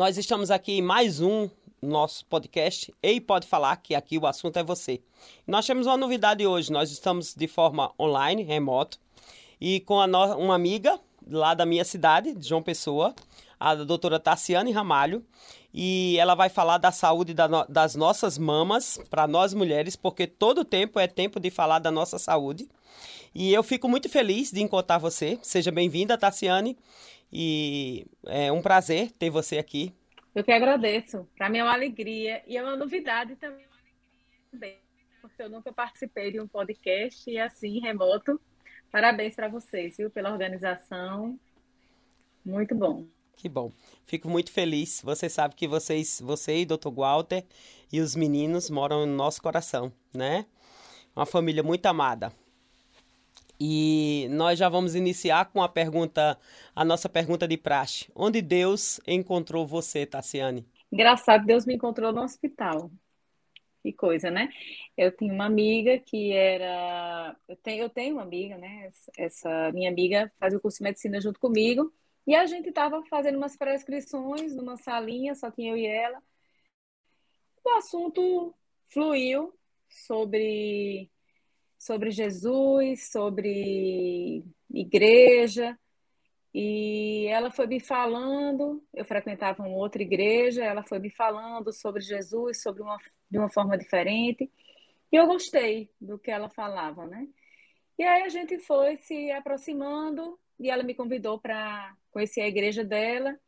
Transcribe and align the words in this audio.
Nós 0.00 0.16
estamos 0.16 0.50
aqui 0.50 0.78
em 0.78 0.80
mais 0.80 1.20
um 1.20 1.46
nosso 1.82 2.24
podcast 2.24 2.90
Ei 3.02 3.20
Pode 3.20 3.46
Falar, 3.46 3.76
que 3.76 3.94
aqui 3.94 4.16
o 4.16 4.26
assunto 4.26 4.58
é 4.58 4.62
você. 4.62 5.02
Nós 5.46 5.66
temos 5.66 5.86
uma 5.86 5.98
novidade 5.98 6.46
hoje, 6.46 6.72
nós 6.72 6.90
estamos 6.90 7.34
de 7.34 7.46
forma 7.46 7.92
online, 8.00 8.42
remoto, 8.42 8.98
e 9.60 9.80
com 9.80 10.06
no... 10.06 10.38
uma 10.38 10.54
amiga 10.54 10.98
lá 11.28 11.52
da 11.52 11.66
minha 11.66 11.84
cidade, 11.84 12.34
de 12.34 12.48
João 12.48 12.62
Pessoa, 12.62 13.14
a 13.60 13.74
doutora 13.74 14.18
Tassiane 14.18 14.72
Ramalho, 14.72 15.22
e 15.70 16.16
ela 16.18 16.34
vai 16.34 16.48
falar 16.48 16.78
da 16.78 16.90
saúde 16.90 17.34
da 17.34 17.46
no... 17.46 17.66
das 17.68 17.94
nossas 17.94 18.38
mamas 18.38 18.98
para 19.10 19.26
nós 19.26 19.52
mulheres, 19.52 19.96
porque 19.96 20.26
todo 20.26 20.64
tempo 20.64 20.98
é 20.98 21.06
tempo 21.06 21.38
de 21.38 21.50
falar 21.50 21.78
da 21.78 21.90
nossa 21.90 22.18
saúde. 22.18 22.66
E 23.34 23.52
eu 23.52 23.62
fico 23.62 23.86
muito 23.86 24.08
feliz 24.08 24.50
de 24.50 24.62
encontrar 24.62 24.96
você. 24.96 25.38
Seja 25.42 25.70
bem-vinda, 25.70 26.16
Tassiane. 26.16 26.74
E 27.32 28.06
é 28.26 28.50
um 28.50 28.60
prazer 28.60 29.12
ter 29.12 29.30
você 29.30 29.58
aqui. 29.58 29.94
Eu 30.34 30.44
que 30.44 30.52
agradeço. 30.52 31.28
Para 31.36 31.48
mim 31.48 31.58
é 31.58 31.64
uma 31.64 31.72
alegria 31.72 32.42
e 32.46 32.56
é 32.56 32.62
uma 32.62 32.76
novidade 32.76 33.36
também, 33.36 33.66
porque 35.20 35.42
eu 35.42 35.50
nunca 35.50 35.72
participei 35.72 36.30
de 36.30 36.40
um 36.40 36.46
podcast 36.46 37.28
e 37.28 37.38
assim 37.38 37.80
remoto. 37.80 38.40
Parabéns 38.90 39.34
para 39.34 39.48
vocês, 39.48 39.96
viu, 39.96 40.10
pela 40.10 40.30
organização. 40.30 41.38
Muito 42.44 42.74
bom. 42.74 43.06
Que 43.36 43.48
bom. 43.48 43.72
Fico 44.04 44.28
muito 44.28 44.52
feliz. 44.52 45.00
Você 45.02 45.28
sabe 45.28 45.54
que 45.54 45.66
vocês, 45.66 46.20
você 46.20 46.58
e 46.58 46.66
Dr. 46.66 46.90
Walter 46.94 47.44
e 47.92 48.00
os 48.00 48.14
meninos 48.14 48.68
moram 48.68 49.06
no 49.06 49.14
nosso 49.14 49.40
coração, 49.40 49.92
né? 50.12 50.46
Uma 51.16 51.26
família 51.26 51.62
muito 51.62 51.86
amada. 51.86 52.32
E 53.60 54.26
nós 54.30 54.58
já 54.58 54.70
vamos 54.70 54.94
iniciar 54.94 55.52
com 55.52 55.62
a 55.62 55.68
pergunta, 55.68 56.38
a 56.74 56.82
nossa 56.82 57.10
pergunta 57.10 57.46
de 57.46 57.58
praxe. 57.58 58.10
Onde 58.14 58.40
Deus 58.40 58.98
encontrou 59.06 59.66
você, 59.66 60.06
Tassiane? 60.06 60.66
Engraçado, 60.90 61.44
Deus 61.44 61.66
me 61.66 61.74
encontrou 61.74 62.10
no 62.10 62.22
hospital. 62.22 62.90
Que 63.82 63.92
coisa, 63.92 64.30
né? 64.30 64.48
Eu 64.96 65.14
tinha 65.14 65.32
uma 65.32 65.44
amiga 65.44 65.98
que 65.98 66.32
era. 66.32 67.36
Eu 67.46 67.56
tenho, 67.56 67.82
eu 67.84 67.90
tenho 67.90 68.14
uma 68.16 68.22
amiga, 68.22 68.56
né? 68.56 68.90
Essa 69.16 69.70
minha 69.72 69.90
amiga 69.90 70.32
faz 70.38 70.54
o 70.54 70.60
curso 70.60 70.78
de 70.78 70.84
medicina 70.84 71.20
junto 71.20 71.38
comigo. 71.38 71.92
E 72.26 72.34
a 72.34 72.46
gente 72.46 72.68
estava 72.68 73.02
fazendo 73.06 73.36
umas 73.36 73.56
prescrições 73.56 74.54
numa 74.54 74.76
salinha, 74.76 75.34
só 75.34 75.50
tinha 75.50 75.72
eu 75.72 75.76
e 75.76 75.86
ela. 75.86 76.22
O 77.64 77.70
assunto 77.70 78.54
fluiu 78.88 79.54
sobre 79.88 81.10
sobre 81.80 82.10
Jesus, 82.10 83.10
sobre 83.10 84.44
igreja. 84.70 85.78
E 86.52 87.26
ela 87.28 87.50
foi 87.50 87.66
me 87.66 87.80
falando, 87.80 88.84
eu 88.92 89.04
frequentava 89.04 89.62
uma 89.62 89.78
outra 89.78 90.02
igreja, 90.02 90.62
ela 90.62 90.82
foi 90.82 90.98
me 90.98 91.08
falando 91.08 91.72
sobre 91.72 92.02
Jesus, 92.02 92.60
sobre 92.60 92.82
uma, 92.82 92.98
de 93.30 93.38
uma 93.38 93.48
forma 93.48 93.78
diferente. 93.78 94.50
E 95.10 95.16
eu 95.16 95.26
gostei 95.26 95.90
do 95.98 96.18
que 96.18 96.30
ela 96.30 96.50
falava, 96.50 97.06
né? 97.06 97.26
E 97.98 98.02
aí 98.04 98.24
a 98.24 98.28
gente 98.28 98.58
foi 98.58 98.98
se 98.98 99.30
aproximando 99.30 100.38
e 100.58 100.68
ela 100.68 100.82
me 100.82 100.94
convidou 100.94 101.40
para 101.40 101.96
conhecer 102.10 102.42
a 102.42 102.48
igreja 102.48 102.84
dela. 102.84 103.38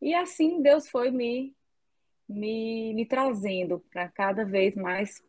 E 0.00 0.14
assim 0.14 0.62
Deus 0.62 0.88
foi 0.88 1.10
me, 1.10 1.54
me, 2.26 2.94
me 2.94 3.04
trazendo 3.04 3.80
para 3.90 4.08
cada 4.08 4.46
vez 4.46 4.74
mais 4.74 5.22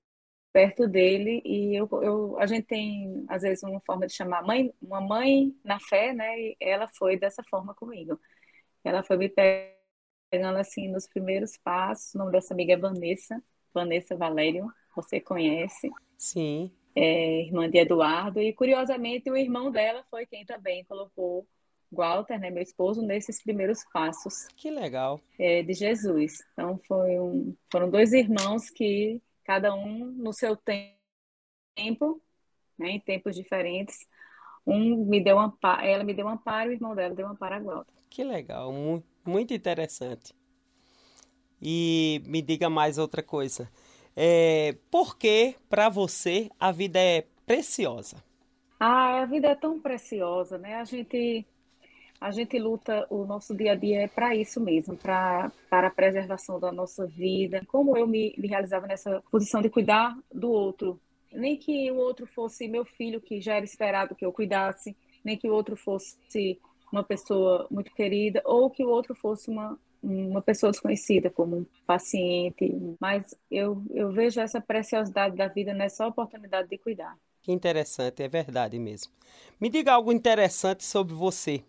perto 0.59 0.89
dele 0.89 1.41
e 1.45 1.73
eu, 1.73 1.87
eu, 2.01 2.37
a 2.37 2.45
gente 2.45 2.65
tem 2.65 3.23
às 3.29 3.43
vezes 3.43 3.63
uma 3.63 3.79
forma 3.79 4.05
de 4.05 4.13
chamar 4.13 4.43
mãe, 4.43 4.73
uma 4.81 4.99
mãe 4.99 5.55
na 5.63 5.79
fé, 5.79 6.11
né? 6.13 6.37
E 6.37 6.57
ela 6.59 6.89
foi 6.89 7.17
dessa 7.17 7.41
forma 7.49 7.73
comigo. 7.73 8.19
Ela 8.83 9.01
foi 9.01 9.15
me 9.15 9.29
pegando 9.29 10.57
assim 10.57 10.89
nos 10.89 11.07
primeiros 11.07 11.55
passos. 11.55 12.13
O 12.13 12.17
nome 12.17 12.33
dessa 12.33 12.53
amiga 12.53 12.73
é 12.73 12.77
Vanessa, 12.77 13.41
Vanessa 13.73 14.17
Valério, 14.17 14.69
você 14.93 15.21
conhece? 15.21 15.89
Sim. 16.17 16.69
É, 16.93 17.43
irmã 17.43 17.69
de 17.69 17.77
Eduardo 17.77 18.41
e 18.41 18.51
curiosamente 18.51 19.31
o 19.31 19.37
irmão 19.37 19.71
dela 19.71 20.03
foi 20.11 20.25
quem 20.25 20.45
também 20.45 20.83
colocou 20.83 21.47
Walter, 21.89 22.37
né, 22.37 22.49
meu 22.49 22.61
esposo, 22.61 23.01
nesses 23.01 23.41
primeiros 23.41 23.85
passos. 23.93 24.45
Que 24.57 24.69
legal. 24.69 25.21
É, 25.39 25.63
de 25.63 25.73
Jesus. 25.73 26.39
Então 26.51 26.77
foi 26.85 27.17
um, 27.17 27.55
foram 27.71 27.89
dois 27.89 28.11
irmãos 28.11 28.69
que 28.69 29.21
cada 29.49 29.73
um 29.73 30.05
no 30.11 30.31
seu 30.31 30.55
tempo, 30.55 32.21
né, 32.77 32.91
em 32.91 32.99
tempos 32.99 33.35
diferentes. 33.35 34.07
Um 34.63 35.03
me 35.05 35.19
deu 35.23 35.39
amparo, 35.39 35.81
ela 35.81 36.03
me 36.03 36.13
deu 36.13 36.27
um 36.27 36.29
amparo, 36.29 36.69
o 36.69 36.73
irmão 36.73 36.93
dela 36.93 37.15
deu 37.15 37.25
um 37.25 37.31
amparo 37.31 37.55
a 37.55 37.59
Glauta. 37.59 37.91
Que 38.11 38.23
legal, 38.23 38.71
muito 39.25 39.51
interessante. 39.51 40.35
E 41.59 42.21
me 42.27 42.43
diga 42.43 42.69
mais 42.69 42.99
outra 42.99 43.23
coisa. 43.23 43.67
É, 44.15 44.77
por 44.91 45.17
que, 45.17 45.55
para 45.67 45.89
você, 45.89 46.51
a 46.59 46.71
vida 46.71 46.99
é 46.99 47.25
preciosa? 47.43 48.23
Ah, 48.79 49.23
a 49.23 49.25
vida 49.25 49.47
é 49.47 49.55
tão 49.55 49.79
preciosa, 49.81 50.59
né? 50.59 50.75
A 50.75 50.83
gente 50.83 51.43
a 52.19 52.31
gente 52.31 52.59
luta 52.59 53.07
o 53.09 53.25
nosso 53.25 53.55
dia 53.55 53.71
a 53.71 53.75
dia 53.75 54.01
é 54.01 54.07
para 54.07 54.35
isso 54.35 54.59
mesmo, 54.59 54.95
para 54.97 55.51
para 55.69 55.87
a 55.87 55.91
preservação 55.91 56.59
da 56.59 56.71
nossa 56.71 57.07
vida. 57.07 57.63
Como 57.67 57.95
eu 57.95 58.05
me, 58.05 58.33
me 58.37 58.47
realizava 58.47 58.87
nessa 58.87 59.23
posição 59.31 59.61
de 59.61 59.69
cuidar 59.69 60.17
do 60.33 60.51
outro, 60.51 60.99
nem 61.31 61.55
que 61.55 61.89
o 61.91 61.95
outro 61.95 62.25
fosse 62.25 62.67
meu 62.67 62.83
filho 62.83 63.21
que 63.21 63.39
já 63.39 63.55
era 63.55 63.65
esperado 63.65 64.15
que 64.15 64.25
eu 64.25 64.33
cuidasse, 64.33 64.95
nem 65.23 65.37
que 65.37 65.49
o 65.49 65.53
outro 65.53 65.75
fosse 65.77 66.59
uma 66.91 67.03
pessoa 67.03 67.67
muito 67.71 67.93
querida 67.93 68.41
ou 68.43 68.69
que 68.69 68.83
o 68.83 68.89
outro 68.89 69.15
fosse 69.15 69.49
uma 69.49 69.77
uma 70.01 70.41
pessoa 70.41 70.71
desconhecida 70.71 71.29
como 71.29 71.57
um 71.57 71.65
paciente, 71.85 72.73
mas 73.01 73.35
eu, 73.51 73.83
eu 73.91 74.09
vejo 74.13 74.39
essa 74.39 74.61
preciosidade 74.61 75.35
da 75.35 75.49
vida 75.49 75.73
nessa 75.73 76.07
oportunidade 76.07 76.69
de 76.69 76.77
cuidar. 76.77 77.17
Que 77.41 77.51
interessante, 77.51 78.23
é 78.23 78.29
verdade 78.29 78.79
mesmo. 78.79 79.11
Me 79.59 79.69
diga 79.69 79.91
algo 79.91 80.13
interessante 80.13 80.85
sobre 80.85 81.13
você 81.13 81.63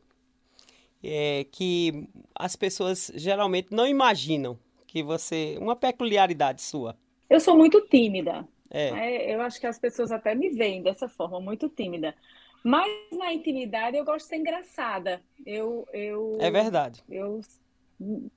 é, 1.03 1.47
que 1.51 2.09
as 2.35 2.57
pessoas 2.57 3.11
geralmente 3.15 3.69
não 3.71 3.87
imaginam 3.87 4.59
que 4.87 5.03
você. 5.03 5.57
Uma 5.61 5.77
peculiaridade 5.77 6.63
sua. 6.63 6.97
Eu 7.29 7.41
sou 7.41 7.57
muito 7.57 7.81
tímida. 7.83 8.47
É. 8.71 8.89
É, 8.89 9.35
eu 9.35 9.41
acho 9.41 9.61
que 9.61 9.67
as 9.67 9.79
pessoas 9.79 10.13
até 10.13 10.35
me 10.35 10.51
veem 10.51 10.83
dessa 10.83 11.09
forma, 11.09 11.41
muito 11.41 11.69
tímida. 11.69 12.15
Mas 12.63 12.89
na 13.13 13.33
intimidade 13.33 13.97
eu 13.97 14.05
gosto 14.05 14.25
de 14.25 14.29
ser 14.29 14.37
engraçada. 14.37 15.21
Eu, 15.47 15.87
eu, 15.93 16.37
é 16.41 16.51
verdade. 16.51 17.03
Eu 17.09 17.41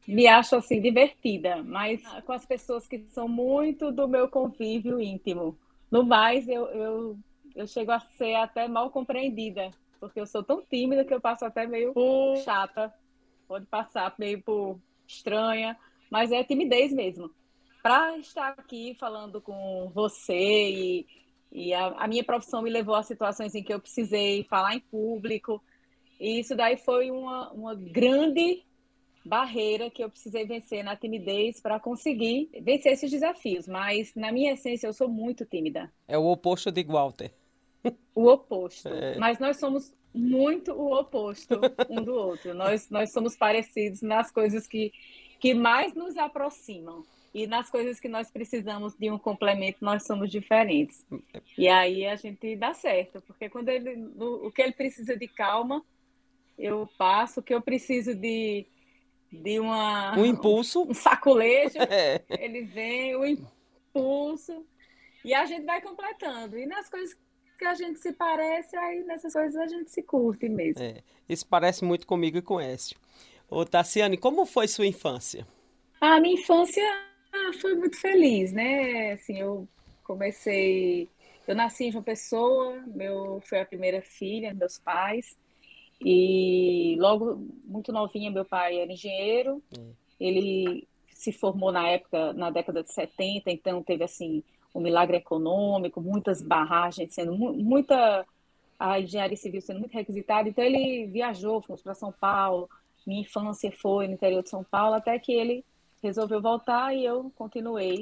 me 0.08 0.28
acho 0.28 0.56
assim 0.56 0.82
divertida, 0.82 1.62
mas 1.64 2.02
com 2.26 2.32
as 2.32 2.46
pessoas 2.46 2.88
que 2.88 3.00
são 3.10 3.28
muito 3.28 3.92
do 3.92 4.08
meu 4.08 4.28
convívio 4.28 5.00
íntimo. 5.02 5.58
No 5.92 6.04
mais, 6.04 6.48
eu, 6.48 6.66
eu, 6.68 7.18
eu 7.56 7.68
chego 7.68 7.92
a 7.92 8.00
ser 8.00 8.36
até 8.36 8.68
mal 8.68 8.90
compreendida 8.90 9.72
porque 10.04 10.20
eu 10.20 10.28
sou 10.28 10.44
tão 10.44 10.62
tímida 10.62 11.06
que 11.06 11.14
eu 11.14 11.22
passo 11.22 11.46
até 11.46 11.66
meio 11.66 11.94
por 11.94 12.36
chata. 12.44 12.94
Pode 13.48 13.66
passar 13.68 14.14
meio 14.20 14.44
por 14.44 14.78
estranha, 15.08 15.80
mas 16.12 16.30
é 16.30 16.44
timidez 16.44 16.92
mesmo. 16.92 17.32
Para 17.82 18.18
estar 18.18 18.50
aqui 18.58 18.98
falando 19.00 19.40
com 19.42 19.90
você 19.96 20.70
e, 20.70 21.08
e 21.54 21.74
a, 21.74 21.88
a, 21.88 22.06
minha 22.06 22.24
profissão 22.24 22.62
me 22.62 22.70
levou 22.70 22.96
a 22.96 23.04
situações 23.04 23.56
em 23.56 23.64
que 23.64 23.74
eu 23.74 23.80
precisei 23.80 24.44
falar 24.50 24.76
em 24.76 24.82
público, 24.82 25.64
e 26.20 26.42
isso 26.42 26.54
daí 26.54 26.76
foi 26.76 27.10
uma, 27.10 27.50
uma 27.54 27.74
grande 27.74 28.62
barreira 29.24 29.90
que 29.90 30.04
eu 30.04 30.10
precisei 30.10 30.46
vencer 30.46 30.84
na 30.84 30.98
timidez 30.98 31.62
para 31.62 31.80
conseguir 31.80 32.50
vencer 32.62 32.92
esses 32.92 33.10
desafios. 33.10 33.70
Mas, 33.70 34.14
na 34.16 34.34
minha 34.34 34.52
essência, 34.52 34.86
eu 34.86 34.94
sou 34.94 35.08
muito 35.08 35.46
tímida. 35.46 35.90
É 36.10 36.18
o 36.18 36.26
oposto 36.26 36.70
de 36.74 36.84
Walter. 36.84 37.34
O 38.16 38.28
oposto. 38.28 38.88
É. 38.90 39.18
Mas 39.18 39.40
nós 39.40 39.58
somos 39.58 39.94
muito 40.14 40.72
o 40.74 40.94
oposto 40.98 41.60
um 41.90 42.02
do 42.02 42.14
outro. 42.14 42.54
nós, 42.54 42.90
nós 42.90 43.12
somos 43.12 43.36
parecidos 43.36 44.02
nas 44.02 44.32
coisas 44.32 44.68
que, 44.68 44.92
que 45.40 45.54
mais 45.54 45.94
nos 45.94 46.16
aproximam. 46.18 47.04
E 47.34 47.48
nas 47.48 47.68
coisas 47.68 48.00
que 48.00 48.08
nós 48.08 48.30
precisamos 48.30 48.96
de 48.96 49.10
um 49.10 49.18
complemento, 49.18 49.80
nós 49.82 50.06
somos 50.06 50.30
diferentes. 50.30 51.04
E 51.58 51.68
aí 51.68 52.06
a 52.06 52.16
gente 52.16 52.56
dá 52.56 52.76
certo, 52.76 53.22
porque 53.22 53.50
quando 53.50 53.70
ele, 53.70 53.96
o, 54.18 54.48
o 54.48 54.52
que 54.52 54.62
ele 54.62 54.74
precisa 54.74 55.18
de 55.18 55.28
calma, 55.28 55.84
eu 56.60 56.88
passo. 56.96 57.40
O 57.40 57.44
que 57.44 57.54
eu 57.54 57.60
preciso 57.60 58.14
de, 58.14 58.68
de 59.32 59.60
uma, 59.60 60.16
um 60.16 60.26
impulso, 60.26 60.84
um 60.84 60.94
saculejo, 60.94 61.80
é. 61.90 62.22
ele 62.30 62.62
vem, 62.66 63.16
o 63.16 63.26
impulso, 63.26 64.64
e 65.26 65.34
a 65.34 65.44
gente 65.46 65.66
vai 65.66 65.82
completando. 65.82 66.56
E 66.56 66.68
nas 66.68 66.88
coisas 66.88 67.18
que 67.64 67.68
a 67.68 67.74
gente 67.76 68.00
se 68.00 68.12
parece, 68.12 68.76
aí 68.76 69.04
nessas 69.06 69.32
coisas 69.32 69.56
a 69.56 69.68
gente 69.68 69.90
se 69.90 70.04
curte 70.04 70.50
mesmo. 70.50 70.84
É, 70.84 71.02
isso 71.30 71.48
parece 71.48 71.86
muito 71.86 72.06
comigo 72.06 72.38
e 72.38 72.42
com 72.42 72.60
Écio. 72.60 72.98
Ô, 73.50 73.64
Tassiane, 73.64 74.18
como 74.18 74.46
foi 74.46 74.68
sua 74.68 74.86
infância? 74.86 75.48
A 76.02 76.20
minha 76.20 76.34
infância 76.34 76.84
foi 77.62 77.74
muito 77.76 77.98
feliz, 77.98 78.52
né? 78.52 79.14
Assim, 79.14 79.40
eu 79.40 79.66
comecei... 80.04 81.08
Eu 81.48 81.56
nasci 81.56 81.86
em 81.86 81.92
João 81.92 82.04
Pessoa, 82.04 82.84
meu, 82.88 83.42
fui 83.46 83.60
a 83.60 83.66
primeira 83.66 84.02
filha 84.02 84.50
dos 84.50 84.60
meus 84.60 84.80
pais. 84.80 85.38
E 86.04 86.98
logo, 87.00 87.48
muito 87.64 87.94
novinha, 87.94 88.30
meu 88.30 88.44
pai 88.44 88.80
era 88.80 88.92
engenheiro. 88.92 89.64
É. 89.78 89.82
Ele 90.20 90.86
se 91.08 91.32
formou 91.32 91.72
na 91.72 91.88
época, 91.88 92.34
na 92.34 92.50
década 92.50 92.84
de 92.84 92.92
70, 92.92 93.50
então 93.52 93.82
teve 93.82 94.04
assim 94.04 94.44
um 94.74 94.82
milagre 94.82 95.18
econômico, 95.18 96.02
muitas 96.02 96.42
barragens 96.42 97.14
sendo 97.14 97.34
muita 97.34 98.26
a 98.80 99.00
engenharia 99.00 99.38
civil 99.38 99.62
sendo 99.62 99.80
muito 99.80 99.94
requisitada. 99.94 100.50
Então 100.50 100.64
ele 100.64 101.08
viajou, 101.08 101.62
fomos 101.62 101.82
para 101.82 101.94
São 101.94 102.12
Paulo. 102.12 102.70
Minha 103.06 103.22
infância 103.22 103.72
foi 103.72 104.08
no 104.08 104.14
interior 104.14 104.44
de 104.44 104.50
São 104.50 104.64
Paulo 104.64 104.96
até 104.96 105.18
que 105.20 105.32
ele 105.32 105.64
resolveu 106.02 106.42
voltar 106.42 106.94
e 106.94 107.06
eu 107.06 107.32
continuei 107.36 108.02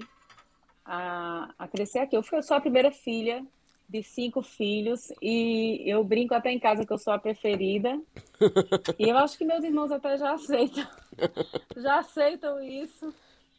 a, 0.85 1.53
a 1.57 1.67
crescer 1.67 1.99
aqui. 1.99 2.15
Eu 2.15 2.23
fui 2.23 2.41
só 2.41 2.55
a 2.55 2.61
primeira 2.61 2.91
filha 2.91 3.45
de 3.87 4.01
cinco 4.01 4.41
filhos 4.41 5.11
e 5.21 5.83
eu 5.85 6.03
brinco 6.03 6.33
até 6.33 6.51
em 6.51 6.59
casa 6.59 6.85
que 6.85 6.93
eu 6.93 6.97
sou 6.97 7.13
a 7.13 7.19
preferida. 7.19 7.99
e 8.97 9.09
eu 9.09 9.17
acho 9.17 9.37
que 9.37 9.45
meus 9.45 9.63
irmãos 9.63 9.91
até 9.91 10.17
já 10.17 10.33
aceitam, 10.33 10.87
já 11.75 11.99
aceitam 11.99 12.63
isso. 12.63 13.13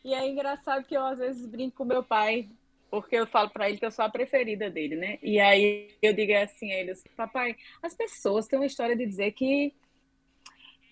E 0.04 0.14
é 0.14 0.28
engraçado 0.28 0.84
que 0.84 0.96
eu 0.96 1.04
às 1.04 1.18
vezes 1.18 1.46
brinco 1.46 1.76
com 1.76 1.84
meu 1.84 2.02
pai, 2.02 2.48
porque 2.92 3.16
eu 3.16 3.26
falo 3.26 3.48
para 3.48 3.70
ele 3.70 3.78
que 3.78 3.86
eu 3.86 3.90
sou 3.90 4.04
a 4.04 4.10
preferida 4.10 4.68
dele, 4.68 4.96
né? 4.96 5.18
E 5.22 5.40
aí 5.40 5.96
eu 6.02 6.12
digo 6.12 6.34
assim 6.34 6.70
a 6.70 6.78
eles, 6.78 7.02
papai, 7.16 7.56
as 7.82 7.94
pessoas 7.94 8.46
têm 8.46 8.58
uma 8.58 8.66
história 8.66 8.94
de 8.94 9.06
dizer 9.06 9.32
que 9.32 9.74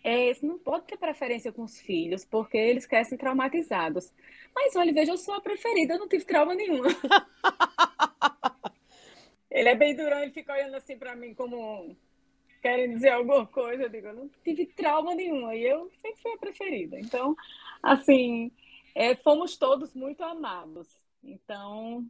é, 0.02 0.32
não 0.43 0.58
pode 0.58 0.87
ter 0.87 0.97
preferência 0.97 1.52
com 1.52 1.62
os 1.62 1.79
filhos, 1.79 2.25
porque 2.25 2.56
eles 2.56 2.87
crescem 2.87 3.19
traumatizados. 3.19 4.14
Mas 4.55 4.75
olha, 4.76 4.94
veja, 4.94 5.12
eu 5.12 5.19
sou 5.19 5.35
a 5.35 5.43
preferida, 5.43 5.93
eu 5.93 5.99
não 5.99 6.08
tive 6.08 6.25
trauma 6.25 6.55
nenhum. 6.55 6.81
Ele 9.50 9.69
é 9.69 9.75
bem 9.75 9.96
durão, 9.96 10.20
ele 10.20 10.31
fica 10.31 10.53
olhando 10.53 10.76
assim 10.76 10.96
para 10.96 11.17
mim 11.17 11.35
como 11.35 11.96
querem 12.62 12.88
dizer 12.94 13.08
alguma 13.08 13.44
coisa. 13.44 13.82
Eu 13.82 13.88
digo, 13.88 14.06
eu 14.06 14.14
não 14.14 14.31
tive 14.44 14.64
trauma 14.64 15.12
nenhuma 15.12 15.56
e 15.56 15.64
eu 15.64 15.91
sempre 15.99 16.23
fui 16.23 16.32
a 16.32 16.38
preferida. 16.38 17.00
Então, 17.00 17.35
assim, 17.82 18.53
é, 18.94 19.17
fomos 19.17 19.56
todos 19.56 19.93
muito 19.93 20.23
amados. 20.23 21.10
Então, 21.22 22.05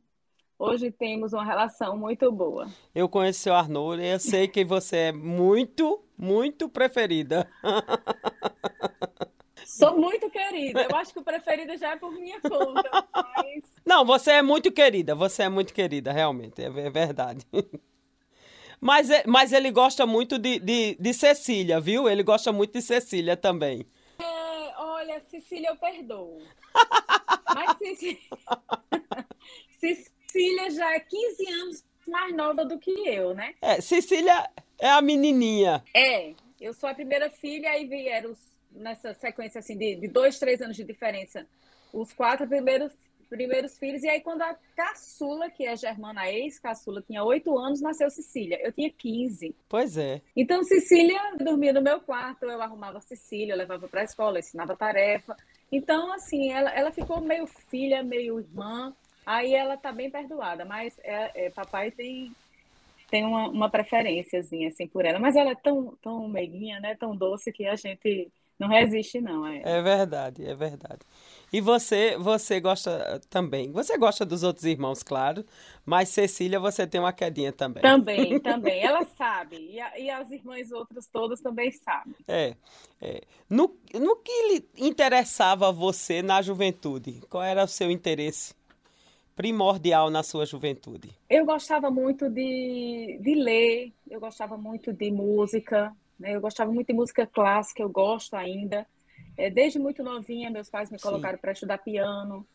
hoje 0.59 0.91
temos 0.91 1.33
uma 1.33 1.45
relação 1.45 1.97
muito 1.97 2.31
boa. 2.31 2.69
Eu 2.95 3.09
conheço 3.09 3.51
o 3.51 3.53
Arnold 3.53 4.03
e 4.03 4.07
eu 4.07 4.21
sei 4.21 4.47
que 4.47 4.65
você 4.65 4.97
é 4.97 5.13
muito, 5.13 6.05
muito 6.17 6.69
preferida. 6.69 7.51
Sou 9.65 9.97
muito 9.97 10.29
querida. 10.31 10.87
Eu 10.91 10.97
acho 10.97 11.13
que 11.13 11.21
o 11.21 11.25
preferido 11.25 11.77
já 11.77 11.93
é 11.93 11.97
por 11.97 12.13
minha 12.13 12.41
conta, 12.41 12.91
mas... 13.15 13.65
Não, 13.87 14.05
você 14.05 14.33
é 14.33 14.43
muito 14.43 14.71
querida. 14.73 15.15
Você 15.15 15.45
é 15.45 15.49
muito 15.49 15.73
querida, 15.73 16.13
realmente. 16.13 16.61
É, 16.61 16.67
é 16.67 16.91
verdade. 16.91 17.47
Mas, 18.83 19.11
é, 19.11 19.25
mas 19.27 19.53
ele 19.53 19.71
gosta 19.71 20.07
muito 20.07 20.39
de, 20.39 20.59
de, 20.59 20.97
de 20.99 21.13
Cecília, 21.13 21.79
viu? 21.79 22.09
Ele 22.09 22.23
gosta 22.23 22.51
muito 22.51 22.73
de 22.73 22.81
Cecília 22.81 23.37
também. 23.37 23.85
É, 24.19 24.75
olha, 24.79 25.21
Cecília 25.21 25.69
eu 25.69 25.77
perdoo. 25.77 26.41
Mas 27.55 27.77
Cecília... 29.79 30.71
Já 30.71 30.95
é 30.95 31.01
15 31.01 31.53
anos 31.53 31.85
mais 32.07 32.35
nova 32.35 32.65
do 32.65 32.79
que 32.79 32.91
eu, 32.91 33.35
né? 33.35 33.55
É, 33.61 33.81
Cecília 33.81 34.49
é 34.79 34.89
a 34.89 35.03
menininha. 35.03 35.85
É, 35.95 36.35
eu 36.61 36.73
sou 36.73 36.89
a 36.89 36.95
primeira 36.95 37.31
filha, 37.31 37.71
aí 37.71 37.87
vieram 37.87 38.35
nessa 38.73 39.15
sequência 39.15 39.59
assim 39.59 39.77
de, 39.77 39.97
de 39.97 40.09
dois, 40.09 40.39
três 40.39 40.61
anos 40.61 40.77
de 40.77 40.85
diferença, 40.85 41.47
os 41.93 42.13
quatro 42.13 42.47
primeiros, 42.47 42.93
primeiros 43.29 43.79
filhos. 43.79 44.03
E 44.03 44.09
aí, 44.09 44.21
quando 44.21 44.43
a 44.43 44.57
caçula, 44.77 45.51
que 45.51 45.65
é 45.65 45.73
a 45.73 45.77
Germana, 45.77 46.31
ex-caçula, 46.31 47.03
tinha 47.03 47.23
oito 47.25 47.57
anos, 47.59 47.81
nasceu 47.81 48.11
Cecília. 48.11 48.61
Eu 48.63 48.73
tinha 48.73 48.91
15. 48.91 49.55
Pois 49.69 49.97
é. 49.97 50.23
Então, 50.37 50.63
Cecília 50.63 51.19
dormia 51.39 51.73
no 51.73 51.83
meu 51.83 52.01
quarto, 52.01 52.45
eu 52.45 52.63
arrumava 52.63 53.01
Cecília, 53.01 53.53
eu 53.53 53.59
levava 53.59 53.89
para 53.89 54.03
a 54.03 54.05
escola, 54.05 54.39
ensinava 54.39 54.77
tarefa. 54.77 55.37
Então, 55.71 56.13
assim, 56.13 56.51
ela, 56.51 56.71
ela 56.71 56.91
ficou 56.91 57.21
meio 57.21 57.47
filha, 57.47 58.03
meio 58.03 58.41
irmã. 58.41 58.93
Aí 59.25 59.55
ela 59.55 59.77
tá 59.77 59.93
bem 59.93 60.11
perdoada, 60.11 60.65
mas 60.65 60.99
é, 61.05 61.47
é 61.47 61.51
papai 61.51 61.91
tem 61.91 62.33
tem 63.11 63.25
uma, 63.25 63.49
uma 63.49 63.69
preferênciazinha 63.69 64.69
assim 64.69 64.87
por 64.87 65.05
ela, 65.05 65.19
mas 65.19 65.35
ela 65.35 65.51
é 65.51 65.55
tão 65.55 65.97
tão 66.01 66.29
meiguinha, 66.29 66.79
né, 66.79 66.95
tão 66.95 67.17
doce 67.17 67.53
que 67.53 67.67
a 67.67 67.75
gente 67.75 68.31
não 68.59 68.69
resiste, 68.69 69.21
não. 69.21 69.47
É. 69.47 69.63
é 69.65 69.83
verdade, 69.83 70.45
é 70.47 70.55
verdade. 70.55 71.01
E 71.53 71.61
você, 71.61 72.17
você 72.17 72.61
gosta 72.61 73.21
também. 73.29 73.73
Você 73.73 73.99
gosta 73.99 74.25
dos 74.25 74.43
outros 74.43 74.65
irmãos, 74.65 75.03
claro, 75.03 75.45
mas 75.85 76.09
Cecília, 76.09 76.61
você 76.61 76.87
tem 76.87 77.01
uma 77.01 77.13
quedinha 77.13 77.53
também. 77.53 77.83
Também, 77.83 78.39
também. 78.41 78.81
Ela 78.81 79.05
sabe. 79.05 79.57
E, 79.73 79.81
a, 79.81 79.99
e 79.99 80.11
as 80.11 80.31
irmãs 80.31 80.71
outras 80.71 81.07
todas 81.07 81.41
também 81.41 81.73
sabem. 81.73 82.15
É. 82.29 82.55
é. 83.01 83.23
No, 83.49 83.77
no 83.95 84.17
que 84.17 84.49
lhe 84.49 84.69
interessava 84.79 85.73
você 85.73 86.23
na 86.23 86.41
juventude? 86.41 87.21
Qual 87.29 87.43
era 87.43 87.65
o 87.65 87.69
seu 87.69 87.91
interesse? 87.91 88.55
primordial 89.41 90.11
na 90.11 90.23
sua 90.23 90.45
juventude? 90.45 91.09
Eu 91.31 91.47
gostava 91.47 91.91
muito 91.91 92.29
de, 92.29 93.19
de 93.23 93.35
ler, 93.35 93.91
eu 94.11 94.21
gostava 94.21 94.59
muito 94.59 94.93
de 94.93 95.11
música, 95.11 95.97
né? 96.19 96.37
Eu 96.37 96.43
gostava 96.43 96.71
muito 96.71 96.89
de 96.89 96.93
música 96.93 97.27
clássica, 97.27 97.83
eu 97.83 97.89
gosto 97.89 98.35
ainda. 98.35 98.87
É, 99.41 99.49
desde 99.49 99.79
muito 99.79 100.03
novinha, 100.03 100.51
meus 100.51 100.69
pais 100.69 100.91
me 100.91 100.99
colocaram 100.99 101.39
para 101.39 101.53
estudar 101.53 101.79
piano 101.79 102.47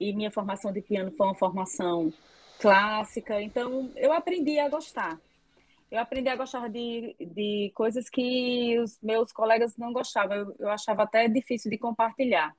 e 0.00 0.10
minha 0.14 0.30
formação 0.30 0.72
de 0.72 0.80
piano 0.80 1.10
foi 1.10 1.26
uma 1.26 1.34
formação 1.34 2.10
clássica. 2.58 3.42
Então, 3.42 3.90
eu 3.94 4.10
aprendi 4.10 4.58
a 4.58 4.66
gostar. 4.66 5.20
Eu 5.90 6.00
aprendi 6.00 6.30
a 6.30 6.36
gostar 6.36 6.68
de, 6.68 7.14
de 7.20 7.70
coisas 7.74 8.08
que 8.08 8.78
os 8.78 8.98
meus 9.02 9.32
colegas 9.32 9.76
não 9.76 9.92
gostavam. 9.92 10.34
Eu, 10.34 10.56
eu 10.60 10.68
achava 10.70 11.02
até 11.02 11.28
difícil 11.28 11.70
de 11.70 11.76
compartilhar. 11.76 12.56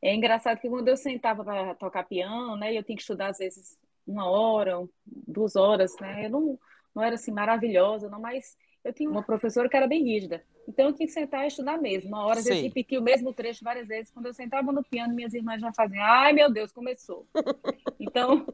É 0.00 0.14
engraçado 0.14 0.60
que 0.60 0.68
quando 0.68 0.86
eu 0.86 0.96
sentava 0.96 1.42
para 1.42 1.74
tocar 1.74 2.04
piano, 2.04 2.56
né, 2.56 2.72
eu 2.72 2.84
tinha 2.84 2.96
que 2.96 3.02
estudar 3.02 3.30
às 3.30 3.38
vezes 3.38 3.76
uma 4.06 4.30
hora, 4.30 4.86
duas 5.04 5.56
horas, 5.56 5.96
né? 6.00 6.26
Eu 6.26 6.30
não, 6.30 6.58
não 6.94 7.02
era 7.02 7.16
assim 7.16 7.32
maravilhosa, 7.32 8.08
não, 8.08 8.20
mas 8.20 8.56
eu 8.84 8.92
tinha 8.92 9.10
uma 9.10 9.22
professora 9.22 9.68
que 9.68 9.76
era 9.76 9.86
bem 9.86 10.02
rígida. 10.04 10.42
Então 10.66 10.86
eu 10.86 10.92
tinha 10.92 11.06
que 11.06 11.12
sentar 11.12 11.44
e 11.44 11.48
estudar 11.48 11.78
mesmo. 11.78 12.08
Uma 12.08 12.24
hora, 12.24 12.38
às 12.38 12.44
vezes, 12.44 12.62
repetir 12.62 12.98
o 12.98 13.02
mesmo 13.02 13.32
trecho 13.32 13.64
várias 13.64 13.88
vezes. 13.88 14.10
Quando 14.10 14.26
eu 14.26 14.34
sentava 14.34 14.72
no 14.72 14.82
piano, 14.82 15.14
minhas 15.14 15.34
irmãs 15.34 15.60
já 15.60 15.72
faziam, 15.72 16.02
ai 16.02 16.32
meu 16.32 16.50
Deus, 16.50 16.72
começou. 16.72 17.26
então, 18.00 18.46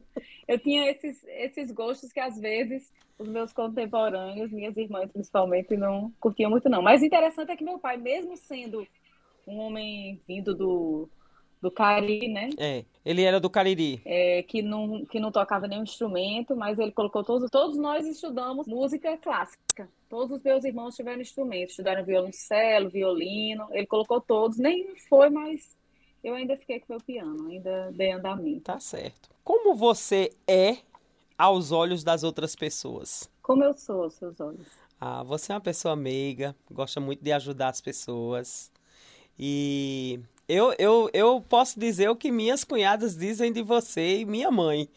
eu 0.47 0.59
tinha 0.59 0.89
esses, 0.91 1.23
esses 1.25 1.71
gostos 1.71 2.11
que 2.11 2.19
às 2.19 2.37
vezes 2.39 2.91
os 3.17 3.27
meus 3.27 3.53
contemporâneos, 3.53 4.51
minhas 4.51 4.75
irmãs 4.75 5.11
principalmente, 5.11 5.77
não 5.77 6.11
curtiam 6.19 6.51
muito, 6.51 6.69
não. 6.69 6.81
Mas 6.81 7.03
interessante 7.03 7.51
é 7.51 7.55
que 7.55 7.63
meu 7.63 7.79
pai, 7.79 7.97
mesmo 7.97 8.35
sendo 8.35 8.85
um 9.47 9.59
homem 9.59 10.21
vindo 10.27 10.53
do, 10.53 11.09
do 11.61 11.71
Cariri, 11.71 12.27
né? 12.27 12.49
É, 12.57 12.85
ele 13.03 13.23
era 13.23 13.39
do 13.39 13.49
Cariri. 13.49 14.01
É, 14.05 14.43
que, 14.43 14.61
não, 14.61 15.05
que 15.05 15.19
não 15.19 15.31
tocava 15.31 15.67
nenhum 15.67 15.83
instrumento, 15.83 16.55
mas 16.55 16.77
ele 16.79 16.91
colocou 16.91 17.23
todos, 17.23 17.49
todos 17.49 17.77
nós 17.77 18.05
estudamos 18.05 18.67
música 18.67 19.17
clássica. 19.17 19.89
Todos 20.09 20.37
os 20.37 20.43
meus 20.43 20.63
irmãos 20.63 20.95
tiveram 20.95 21.21
instrumentos, 21.21 21.71
estudaram 21.71 22.03
violoncelo, 22.03 22.89
violino, 22.89 23.67
ele 23.71 23.87
colocou 23.87 24.21
todos, 24.21 24.57
nem 24.57 24.95
foi, 25.09 25.29
mas 25.29 25.75
eu 26.23 26.33
ainda 26.33 26.55
fiquei 26.55 26.79
com 26.79 26.93
meu 26.93 27.01
piano, 27.01 27.47
ainda 27.47 27.91
dei 27.91 28.11
andamento. 28.11 28.61
Tá 28.61 28.79
certo. 28.79 29.29
Como 29.43 29.75
você 29.75 30.31
é 30.47 30.77
aos 31.37 31.71
olhos 31.71 32.03
das 32.03 32.23
outras 32.23 32.55
pessoas? 32.55 33.29
Como 33.41 33.63
eu 33.63 33.73
sou 33.73 34.03
aos 34.03 34.13
seus 34.13 34.39
olhos? 34.39 34.67
Ah, 34.99 35.23
você 35.23 35.51
é 35.51 35.55
uma 35.55 35.61
pessoa 35.61 35.95
meiga, 35.95 36.55
gosta 36.71 36.99
muito 36.99 37.23
de 37.23 37.31
ajudar 37.31 37.69
as 37.69 37.81
pessoas. 37.81 38.71
E 39.37 40.19
eu, 40.47 40.73
eu, 40.79 41.09
eu 41.13 41.41
posso 41.41 41.79
dizer 41.79 42.09
o 42.09 42.15
que 42.15 42.31
minhas 42.31 42.63
cunhadas 42.63 43.17
dizem 43.17 43.51
de 43.51 43.61
você 43.61 44.19
e 44.19 44.25
minha 44.25 44.49
mãe, 44.49 44.87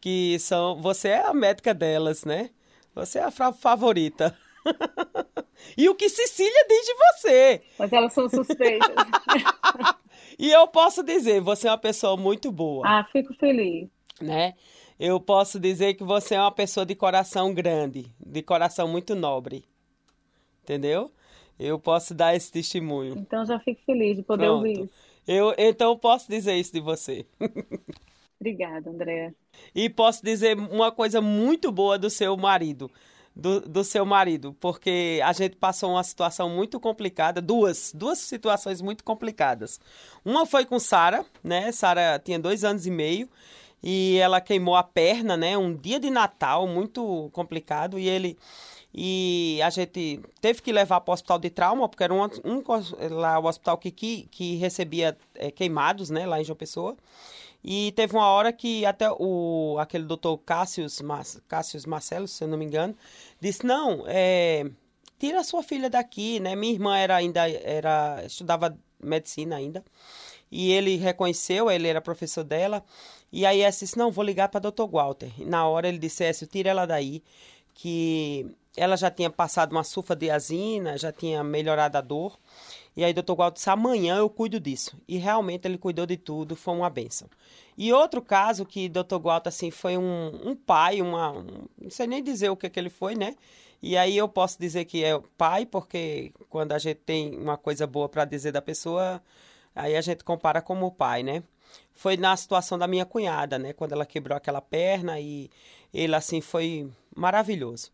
que 0.00 0.38
são 0.38 0.80
você 0.80 1.08
é 1.08 1.26
a 1.26 1.34
médica 1.34 1.74
delas, 1.74 2.24
né? 2.24 2.50
Você 2.94 3.18
é 3.18 3.24
a 3.24 3.30
favorita. 3.30 4.36
e 5.76 5.88
o 5.88 5.94
que 5.94 6.08
Cecília 6.08 6.66
diz 6.68 6.86
de 6.86 6.94
você. 6.94 7.62
Mas 7.78 7.92
elas 7.92 8.12
são 8.12 8.28
suspeitas. 8.28 8.94
e 10.38 10.50
eu 10.50 10.66
posso 10.68 11.02
dizer, 11.02 11.40
você 11.40 11.66
é 11.66 11.70
uma 11.70 11.78
pessoa 11.78 12.16
muito 12.16 12.52
boa. 12.52 12.86
Ah, 12.86 13.04
fico 13.10 13.34
feliz. 13.34 13.88
Né? 14.20 14.54
Eu 14.98 15.18
posso 15.18 15.58
dizer 15.58 15.94
que 15.94 16.04
você 16.04 16.34
é 16.34 16.40
uma 16.40 16.52
pessoa 16.52 16.84
de 16.84 16.94
coração 16.94 17.54
grande, 17.54 18.12
de 18.24 18.42
coração 18.42 18.86
muito 18.86 19.14
nobre. 19.14 19.64
Entendeu? 20.62 21.10
Eu 21.60 21.78
posso 21.78 22.14
dar 22.14 22.34
esse 22.34 22.50
testemunho. 22.50 23.18
Então 23.18 23.44
já 23.44 23.58
fico 23.58 23.82
feliz 23.84 24.16
de 24.16 24.22
poder 24.22 24.46
Pronto. 24.46 24.66
ouvir 24.66 24.84
isso. 24.84 24.94
Eu, 25.28 25.54
então 25.58 25.96
posso 25.98 26.26
dizer 26.26 26.54
isso 26.54 26.72
de 26.72 26.80
você. 26.80 27.26
Obrigada, 28.40 28.88
Andréa. 28.88 29.34
E 29.74 29.90
posso 29.90 30.24
dizer 30.24 30.56
uma 30.58 30.90
coisa 30.90 31.20
muito 31.20 31.70
boa 31.70 31.98
do 31.98 32.08
seu 32.08 32.34
marido. 32.36 32.90
Do, 33.36 33.60
do 33.60 33.84
seu 33.84 34.04
marido, 34.04 34.56
porque 34.58 35.20
a 35.24 35.32
gente 35.32 35.54
passou 35.54 35.92
uma 35.92 36.02
situação 36.02 36.50
muito 36.50 36.80
complicada, 36.80 37.40
duas, 37.40 37.92
duas 37.94 38.18
situações 38.18 38.82
muito 38.82 39.04
complicadas. 39.04 39.78
Uma 40.24 40.44
foi 40.44 40.66
com 40.66 40.80
Sara, 40.80 41.24
né? 41.42 41.70
Sara 41.70 42.18
tinha 42.18 42.40
dois 42.40 42.64
anos 42.64 42.86
e 42.86 42.90
meio 42.90 43.28
e 43.82 44.18
ela 44.18 44.40
queimou 44.40 44.74
a 44.74 44.82
perna, 44.82 45.36
né? 45.36 45.56
Um 45.56 45.74
dia 45.74 46.00
de 46.00 46.10
Natal 46.10 46.66
muito 46.66 47.30
complicado 47.32 47.98
e 48.00 48.08
ele 48.08 48.36
E 48.92 49.60
a 49.62 49.70
gente 49.70 50.20
teve 50.40 50.60
que 50.60 50.72
levar 50.72 51.00
para 51.00 51.12
o 51.12 51.14
hospital 51.14 51.38
de 51.38 51.50
trauma, 51.50 51.88
porque 51.88 52.02
era 52.02 52.12
um, 52.12 52.24
um 52.44 52.62
lá 53.10 53.38
o 53.38 53.46
hospital 53.46 53.78
que, 53.78 53.90
que, 53.90 54.28
que 54.30 54.56
recebia 54.56 55.16
é, 55.34 55.50
queimados, 55.50 56.10
né, 56.10 56.26
lá 56.26 56.40
em 56.40 56.44
João 56.44 56.56
Pessoa. 56.56 56.96
E 57.62 57.92
teve 57.92 58.14
uma 58.16 58.26
hora 58.26 58.52
que 58.52 58.84
até 58.86 59.10
o 59.10 59.76
aquele 59.78 60.04
doutor 60.04 60.38
Cássius, 60.38 61.00
Cássius 61.46 61.86
Marcelo, 61.86 62.26
se 62.26 62.42
eu 62.42 62.48
não 62.48 62.58
me 62.58 62.64
engano, 62.64 62.96
disse: 63.38 63.64
"Não, 63.66 64.04
é, 64.06 64.66
tira 65.18 65.40
a 65.40 65.44
sua 65.44 65.62
filha 65.62 65.90
daqui, 65.90 66.40
né? 66.40 66.56
Minha 66.56 66.72
irmã 66.72 66.96
era 66.96 67.16
ainda 67.16 67.48
era 67.48 68.22
estudava 68.24 68.76
medicina 69.02 69.56
ainda. 69.56 69.84
E 70.50 70.72
ele 70.72 70.96
reconheceu, 70.96 71.70
ele 71.70 71.88
era 71.88 72.00
professor 72.00 72.44
dela. 72.44 72.84
E 73.32 73.46
aí 73.46 73.60
ela 73.60 73.70
disse: 73.70 73.98
"Não, 73.98 74.10
vou 74.10 74.24
ligar 74.24 74.48
para 74.48 74.60
doutor 74.60 74.88
Walter". 74.88 75.30
E 75.38 75.44
na 75.44 75.66
hora 75.68 75.88
ele 75.88 75.98
disse: 75.98 76.24
"Écio, 76.24 76.46
tira 76.46 76.70
ela 76.70 76.86
daí, 76.86 77.22
que 77.74 78.46
ela 78.76 78.96
já 78.96 79.10
tinha 79.10 79.30
passado 79.30 79.72
uma 79.72 79.84
sulfadiazina, 79.84 80.96
já 80.96 81.12
tinha 81.12 81.42
melhorado 81.42 81.98
a 81.98 82.00
dor. 82.00 82.38
E 82.96 83.04
aí, 83.04 83.12
doutor 83.12 83.36
Walter 83.36 83.54
disse: 83.56 83.70
amanhã 83.70 84.16
eu 84.18 84.30
cuido 84.30 84.60
disso. 84.60 84.96
E 85.08 85.16
realmente 85.16 85.66
ele 85.66 85.78
cuidou 85.78 86.06
de 86.06 86.16
tudo, 86.16 86.56
foi 86.56 86.74
uma 86.74 86.90
benção. 86.90 87.28
E 87.76 87.92
outro 87.92 88.20
caso 88.20 88.64
que 88.66 88.88
doutor 88.88 89.20
Walter, 89.20 89.48
assim, 89.48 89.70
foi 89.70 89.96
um, 89.96 90.50
um 90.50 90.56
pai, 90.56 91.00
uma. 91.00 91.32
Um, 91.32 91.66
não 91.80 91.90
sei 91.90 92.06
nem 92.06 92.22
dizer 92.22 92.50
o 92.50 92.56
que, 92.56 92.68
que 92.68 92.78
ele 92.78 92.90
foi, 92.90 93.14
né? 93.14 93.36
E 93.82 93.96
aí 93.96 94.16
eu 94.16 94.28
posso 94.28 94.58
dizer 94.58 94.84
que 94.84 95.02
é 95.04 95.18
pai, 95.38 95.64
porque 95.64 96.32
quando 96.50 96.72
a 96.72 96.78
gente 96.78 96.98
tem 96.98 97.34
uma 97.36 97.56
coisa 97.56 97.86
boa 97.86 98.08
para 98.08 98.24
dizer 98.26 98.52
da 98.52 98.60
pessoa, 98.60 99.22
aí 99.74 99.96
a 99.96 100.00
gente 100.02 100.22
compara 100.22 100.60
como 100.60 100.90
pai, 100.90 101.22
né? 101.22 101.42
Foi 101.94 102.16
na 102.16 102.36
situação 102.36 102.78
da 102.78 102.86
minha 102.86 103.06
cunhada, 103.06 103.58
né? 103.58 103.72
Quando 103.72 103.92
ela 103.92 104.04
quebrou 104.04 104.36
aquela 104.36 104.60
perna 104.60 105.18
e 105.20 105.50
ele, 105.92 106.14
assim, 106.14 106.40
foi 106.40 106.90
maravilhoso. 107.16 107.90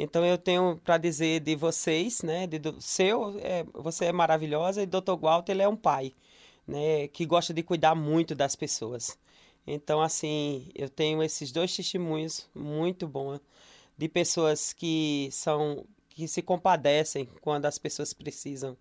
Então 0.00 0.24
eu 0.24 0.38
tenho 0.38 0.80
para 0.84 0.96
dizer 0.96 1.40
de 1.40 1.56
vocês, 1.56 2.22
né, 2.22 2.46
de, 2.46 2.60
do 2.60 2.80
seu, 2.80 3.36
é, 3.40 3.64
você 3.74 4.04
é 4.04 4.12
maravilhosa 4.12 4.80
e 4.80 4.86
Dr. 4.86 5.16
Walter 5.20 5.50
ele 5.50 5.62
é 5.62 5.68
um 5.68 5.74
pai, 5.74 6.14
né, 6.64 7.08
que 7.08 7.26
gosta 7.26 7.52
de 7.52 7.64
cuidar 7.64 7.96
muito 7.96 8.32
das 8.32 8.54
pessoas. 8.54 9.18
Então 9.66 10.00
assim, 10.00 10.70
eu 10.72 10.88
tenho 10.88 11.20
esses 11.20 11.50
dois 11.50 11.74
testemunhos 11.74 12.48
muito 12.54 13.08
bons 13.08 13.40
de 13.98 14.08
pessoas 14.08 14.72
que 14.72 15.28
são 15.32 15.84
que 16.10 16.28
se 16.28 16.42
compadecem 16.42 17.28
quando 17.40 17.66
as 17.66 17.76
pessoas 17.76 18.12
precisam. 18.12 18.76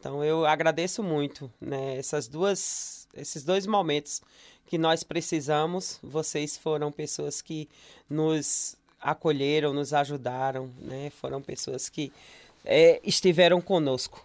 Então 0.00 0.24
eu 0.24 0.44
agradeço 0.44 1.00
muito, 1.00 1.48
né, 1.60 1.96
essas 1.96 2.26
duas 2.26 3.06
esses 3.14 3.44
dois 3.44 3.66
momentos 3.66 4.20
que 4.66 4.78
nós 4.78 5.04
precisamos, 5.04 6.00
vocês 6.02 6.56
foram 6.56 6.90
pessoas 6.90 7.40
que 7.40 7.68
nos 8.08 8.76
acolheram, 9.00 9.72
nos 9.72 9.92
ajudaram, 9.92 10.70
né? 10.78 11.10
Foram 11.10 11.40
pessoas 11.40 11.88
que 11.88 12.12
é, 12.64 13.00
estiveram 13.04 13.60
conosco. 13.60 14.24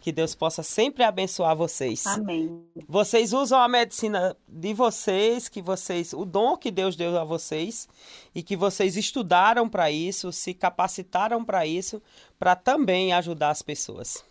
Que 0.00 0.10
Deus 0.10 0.34
possa 0.34 0.62
sempre 0.62 1.04
abençoar 1.04 1.54
vocês. 1.54 2.06
Amém. 2.06 2.64
Vocês 2.88 3.32
usam 3.32 3.60
a 3.60 3.68
medicina 3.68 4.36
de 4.48 4.72
vocês, 4.72 5.48
que 5.48 5.60
vocês, 5.60 6.12
o 6.12 6.24
dom 6.24 6.56
que 6.56 6.70
Deus 6.70 6.96
deu 6.96 7.16
a 7.18 7.24
vocês 7.24 7.88
e 8.34 8.42
que 8.42 8.56
vocês 8.56 8.96
estudaram 8.96 9.68
para 9.68 9.90
isso, 9.90 10.32
se 10.32 10.54
capacitaram 10.54 11.44
para 11.44 11.66
isso, 11.66 12.02
para 12.38 12.56
também 12.56 13.12
ajudar 13.12 13.50
as 13.50 13.62
pessoas. 13.62 14.24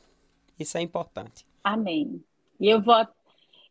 Isso 0.60 0.78
é 0.78 0.82
importante. 0.82 1.46
Amém. 1.64 2.24
E 2.60 2.68
eu 2.68 2.82
vou 2.82 3.08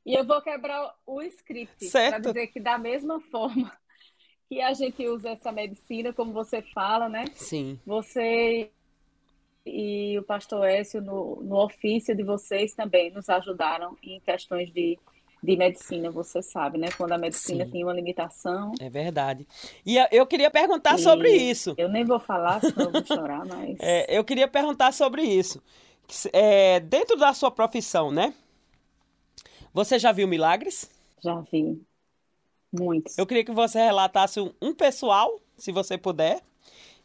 e 0.05 0.15
eu 0.15 0.25
vou 0.25 0.41
quebrar 0.41 0.95
o 1.07 1.21
script 1.23 1.91
para 1.91 2.19
dizer 2.19 2.47
que 2.49 2.61
da 2.61 2.79
mesma 2.79 3.21
forma 3.31 3.71
que 4.51 4.61
a 4.61 4.75
gente 4.75 5.07
usa 5.07 5.31
essa 5.31 5.53
medicina, 5.53 6.13
como 6.13 6.33
você 6.33 6.61
fala, 6.61 7.09
né? 7.09 7.25
Sim. 7.37 7.79
Você 7.87 8.69
e 9.65 10.19
o 10.19 10.25
pastor 10.25 10.67
Écio, 10.67 11.01
no, 11.01 11.41
no 11.41 11.57
ofício 11.65 12.17
de 12.17 12.25
vocês, 12.25 12.75
também 12.75 13.13
nos 13.13 13.29
ajudaram 13.29 13.97
em 14.03 14.19
questões 14.19 14.69
de, 14.73 14.99
de 15.41 15.57
medicina, 15.57 16.11
você 16.11 16.43
sabe, 16.43 16.79
né? 16.79 16.89
Quando 16.97 17.13
a 17.13 17.19
medicina 17.19 17.65
Sim. 17.65 17.71
tinha 17.71 17.87
uma 17.87 17.93
limitação. 17.93 18.73
É 18.81 18.91
verdade. 18.91 19.47
E 19.87 19.97
eu 20.11 20.27
queria 20.27 20.51
perguntar 20.51 20.97
e 20.99 21.03
sobre 21.03 21.31
isso. 21.31 21.77
Eu 21.79 21.89
nem 21.89 22.05
vou 22.05 22.19
falar, 22.19 22.61
senão 22.61 22.87
eu 22.87 22.93
vou 22.93 23.07
chorar, 23.07 23.47
mas. 23.47 23.79
É, 23.81 24.19
eu 24.19 24.25
queria 24.25 24.49
perguntar 24.49 24.93
sobre 24.93 25.23
isso. 25.23 25.63
É, 26.33 26.81
dentro 26.81 27.17
da 27.17 27.33
sua 27.33 27.53
profissão, 27.53 28.11
né? 28.11 28.35
Você 29.73 29.97
já 29.97 30.11
viu 30.11 30.27
milagres? 30.27 30.91
Já 31.23 31.41
vi. 31.53 31.81
Muitos. 32.73 33.19
Eu 33.19 33.27
queria 33.27 33.45
que 33.45 33.53
você 33.53 33.79
relatasse 33.79 34.41
um, 34.61 34.75
pessoal, 34.75 35.41
se 35.57 35.73
você 35.73 35.99
puder, 35.99 36.41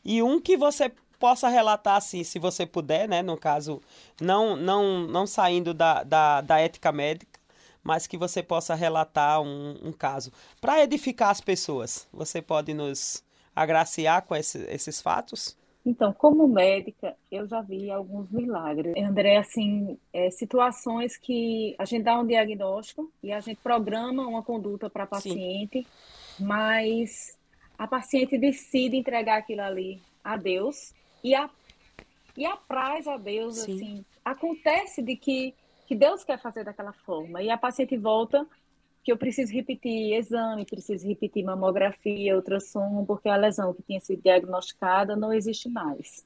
e 0.03 0.21
um 0.21 0.39
que 0.39 0.55
você 0.55 0.91
possa 1.19 1.47
relatar, 1.47 1.95
assim, 1.95 2.23
se 2.23 2.37
você 2.37 2.65
puder, 2.65 3.07
né? 3.07 3.21
No 3.23 3.37
caso, 3.37 3.81
não, 4.21 4.55
não, 4.55 5.07
não 5.07 5.25
saindo 5.25 5.73
da, 5.73 6.03
da, 6.03 6.41
da 6.41 6.59
ética 6.59 6.91
médica, 6.91 7.39
mas 7.83 8.05
que 8.07 8.17
você 8.17 8.43
possa 8.43 8.75
relatar 8.75 9.41
um, 9.41 9.77
um 9.83 9.91
caso. 9.91 10.31
Para 10.61 10.83
edificar 10.83 11.29
as 11.29 11.41
pessoas, 11.41 12.07
você 12.13 12.41
pode 12.41 12.73
nos 12.73 13.23
agraciar 13.55 14.21
com 14.23 14.35
esse, 14.35 14.59
esses 14.69 15.01
fatos? 15.01 15.57
Então, 15.85 16.11
como 16.11 16.47
médica, 16.47 17.15
eu 17.31 17.47
já 17.47 17.61
vi 17.61 17.91
alguns 17.91 18.31
milagres. 18.31 18.95
André, 18.97 19.37
assim, 19.37 19.99
é, 20.11 20.31
situações 20.31 21.15
que 21.15 21.75
a 21.77 21.85
gente 21.85 22.03
dá 22.03 22.19
um 22.19 22.25
diagnóstico 22.25 23.11
e 23.21 23.31
a 23.31 23.39
gente 23.39 23.61
programa 23.61 24.25
uma 24.25 24.41
conduta 24.41 24.89
para 24.89 25.03
a 25.03 25.07
paciente, 25.07 25.85
Sim. 26.37 26.45
mas 26.45 27.37
a 27.77 27.87
paciente 27.87 28.35
decide 28.35 28.97
entregar 28.97 29.37
aquilo 29.37 29.61
ali 29.61 30.01
a 30.23 30.35
Deus 30.35 30.91
e, 31.23 31.35
a, 31.35 31.47
e 32.35 32.45
apraz 32.47 33.07
a 33.07 33.17
Deus, 33.17 33.57
Sim. 33.57 33.75
assim. 33.75 34.05
Acontece 34.23 35.03
de 35.03 35.15
que, 35.15 35.53
que 35.85 35.93
Deus 35.93 36.23
quer 36.23 36.39
fazer 36.39 36.63
daquela 36.63 36.93
forma 36.93 37.43
e 37.43 37.51
a 37.51 37.57
paciente 37.57 37.95
volta 37.95 38.47
que 39.05 39.11
eu 39.11 39.17
preciso 39.17 39.53
repetir 39.53 40.15
exame, 40.15 40.65
preciso 40.65 41.07
repetir 41.07 41.45
mamografia, 41.45 42.35
ultrassom, 42.35 43.05
porque 43.05 43.29
a 43.29 43.35
lesão 43.35 43.71
que 43.71 43.83
tinha 43.83 44.01
sido 44.01 44.19
diagnosticada 44.19 45.15
não 45.15 45.31
existe 45.31 45.69
mais. 45.69 46.25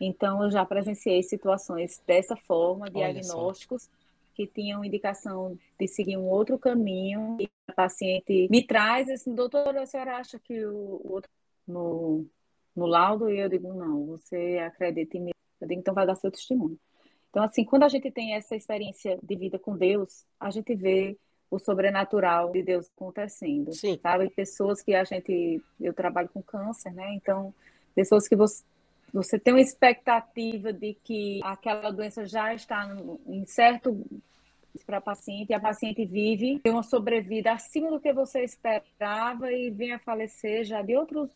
Então, 0.00 0.42
eu 0.42 0.50
já 0.50 0.64
presenciei 0.64 1.22
situações 1.22 2.02
dessa 2.04 2.34
forma, 2.34 2.90
diagnósticos 2.90 3.88
que 4.34 4.44
tinham 4.44 4.84
indicação 4.84 5.56
de 5.78 5.86
seguir 5.86 6.16
um 6.16 6.26
outro 6.26 6.58
caminho, 6.58 7.36
e 7.38 7.48
a 7.68 7.72
paciente 7.72 8.48
me 8.50 8.66
traz 8.66 9.08
assim, 9.08 9.32
doutor, 9.32 9.76
a 9.76 9.86
senhora 9.86 10.16
acha 10.16 10.36
que 10.36 10.66
o, 10.66 11.00
outro 11.04 11.30
no, 11.64 12.26
no 12.74 12.86
laudo? 12.86 13.30
E 13.30 13.38
eu 13.38 13.48
digo, 13.48 13.72
não, 13.72 14.06
você 14.06 14.58
acredita 14.66 15.16
em 15.16 15.20
mim. 15.20 15.30
Eu 15.60 15.68
digo, 15.68 15.80
então 15.80 15.94
vai 15.94 16.06
dar 16.06 16.16
seu 16.16 16.32
testemunho. 16.32 16.78
Então, 17.28 17.44
assim, 17.44 17.64
quando 17.64 17.84
a 17.84 17.88
gente 17.88 18.10
tem 18.10 18.34
essa 18.34 18.56
experiência 18.56 19.16
de 19.22 19.36
vida 19.36 19.60
com 19.60 19.76
Deus, 19.76 20.24
a 20.40 20.50
gente 20.50 20.74
vê 20.74 21.16
o 21.50 21.58
sobrenatural 21.58 22.52
de 22.52 22.62
Deus 22.62 22.88
acontecendo. 22.96 23.72
Sim. 23.72 23.98
Sabe? 24.00 24.30
Pessoas 24.30 24.82
que 24.82 24.94
a 24.94 25.04
gente. 25.04 25.60
Eu 25.80 25.92
trabalho 25.92 26.28
com 26.32 26.42
câncer, 26.42 26.92
né? 26.92 27.12
Então, 27.14 27.52
pessoas 27.94 28.28
que 28.28 28.36
você. 28.36 28.62
Você 29.12 29.40
tem 29.40 29.52
uma 29.52 29.60
expectativa 29.60 30.72
de 30.72 30.94
que 31.02 31.40
aquela 31.42 31.90
doença 31.90 32.24
já 32.28 32.54
está 32.54 32.88
em 33.26 33.44
certo 33.44 34.06
para 34.86 34.98
a 34.98 35.00
paciente 35.00 35.50
e 35.50 35.54
a 35.54 35.58
paciente 35.58 36.04
vive 36.04 36.60
tem 36.60 36.72
uma 36.72 36.84
sobrevida 36.84 37.50
acima 37.50 37.90
do 37.90 37.98
que 37.98 38.12
você 38.12 38.44
esperava 38.44 39.52
e 39.52 39.68
vem 39.68 39.92
a 39.92 39.98
falecer 39.98 40.62
já 40.62 40.80
de 40.80 40.96
outros, 40.96 41.28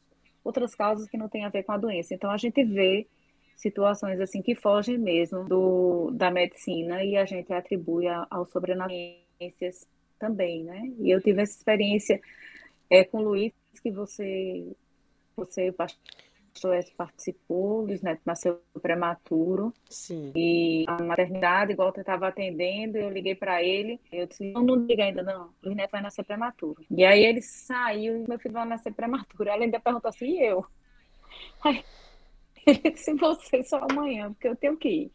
outras 0.44 0.73
causas 0.73 1.09
que 1.09 1.16
não 1.16 1.28
tem 1.28 1.44
a 1.44 1.49
ver 1.49 1.64
com 1.64 1.73
a 1.73 1.76
doença. 1.76 2.14
Então 2.14 2.30
a 2.30 2.37
gente 2.37 2.62
vê 2.62 3.09
situações 3.56 4.21
assim 4.21 4.40
que 4.40 4.54
fogem 4.54 4.97
mesmo 4.97 5.44
do, 5.44 6.12
da 6.12 6.30
medicina 6.30 7.02
e 7.02 7.16
a 7.16 7.25
gente 7.25 7.52
atribui 7.52 8.06
ao 8.09 8.47
sobrenatural 8.47 8.97
também, 10.18 10.64
né? 10.64 10.92
E 10.99 11.11
eu 11.11 11.21
tive 11.21 11.42
essa 11.42 11.56
experiência 11.56 12.21
é, 12.90 13.04
com 13.04 13.18
o 13.18 13.23
Luiz, 13.23 13.52
que 13.83 13.90
você, 13.90 14.66
você 15.37 15.73
pastor 15.73 16.85
participou, 16.97 17.83
Luiz 17.83 18.00
Neto 18.00 18.23
nasceu 18.25 18.61
prematuro. 18.80 19.73
Sim. 19.88 20.33
E 20.35 20.85
a 20.87 21.02
maternidade, 21.02 21.73
igual 21.73 21.92
eu 21.94 22.00
estava 22.00 22.28
atendendo, 22.28 22.97
eu 22.97 23.11
liguei 23.11 23.35
para 23.35 23.62
ele, 23.62 24.00
eu 24.12 24.26
disse, 24.26 24.52
não, 24.52 24.62
não 24.62 24.76
liga 24.76 25.04
ainda 25.04 25.23
não, 25.23 25.50
Luiz 25.62 25.76
Neto 25.76 25.90
vai 25.90 26.02
nascer 26.02 26.25
prematuro. 26.25 26.85
E 26.90 27.04
aí 27.04 27.25
ele 27.25 27.42
saiu, 27.42 28.25
meu 28.28 28.38
filho 28.38 28.54
vai 28.54 28.66
nascer 28.66 28.92
prematuro. 28.92 29.49
Ela 29.49 29.64
ainda 29.64 29.80
perguntou 29.80 30.09
assim, 30.09 30.26
e 30.26 30.42
eu? 30.44 30.64
Aí, 31.62 31.85
ele 32.66 32.90
disse, 32.92 33.12
você 33.14 33.62
só 33.64 33.85
amanhã, 33.90 34.33
porque 34.33 34.49
eu 34.49 34.56
tenho 34.56 34.76
que 34.76 34.88
ir. 34.88 35.12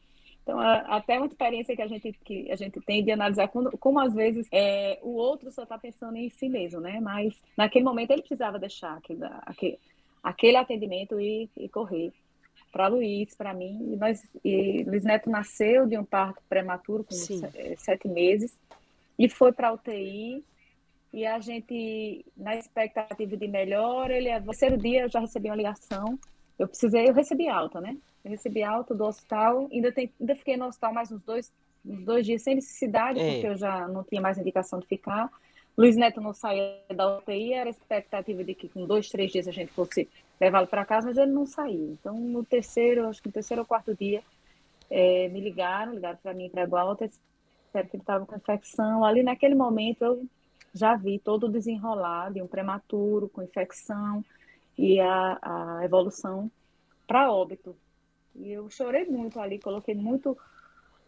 Então, 0.50 0.60
até 0.60 1.18
uma 1.18 1.28
experiência 1.28 1.76
que 1.76 1.82
a 1.82 1.88
gente, 1.88 2.12
que 2.26 2.52
a 2.52 2.56
gente 2.56 2.82
tem 2.82 3.04
de 3.04 3.12
analisar 3.12 3.48
como, 3.50 3.70
como 3.78 4.00
às 4.00 4.14
vezes 4.14 4.48
é, 4.52 4.98
o 5.04 5.12
outro 5.12 5.52
só 5.52 5.62
está 5.64 5.78
pensando 5.78 6.18
em 6.18 6.30
si 6.30 6.50
mesmo, 6.50 6.82
né? 6.82 7.00
Mas 7.00 7.40
naquele 7.56 7.86
momento 7.86 8.12
ele 8.12 8.22
precisava 8.22 8.58
deixar 8.58 8.98
aquele, 8.98 9.24
aquele, 9.44 9.80
aquele 10.24 10.58
atendimento 10.58 11.20
e, 11.20 11.48
e 11.56 11.70
correr 11.70 12.12
para 12.72 12.88
Luiz, 12.88 13.36
para 13.36 13.54
mim. 13.54 13.94
E, 13.94 13.96
nós, 13.96 14.28
e 14.44 14.84
Luiz 14.84 15.04
Neto 15.04 15.30
nasceu 15.30 15.86
de 15.86 15.98
um 15.98 16.04
parto 16.04 16.42
prematuro, 16.50 17.04
com 17.04 17.14
Sim. 17.14 17.42
sete 17.78 18.08
meses, 18.08 18.58
e 19.18 19.30
foi 19.30 19.52
para 19.52 19.70
a 19.70 19.74
UTI. 19.74 20.44
E 21.14 21.26
a 21.26 21.40
gente, 21.40 22.26
na 22.36 22.56
expectativa 22.56 23.38
de 23.38 23.48
melhora, 23.48 24.16
ele, 24.16 24.38
no 24.40 24.48
terceiro 24.48 24.78
dia 24.78 25.02
eu 25.02 25.10
já 25.10 25.20
recebi 25.20 25.50
uma 25.50 25.56
ligação 25.56 26.20
eu 26.60 26.68
precisei, 26.68 27.08
eu 27.08 27.14
recebi 27.14 27.48
alta, 27.48 27.80
né? 27.80 27.98
Eu 28.24 28.32
recebi 28.32 28.64
alta 28.64 28.94
do 28.94 29.06
hospital, 29.06 29.68
ainda, 29.72 29.92
tem, 29.92 30.12
ainda 30.20 30.36
fiquei 30.36 30.58
no 30.58 30.66
hospital 30.66 30.94
mais 30.94 31.12
uns 31.12 31.24
dois, 31.24 31.52
uns 31.86 32.04
dois 32.04 32.26
dias 32.26 32.42
sem 32.42 32.56
necessidade, 32.56 33.20
é. 33.20 33.34
porque 33.34 33.48
eu 33.48 33.58
já 33.58 33.88
não 33.88 34.04
tinha 34.04 34.22
mais 34.22 34.38
indicação 34.38 34.80
de 34.80 34.88
ficar. 34.88 35.30
Luiz 35.78 35.96
Neto 35.96 36.20
não 36.20 36.34
saía 36.34 36.82
da 36.94 37.18
UTI, 37.18 37.54
era 37.54 37.70
a 37.70 37.72
expectativa 37.72 38.44
de 38.44 38.54
que 38.54 38.68
com 38.68 38.86
dois, 38.86 39.10
três 39.10 39.32
dias 39.32 39.48
a 39.48 39.52
gente 39.52 39.72
fosse 39.72 40.10
levá-lo 40.40 40.68
para 40.68 40.84
casa, 40.84 41.08
mas 41.08 41.18
ele 41.18 41.32
não 41.32 41.46
saiu. 41.46 41.96
Então, 42.00 42.20
no 42.20 42.44
terceiro, 42.44 43.08
acho 43.08 43.22
que 43.22 43.30
no 43.30 43.34
terceiro 43.34 43.62
ou 43.62 43.66
quarto 43.66 43.96
dia, 43.96 44.22
é, 44.90 45.30
me 45.30 45.40
ligaram, 45.40 45.94
ligaram 45.94 46.18
para 46.22 46.34
mim 46.34 46.50
para 46.50 46.64
a 46.64 46.68
Walter, 46.68 47.08
disseram 47.08 47.88
que 47.88 47.96
ele 47.96 48.04
estava 48.04 48.26
com 48.26 48.36
infecção. 48.36 49.06
Ali 49.06 49.24
naquele 49.24 49.56
momento 49.56 50.04
eu 50.04 50.26
já 50.74 50.96
vi 50.96 51.20
todo 51.20 51.46
o 51.46 51.52
desenrolar 51.52 52.32
de 52.32 52.42
um 52.42 52.48
prematuro 52.48 53.30
com 53.30 53.42
infecção 53.42 54.24
e 54.78 55.00
a, 55.00 55.38
a 55.42 55.86
evolução 55.86 56.52
para 57.08 57.32
óbito. 57.32 57.76
E 58.36 58.52
eu 58.52 58.70
chorei 58.70 59.06
muito 59.06 59.40
ali, 59.40 59.60
coloquei 59.60 59.96
muito 59.96 60.38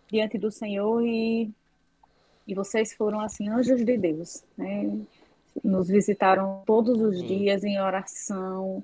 diante 0.09 0.37
do 0.37 0.51
Senhor 0.51 1.01
e, 1.05 1.49
e 2.47 2.53
vocês 2.53 2.93
foram 2.93 3.19
assim 3.19 3.49
anjos 3.49 3.83
de 3.83 3.97
Deus, 3.97 4.43
né? 4.57 4.99
Nos 5.63 5.87
visitaram 5.87 6.63
todos 6.65 7.01
os 7.01 7.21
dias 7.21 7.63
em 7.63 7.79
oração 7.79 8.83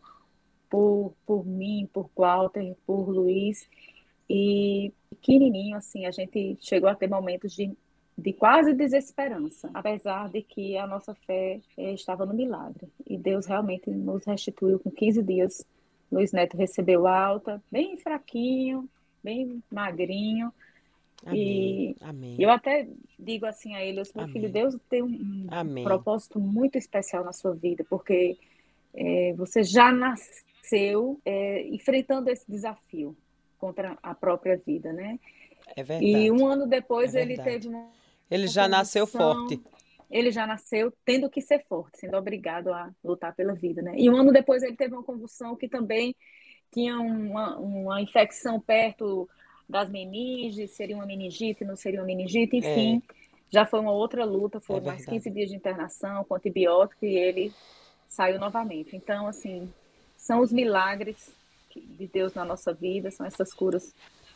por, 0.70 1.14
por 1.26 1.46
mim, 1.46 1.90
por 1.94 2.10
Walter, 2.16 2.76
por 2.86 3.10
Luiz. 3.10 3.68
E 4.30 4.92
pequenininho, 5.10 5.78
assim, 5.78 6.06
a 6.06 6.12
gente 6.12 6.58
chegou 6.60 6.90
a 6.90 6.96
ter 6.96 7.08
momentos 7.08 7.54
de, 7.54 7.72
de 8.18 8.34
quase 8.34 8.74
desesperança, 8.74 9.70
apesar 9.74 10.30
de 10.30 10.42
que 10.42 10.78
a 10.78 10.86
nossa 10.86 11.14
fé 11.14 11.62
eh, 11.78 11.94
estava 11.94 12.26
no 12.26 12.34
milagre. 12.34 12.88
E 13.06 13.18
Deus 13.18 13.46
realmente 13.46 13.90
nos 13.90 14.26
restituiu 14.26 14.80
com 14.80 14.92
15 14.92 15.24
dias. 15.24 15.66
Luiz 16.12 16.32
Neto 16.32 16.56
recebeu 16.58 17.08
alta, 17.08 17.62
bem 17.72 17.98
fraquinho, 17.98 18.90
bem 19.24 19.62
magrinho. 19.72 20.54
Amém, 21.26 21.42
e 21.42 21.96
amém. 22.00 22.36
eu 22.40 22.50
até 22.50 22.88
digo 23.18 23.46
assim 23.46 23.74
a 23.76 23.84
ele, 23.84 24.02
meu 24.16 24.28
filho, 24.28 24.50
Deus 24.52 24.78
tem 24.88 25.02
um, 25.02 25.48
um 25.52 25.84
propósito 25.84 26.40
muito 26.40 26.78
especial 26.78 27.24
na 27.24 27.34
sua 27.34 27.56
vida, 27.56 27.84
porque 27.90 28.38
é, 28.94 29.34
você 29.34 29.64
já 29.64 29.92
nasceu 29.92 31.20
é, 31.26 31.68
enfrentando 31.68 32.30
esse 32.30 32.50
desafio 32.50 33.18
contra 33.58 33.98
a 34.02 34.14
própria 34.14 34.58
vida, 34.58 34.94
né? 34.94 35.20
É 35.76 35.84
verdade. 35.84 36.06
E 36.06 36.32
um 36.32 36.46
ano 36.46 36.68
depois 36.68 37.16
é 37.16 37.22
ele 37.22 37.38
teve 37.38 37.68
uma. 37.68 37.90
Ele 38.30 38.48
já 38.48 38.68
nasceu 38.68 39.08
forte. 39.08 39.60
Ele 40.10 40.32
já 40.32 40.48
nasceu 40.48 40.94
tendo 41.04 41.30
que 41.30 41.42
ser 41.42 41.66
forte, 41.68 42.00
sendo 42.00 42.18
obrigado 42.18 42.72
a 42.72 42.92
lutar 43.04 43.36
pela 43.36 43.54
vida, 43.54 43.82
né? 43.82 43.94
E 43.98 44.10
um 44.10 44.16
ano 44.16 44.32
depois 44.32 44.64
ele 44.64 44.76
teve 44.76 44.94
uma 44.94 45.04
convulsão 45.04 45.56
que 45.56 45.68
também 45.68 46.16
tinha 46.72 46.98
uma, 46.98 47.58
uma 47.58 48.02
infecção 48.02 48.60
perto 48.60 49.30
das 49.68 49.90
meninges, 49.90 50.72
seria 50.72 50.96
uma 50.96 51.06
meningite, 51.06 51.66
não 51.66 51.76
seria 51.76 52.00
uma 52.00 52.06
meningite, 52.06 52.56
é. 52.56 52.60
enfim. 52.60 53.02
É. 53.10 53.28
Já 53.50 53.66
foi 53.66 53.80
uma 53.80 53.92
outra 53.92 54.26
luta, 54.26 54.60
foram 54.60 54.84
é 54.84 54.88
mais 54.88 55.06
15 55.06 55.30
dias 55.30 55.50
de 55.50 55.56
internação 55.56 56.24
com 56.26 56.36
antibiótico 56.36 57.06
e 57.06 57.18
ele 57.18 57.54
saiu 58.08 58.40
novamente. 58.40 58.96
Então, 58.96 59.28
assim, 59.28 59.72
são 60.18 60.42
os 60.42 60.52
milagres 60.52 61.34
de 61.76 62.08
Deus 62.08 62.34
na 62.34 62.44
nossa 62.44 62.74
vida, 62.74 63.12
são 63.12 63.26
essas 63.26 63.54
curas 63.54 63.94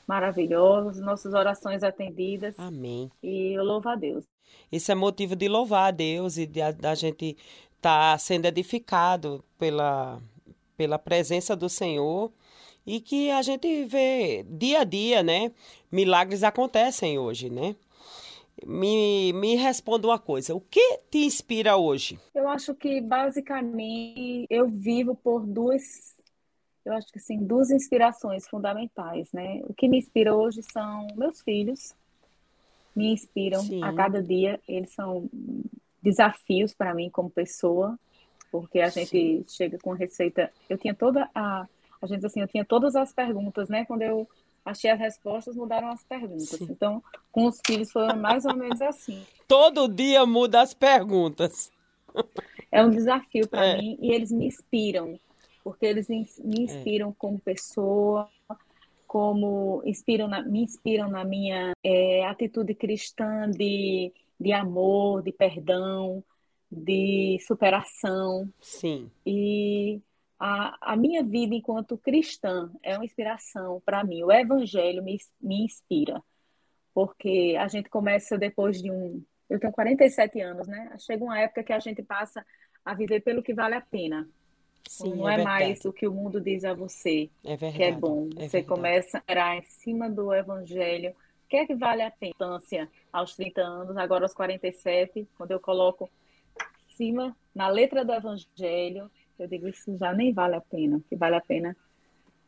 maravilhosas, 0.08 1.00
nossas 1.00 1.34
orações 1.34 1.84
atendidas. 1.84 2.58
Amém. 2.58 3.12
E 3.22 3.54
eu 3.54 3.64
louvo 3.64 3.90
a 3.90 3.96
Deus. 3.96 4.26
Isso 4.72 4.92
é 4.92 4.96
motivo 4.96 5.36
de 5.36 5.48
louvar 5.48 5.90
a 5.90 5.92
Deus 5.92 6.38
e 6.38 6.46
da 6.46 6.96
gente 6.96 7.38
estar 7.76 8.12
tá 8.12 8.18
sendo 8.18 8.46
edificado 8.46 9.44
pela, 9.58 10.22
pela 10.78 11.00
presença 11.00 11.56
do 11.56 11.70
Senhor 11.70 12.32
e 12.86 13.00
que 13.00 13.30
a 13.32 13.42
gente 13.42 13.86
vê 13.86 14.44
dia 14.48 14.82
a 14.82 14.84
dia, 14.84 15.22
né? 15.24 15.52
Milagres 15.92 16.44
acontecem 16.44 17.18
hoje, 17.20 17.50
né? 17.50 17.76
Me, 18.66 19.34
me 19.34 19.56
responda 19.56 20.08
uma 20.08 20.20
coisa, 20.20 20.54
o 20.54 20.62
que 20.62 21.00
te 21.10 21.20
inspira 21.20 21.78
hoje? 21.78 22.20
Eu 22.36 22.48
acho 22.48 22.76
que 22.76 23.02
basicamente 23.02 24.46
eu 24.50 24.68
vivo 24.68 25.16
por 25.16 25.46
duas 25.48 26.16
eu 26.86 26.94
acho 26.94 27.08
que 27.12 27.20
assim, 27.20 27.38
duas 27.38 27.70
inspirações 27.70 28.48
fundamentais, 28.48 29.32
né? 29.32 29.62
O 29.66 29.74
que 29.74 29.88
me 29.88 29.98
inspira 29.98 30.36
hoje 30.36 30.62
são 30.64 31.08
meus 31.16 31.42
filhos, 31.42 31.94
me 32.96 33.12
inspiram 33.12 33.62
Sim. 33.62 33.84
a 33.84 33.94
cada 33.94 34.22
dia, 34.22 34.60
eles 34.68 34.92
são 34.92 35.30
desafios 36.02 36.74
para 36.74 36.94
mim 36.94 37.10
como 37.10 37.30
pessoa, 37.30 37.98
porque 38.52 38.80
a 38.80 38.90
gente 38.90 39.10
Sim. 39.10 39.46
chega 39.48 39.78
com 39.78 39.94
receita, 39.94 40.52
eu 40.70 40.78
tinha 40.78 40.94
toda 40.94 41.30
a 41.34 41.68
a 42.02 42.08
gente 42.08 42.26
assim, 42.26 42.42
eu 42.42 42.48
tinha 42.48 42.66
todas 42.66 42.96
as 42.96 43.14
perguntas, 43.14 43.70
né? 43.70 43.86
Quando 43.86 44.02
eu 44.02 44.28
achei 44.66 44.90
as 44.90 45.00
respostas, 45.00 45.56
mudaram 45.56 45.90
as 45.90 46.04
perguntas. 46.04 46.50
Sim. 46.50 46.68
Então, 46.70 47.04
com 47.32 47.46
os 47.46 47.62
filhos 47.66 47.92
foi 47.92 48.12
mais 48.14 48.44
ou 48.44 48.56
menos 48.56 48.82
assim. 48.82 49.24
Todo 49.48 49.88
dia 49.88 50.26
muda 50.26 50.62
as 50.62 50.74
perguntas. 50.74 51.72
É 52.72 52.84
um 52.84 52.90
desafio 52.90 53.48
para 53.48 53.68
é. 53.68 53.78
mim 53.78 53.98
e 54.02 54.12
eles 54.12 54.32
me 54.32 54.48
inspiram 54.48 55.20
porque 55.64 55.86
eles 55.86 56.10
me 56.10 56.20
é. 56.20 56.62
inspiram 56.62 57.14
como 57.14 57.40
pessoa, 57.40 58.30
como 59.08 59.82
inspiram 59.86 60.28
na, 60.28 60.42
me 60.42 60.64
inspiram 60.64 61.10
na 61.10 61.26
minha 61.26 61.74
é, 61.84 62.26
atitude 62.26 62.74
cristã 62.74 63.50
de, 63.50 64.14
de 64.40 64.54
amor, 64.54 65.22
de 65.22 65.32
perdão, 65.32 66.24
de 66.72 67.38
superação. 67.46 68.50
Sim. 68.62 69.12
E 69.26 70.02
a, 70.40 70.94
a 70.94 70.96
minha 70.96 71.24
vida 71.24 71.54
enquanto 71.54 71.98
cristã 71.98 72.72
é 72.82 72.96
uma 72.96 73.06
inspiração 73.06 73.82
para 73.86 74.04
mim. 74.04 74.24
O 74.24 74.32
evangelho 74.32 75.04
me, 75.04 75.18
me 75.42 75.66
inspira, 75.66 76.24
porque 76.94 77.56
a 77.60 77.68
gente 77.68 77.90
começa 77.90 78.38
depois 78.38 78.82
de 78.82 78.90
um. 78.90 79.22
Eu 79.50 79.60
tenho 79.60 79.74
47 79.74 80.40
anos, 80.40 80.68
né? 80.68 80.96
Chega 81.00 81.24
uma 81.24 81.38
época 81.38 81.64
que 81.64 81.74
a 81.74 81.80
gente 81.80 82.02
passa 82.02 82.46
a 82.84 82.94
viver 82.94 83.20
pelo 83.20 83.44
que 83.44 83.54
vale 83.54 83.76
a 83.76 83.82
pena. 83.82 84.28
Sim, 84.88 85.16
não 85.16 85.30
é, 85.30 85.40
é 85.40 85.44
mais 85.44 85.86
o 85.86 85.94
que 85.94 86.08
o 86.08 86.12
mundo 86.12 86.40
diz 86.42 86.64
a 86.64 86.74
você 86.74 87.30
é 87.44 87.56
verdade, 87.56 87.78
que 87.78 87.84
é 87.84 87.92
bom. 87.92 88.30
É 88.36 88.48
você 88.48 88.64
começa 88.64 89.24
a 89.28 89.56
em 89.56 89.64
cima 89.64 90.10
do 90.10 90.34
evangelho. 90.34 91.12
O 91.12 91.50
que 91.50 91.58
é 91.58 91.66
que 91.66 91.76
vale 91.76 92.02
a 92.02 92.12
pena? 92.12 92.34
Aos 93.12 93.36
30 93.36 93.62
anos, 93.62 93.98
agora 93.98 94.26
aos 94.26 94.34
47, 94.34 95.28
quando 95.38 95.52
eu 95.52 95.60
coloco 95.60 96.10
em 96.60 96.96
cima, 96.96 97.36
na 97.54 97.68
letra 97.68 98.06
do 98.06 98.14
evangelho, 98.14 99.12
eu 99.38 99.48
digo 99.48 99.68
isso 99.68 99.98
já 99.98 100.14
nem 100.14 100.34
vale 100.34 100.56
a 100.56 100.62
pena. 100.62 100.98
O 100.98 101.02
que 101.02 101.16
vale 101.16 101.36
a 101.36 101.42
pena 101.42 101.76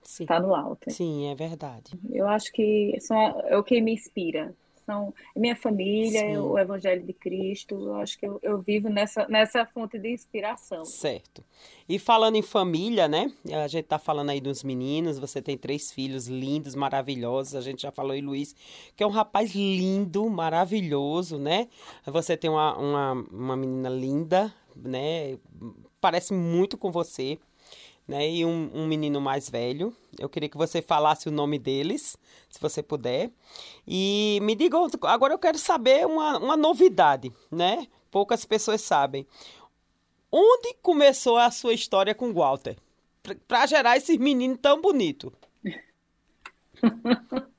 está 0.04 0.40
no 0.40 0.56
alto. 0.56 0.90
Sim, 0.90 1.30
é 1.32 1.36
verdade. 1.36 1.94
Eu 2.12 2.28
acho 2.28 2.52
que 2.52 2.98
são, 3.00 3.18
é 3.42 3.58
o 3.58 3.64
que 3.64 3.82
me 3.82 3.94
inspira 3.94 4.54
são 4.86 5.14
minha 5.36 5.56
família, 5.56 6.22
Sim. 6.22 6.38
o 6.38 6.58
Evangelho 6.58 7.04
de 7.04 7.14
Cristo. 7.14 7.76
Eu 7.76 7.96
acho 7.96 8.18
que 8.18 8.26
eu, 8.26 8.40
eu, 8.42 8.62
vivo 8.62 8.90
nessa, 8.90 9.28
nessa 9.28 9.66
fonte 9.66 9.98
de 9.98 10.10
inspiração. 10.10 10.86
Certo. 10.86 11.44
E 11.88 12.00
falando 12.00 12.36
em 12.36 12.42
família, 12.42 13.08
né? 13.08 13.32
A 13.64 13.68
gente 13.68 13.86
tá 13.86 14.00
falando 14.00 14.30
aí 14.30 14.40
dos 14.40 14.64
meninos. 14.64 15.20
Você 15.20 15.42
tem 15.42 15.58
três 15.58 15.92
filhos 15.92 16.28
lindos, 16.28 16.76
maravilhosos. 16.76 17.56
A 17.56 17.62
gente 17.62 17.82
já 17.82 17.92
falou 17.92 18.16
em 18.16 18.22
Luiz, 18.22 18.56
que 18.96 19.04
é 19.04 19.08
um 19.08 19.12
rapaz 19.12 19.54
lindo, 19.54 20.30
maravilhoso, 20.30 21.38
né? 21.38 21.68
Você 22.06 22.38
tem 22.38 22.50
uma, 22.50 22.78
uma, 22.78 23.12
uma 23.32 23.56
menina 23.56 23.90
linda, 23.90 24.54
né? 24.76 25.38
Parece 26.00 26.34
muito 26.34 26.78
com 26.78 26.92
você 26.92 27.40
né? 28.08 28.30
E 28.30 28.46
um, 28.46 28.70
um, 28.74 28.88
menino 28.88 29.20
mais 29.22 29.50
velho. 29.50 29.96
Eu 30.20 30.30
queria 30.30 30.50
que 30.50 30.58
você 30.58 30.82
falasse 30.82 31.28
o 31.28 31.32
nome 31.32 31.58
deles, 31.58 32.18
se 32.50 32.60
você 32.60 32.84
puder. 32.84 33.32
E 33.88 34.40
me 34.42 34.56
diga, 34.56 34.78
agora 35.04 35.34
eu 35.34 35.40
quero 35.40 35.58
saber 35.58 36.06
uma, 36.06 36.38
uma 36.38 36.58
novidade, 36.58 37.32
né? 37.52 37.88
Poucas 38.12 38.46
pessoas 38.46 38.82
sabem. 38.82 39.26
Onde 40.32 40.74
começou 40.82 41.38
a 41.38 41.52
sua 41.52 41.74
história 41.74 42.16
com 42.16 42.34
Walter? 42.34 42.76
Para 43.48 43.66
gerar 43.66 43.98
esse 43.98 44.18
menino 44.18 44.58
tão 44.58 44.82
bonito. 44.82 45.32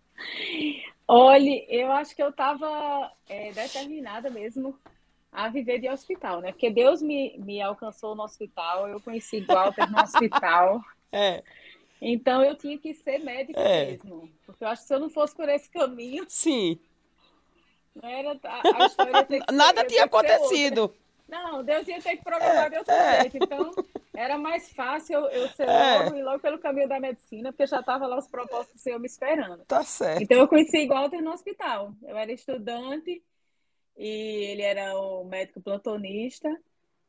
Olha, 1.07 1.65
eu 1.69 1.93
acho 1.93 2.17
que 2.17 2.23
eu 2.23 2.31
estava 2.31 3.13
é, 3.29 3.53
determinada 3.53 4.31
mesmo 4.31 4.79
a 5.35 5.49
viver 5.49 5.81
de 5.81 5.91
hospital, 5.91 6.41
né? 6.41 6.53
Porque 6.53 6.71
Deus 6.71 7.03
me, 7.03 7.37
me 7.39 7.61
alcançou 7.61 8.15
no 8.15 8.23
hospital, 8.23 8.89
eu 8.89 9.01
conheci 9.01 9.41
Walter 9.41 9.91
no 9.91 10.01
hospital. 10.01 10.81
É. 11.17 11.45
Então 12.03 12.43
eu 12.43 12.57
tinha 12.57 12.77
que 12.77 12.93
ser 12.93 13.21
médico 13.21 13.57
é. 13.57 13.93
mesmo. 13.93 14.29
Porque 14.45 14.65
eu 14.65 14.69
acho 14.69 14.83
que 14.83 14.89
se 14.89 14.95
eu 14.95 14.99
não 14.99 15.09
fosse 15.09 15.33
por 15.33 15.49
esse 15.49 15.71
caminho. 15.71 16.25
Sim. 16.27 16.77
Era, 18.03 18.33
a, 18.33 18.87
história 18.87 19.25
ser, 19.25 19.53
Nada 19.53 19.85
tinha 19.85 20.07
acontecido. 20.07 20.93
Não, 21.29 21.63
Deus 21.63 21.87
ia 21.87 22.03
ter 22.03 22.17
que 22.17 22.25
programar 22.25 22.67
é, 22.67 22.71
de 22.71 22.79
outro 22.79 22.93
é. 22.93 23.21
jeito. 23.21 23.37
Então, 23.45 23.71
era 24.13 24.37
mais 24.37 24.73
fácil 24.73 25.21
eu, 25.27 25.49
ser 25.51 25.69
é. 25.69 25.99
logo 25.99 26.17
e 26.17 26.23
logo 26.25 26.41
pelo 26.41 26.59
caminho 26.59 26.89
da 26.89 26.99
medicina, 26.99 27.53
porque 27.53 27.69
já 27.69 27.79
estava 27.79 28.09
lá 28.09 28.19
os 28.19 28.27
propósitos 28.27 28.75
do 28.75 28.83
Senhor 28.83 28.99
me 28.99 29.07
esperando. 29.07 29.65
Tá 29.67 29.85
certo. 29.85 30.21
Então, 30.21 30.37
eu 30.37 30.49
conheci 30.49 30.89
Walter 30.89 31.23
no 31.23 31.31
hospital. 31.31 31.93
Eu 32.03 32.19
era 32.19 32.33
estudante 32.33 33.23
e 33.97 34.51
ele 34.51 34.63
era 34.63 34.99
o 34.99 35.25
médico 35.25 35.61
plantonista. 35.61 36.49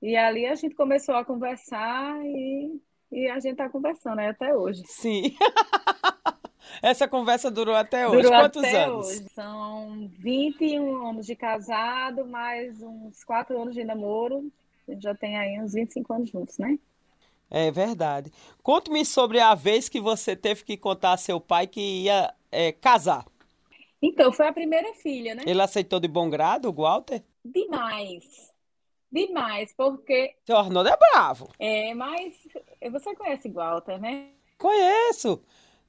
E 0.01 0.15
ali 0.15 0.45
a 0.45 0.55
gente 0.55 0.75
começou 0.75 1.15
a 1.15 1.25
conversar 1.25 2.19
e 2.25 2.79
e 3.11 3.29
a 3.29 3.35
gente 3.35 3.53
está 3.53 3.69
conversando 3.69 4.19
aí 4.19 4.27
até 4.27 4.55
hoje. 4.55 4.83
Sim. 4.87 5.35
Essa 6.81 7.07
conversa 7.07 7.49
durou 7.49 7.75
até 7.75 8.07
hoje. 8.07 8.23
Durou 8.23 8.41
Quantos 8.41 8.63
até 8.63 8.83
anos? 8.83 9.07
Hoje. 9.07 9.25
São 9.33 10.09
21 10.19 11.07
anos 11.07 11.25
de 11.25 11.35
casado, 11.35 12.25
mais 12.25 12.81
uns 12.81 13.23
4 13.23 13.59
anos 13.61 13.73
de 13.73 13.83
namoro. 13.83 14.51
A 14.87 14.91
gente 14.91 15.03
já 15.03 15.15
tem 15.15 15.37
aí 15.37 15.59
uns 15.61 15.73
25 15.73 16.13
anos 16.13 16.29
juntos, 16.29 16.57
né? 16.57 16.77
É 17.49 17.71
verdade. 17.71 18.31
Conte-me 18.61 19.05
sobre 19.05 19.39
a 19.39 19.55
vez 19.55 19.87
que 19.87 20.01
você 20.01 20.35
teve 20.35 20.63
que 20.63 20.75
contar 20.75 21.13
a 21.13 21.17
seu 21.17 21.39
pai 21.39 21.67
que 21.67 22.03
ia 22.03 22.33
é, 22.51 22.71
casar. 22.71 23.25
Então, 24.01 24.31
foi 24.31 24.47
a 24.47 24.53
primeira 24.53 24.93
filha, 24.95 25.35
né? 25.35 25.43
Ele 25.45 25.61
aceitou 25.61 25.99
de 25.99 26.07
bom 26.07 26.29
grado, 26.29 26.69
o 26.69 26.73
Walter? 26.73 27.23
Demais. 27.43 28.53
Demais, 29.11 29.73
porque. 29.75 30.35
Seu 30.45 30.57
Arnoldo 30.57 30.89
é 30.89 30.97
bravo. 30.97 31.49
É, 31.57 31.93
mas 31.93 32.35
você 32.91 33.15
conhece 33.15 33.49
Walter, 33.49 33.99
né? 33.99 34.29
Conheço. 34.57 35.41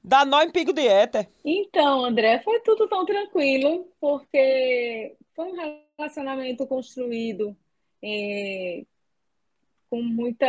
Dá 0.03 0.23
nó 0.23 0.41
em 0.41 0.51
pico 0.51 0.71
de 0.71 0.87
éter. 0.87 1.29
Então, 1.43 2.05
André, 2.05 2.39
foi 2.39 2.61
tudo 2.61 2.87
tão 2.87 3.05
tranquilo, 3.05 3.91
porque 3.99 5.15
foi 5.35 5.51
um 5.51 5.85
relacionamento 5.97 6.65
construído 6.65 7.55
é, 8.01 8.85
com 9.89 10.01
muita 10.01 10.47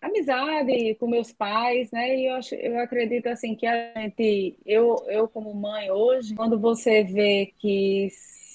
amizade 0.00 0.94
com 0.96 1.06
meus 1.06 1.32
pais, 1.32 1.90
né? 1.90 2.16
E 2.16 2.26
eu, 2.26 2.34
acho, 2.34 2.54
eu 2.54 2.78
acredito 2.80 3.26
assim 3.26 3.54
que 3.54 3.66
a 3.66 3.92
gente, 3.96 4.56
eu, 4.64 5.04
eu 5.08 5.28
como 5.28 5.54
mãe 5.54 5.90
hoje, 5.90 6.34
quando 6.34 6.58
você 6.58 7.02
vê 7.02 7.52
que 7.58 8.08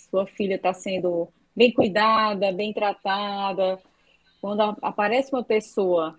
sua 0.10 0.26
filha 0.26 0.56
está 0.56 0.74
sendo 0.74 1.28
bem 1.56 1.72
cuidada, 1.72 2.52
bem 2.52 2.74
tratada, 2.74 3.80
quando 4.42 4.62
aparece 4.82 5.32
uma 5.32 5.44
pessoa 5.44 6.16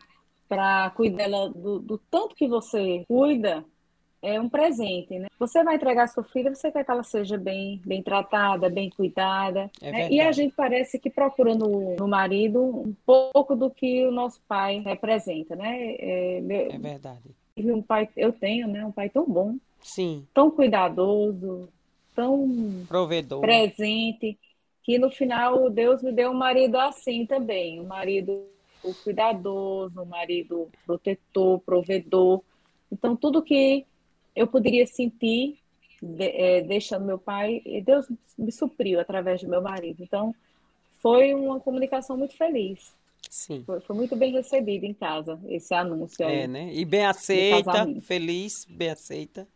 para 0.49 0.91
cuidar 0.91 1.29
do, 1.49 1.81
do, 1.81 1.99
tanto 2.11 2.35
que 2.35 2.47
você 2.47 3.05
cuida, 3.09 3.65
é 4.27 4.41
um 4.41 4.49
presente, 4.49 5.17
né? 5.19 5.29
Você 5.39 5.63
vai 5.63 5.77
entregar 5.77 6.03
a 6.03 6.09
sua 6.09 6.25
filha, 6.25 6.53
você 6.53 6.73
quer 6.73 6.85
que 6.85 6.91
ela 6.91 7.05
seja 7.05 7.39
bem, 7.39 7.81
bem 7.87 8.03
tratada, 8.03 8.69
bem 8.69 8.91
cuidada. 8.91 9.71
É 9.81 9.93
né? 9.93 10.11
E 10.11 10.21
a 10.21 10.33
gente 10.33 10.53
parece 10.53 10.99
que 10.99 11.09
procura 11.09 11.55
no, 11.55 11.95
no, 11.95 12.09
marido 12.09 12.61
um 12.61 12.93
pouco 13.07 13.55
do 13.55 13.71
que 13.71 14.05
o 14.05 14.11
nosso 14.11 14.41
pai 14.49 14.81
representa, 14.81 15.55
né? 15.55 15.95
É, 15.99 16.41
meu, 16.41 16.73
é 16.73 16.79
verdade. 16.79 17.31
Um 17.57 17.81
pai, 17.81 18.09
eu 18.17 18.33
tenho, 18.33 18.67
né? 18.67 18.85
Um 18.85 18.91
pai 18.91 19.09
tão 19.09 19.25
bom, 19.25 19.55
sim, 19.81 20.27
tão 20.35 20.51
cuidadoso, 20.51 21.69
tão 22.15 22.85
provedor, 22.89 23.41
presente, 23.41 24.37
que 24.83 24.99
no 24.99 25.11
final 25.11 25.71
Deus 25.71 26.03
me 26.03 26.11
deu 26.13 26.33
um 26.33 26.37
marido 26.37 26.77
assim 26.77 27.25
também, 27.25 27.81
um 27.81 27.87
marido 27.87 28.45
cuidadoso, 29.05 30.01
um 30.01 30.05
marido 30.05 30.69
protetor, 30.85 31.61
provedor. 31.61 32.43
Então 32.91 33.17
tudo 33.17 33.43
que 33.43 33.87
eu 34.37 34.47
poderia 34.47 34.87
sentir 34.87 35.59
de, 36.03 36.25
é, 36.25 36.61
deixando 36.61 37.07
meu 37.07 37.19
pai, 37.19 37.63
e 37.65 37.81
Deus 37.81 38.07
me 38.37 38.53
supriu 38.53 39.01
através 39.01 39.43
do 39.43 39.49
meu 39.49 39.63
marido. 39.63 40.03
Então, 40.03 40.35
foi 40.99 41.33
uma 41.35 41.59
comunicação 41.59 42.17
muito 42.17 42.37
feliz. 42.37 42.95
Sim. 43.31 43.63
Foi, 43.65 43.81
foi 43.81 43.97
muito 43.97 44.15
bem 44.15 44.33
recebido 44.33 44.85
em 44.85 44.95
casa, 44.95 45.41
esse 45.49 45.75
anúncio 45.75 46.25
aí. 46.25 46.41
É, 46.41 46.47
né? 46.47 46.73
E 46.73 46.85
bem 46.85 47.07
aceita, 47.07 47.87
feliz, 48.03 48.67
bem 48.69 48.91
aceita. 48.91 49.49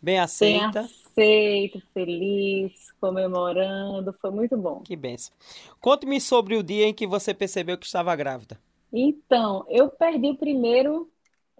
Bem 0.00 0.18
aceita. 0.18 0.82
Bem 0.82 0.90
aceito, 1.06 1.82
feliz, 1.92 2.92
comemorando, 3.00 4.14
foi 4.20 4.30
muito 4.30 4.56
bom. 4.56 4.80
Que 4.80 4.96
benção. 4.96 5.34
Conte-me 5.80 6.20
sobre 6.20 6.56
o 6.56 6.62
dia 6.62 6.86
em 6.86 6.94
que 6.94 7.06
você 7.06 7.32
percebeu 7.32 7.78
que 7.78 7.86
estava 7.86 8.14
grávida. 8.16 8.58
Então, 8.92 9.64
eu 9.68 9.88
perdi 9.88 10.28
o 10.28 10.36
primeiro 10.36 11.10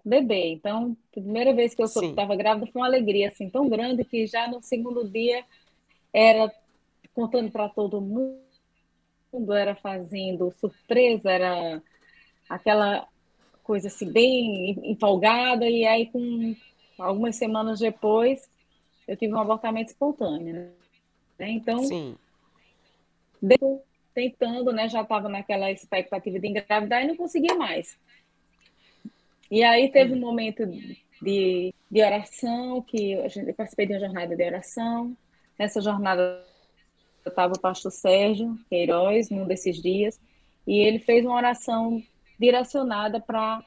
bebê. 0.07 0.53
Então, 0.53 0.95
a 1.11 1.19
primeira 1.19 1.53
vez 1.53 1.75
que 1.75 1.81
eu 1.81 1.85
estava 1.85 2.35
grávida 2.35 2.67
foi 2.71 2.81
uma 2.81 2.87
alegria 2.87 3.27
assim 3.27 3.49
tão 3.49 3.67
grande 3.67 4.03
que 4.03 4.25
já 4.25 4.47
no 4.47 4.61
segundo 4.61 5.07
dia 5.07 5.43
era 6.13 6.51
contando 7.13 7.51
para 7.51 7.67
todo 7.69 8.01
mundo, 8.01 9.53
era 9.53 9.75
fazendo 9.75 10.51
surpresa, 10.51 11.31
era 11.31 11.81
aquela 12.49 13.07
coisa 13.63 13.87
assim 13.87 14.11
bem 14.11 14.79
empolgada 14.83 15.67
e 15.67 15.85
aí 15.85 16.05
com 16.05 16.55
algumas 16.97 17.35
semanas 17.35 17.79
depois 17.79 18.49
eu 19.07 19.17
tive 19.17 19.33
um 19.33 19.39
abortamento 19.39 19.91
espontâneo, 19.91 20.71
né? 21.37 21.49
Então, 21.49 21.79
Sim. 21.83 22.17
tentando, 24.13 24.71
né, 24.71 24.89
já 24.89 25.01
estava 25.01 25.29
naquela 25.29 25.71
expectativa 25.71 26.39
de 26.39 26.47
engravidar 26.47 27.03
e 27.03 27.07
não 27.07 27.15
conseguia 27.15 27.55
mais. 27.55 27.97
E 29.49 29.63
aí 29.63 29.89
teve 29.89 30.13
um 30.13 30.19
momento 30.19 30.65
de, 31.21 31.73
de 31.89 32.01
oração, 32.01 32.81
que 32.81 33.15
a 33.15 33.27
gente, 33.27 33.47
eu 33.47 33.53
participei 33.53 33.85
de 33.85 33.93
uma 33.93 33.99
jornada 33.99 34.35
de 34.35 34.43
oração. 34.43 35.15
Nessa 35.57 35.81
jornada 35.81 36.45
estava 37.25 37.53
o 37.53 37.59
pastor 37.59 37.91
Sérgio 37.91 38.57
Queiroz, 38.69 39.29
num 39.29 39.45
desses 39.45 39.81
dias, 39.81 40.19
e 40.65 40.79
ele 40.79 40.99
fez 40.99 41.25
uma 41.25 41.35
oração 41.35 42.01
direcionada 42.39 43.19
para 43.19 43.63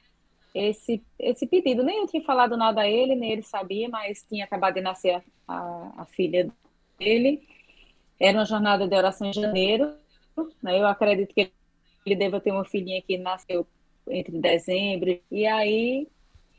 esse, 0.55 1.03
esse 1.19 1.47
pedido. 1.47 1.83
Nem 1.83 1.99
eu 1.99 2.07
tinha 2.07 2.23
falado 2.23 2.57
nada 2.57 2.83
a 2.83 2.88
ele, 2.88 3.14
nem 3.14 3.33
ele 3.33 3.43
sabia, 3.43 3.88
mas 3.88 4.25
tinha 4.29 4.45
acabado 4.45 4.75
de 4.75 4.81
nascer 4.81 5.14
a, 5.16 5.23
a, 5.49 5.93
a 5.99 6.07
filha 6.07 6.51
dele. 6.99 7.43
Era 8.19 8.38
uma 8.38 8.45
jornada 8.45 8.87
de 8.87 8.95
oração 8.95 9.29
em 9.29 9.33
janeiro. 9.33 9.95
Né? 10.62 10.79
Eu 10.79 10.87
acredito 10.87 11.35
que 11.35 11.51
ele 12.05 12.16
deva 12.16 12.40
ter 12.40 12.53
uma 12.53 12.64
filhinha 12.64 13.03
que 13.03 13.16
nasceu 13.19 13.66
entre 14.11 14.38
dezembro, 14.38 15.18
e 15.31 15.46
aí 15.46 16.09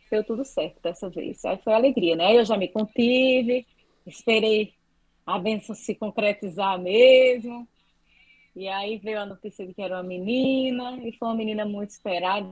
deu 0.09 0.23
tudo 0.23 0.43
certo 0.43 0.81
dessa 0.81 1.09
vez. 1.09 1.43
Aí 1.45 1.57
foi 1.63 1.73
alegria, 1.73 2.15
né? 2.15 2.37
Eu 2.37 2.43
já 2.45 2.57
me 2.57 2.67
contive, 2.67 3.65
esperei 4.05 4.73
a 5.25 5.39
bênção 5.39 5.73
se 5.75 5.95
concretizar 5.95 6.79
mesmo. 6.79 7.67
E 8.55 8.67
aí 8.67 8.97
veio 8.97 9.19
a 9.19 9.25
notícia 9.25 9.65
de 9.65 9.73
que 9.73 9.81
era 9.81 9.95
uma 9.95 10.03
menina, 10.03 10.99
e 11.03 11.13
foi 11.13 11.27
uma 11.29 11.35
menina 11.35 11.65
muito 11.65 11.91
esperada, 11.91 12.49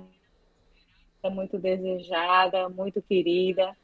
muito 1.29 1.59
desejada, 1.59 2.69
muito 2.69 3.01
querida, 3.01 3.75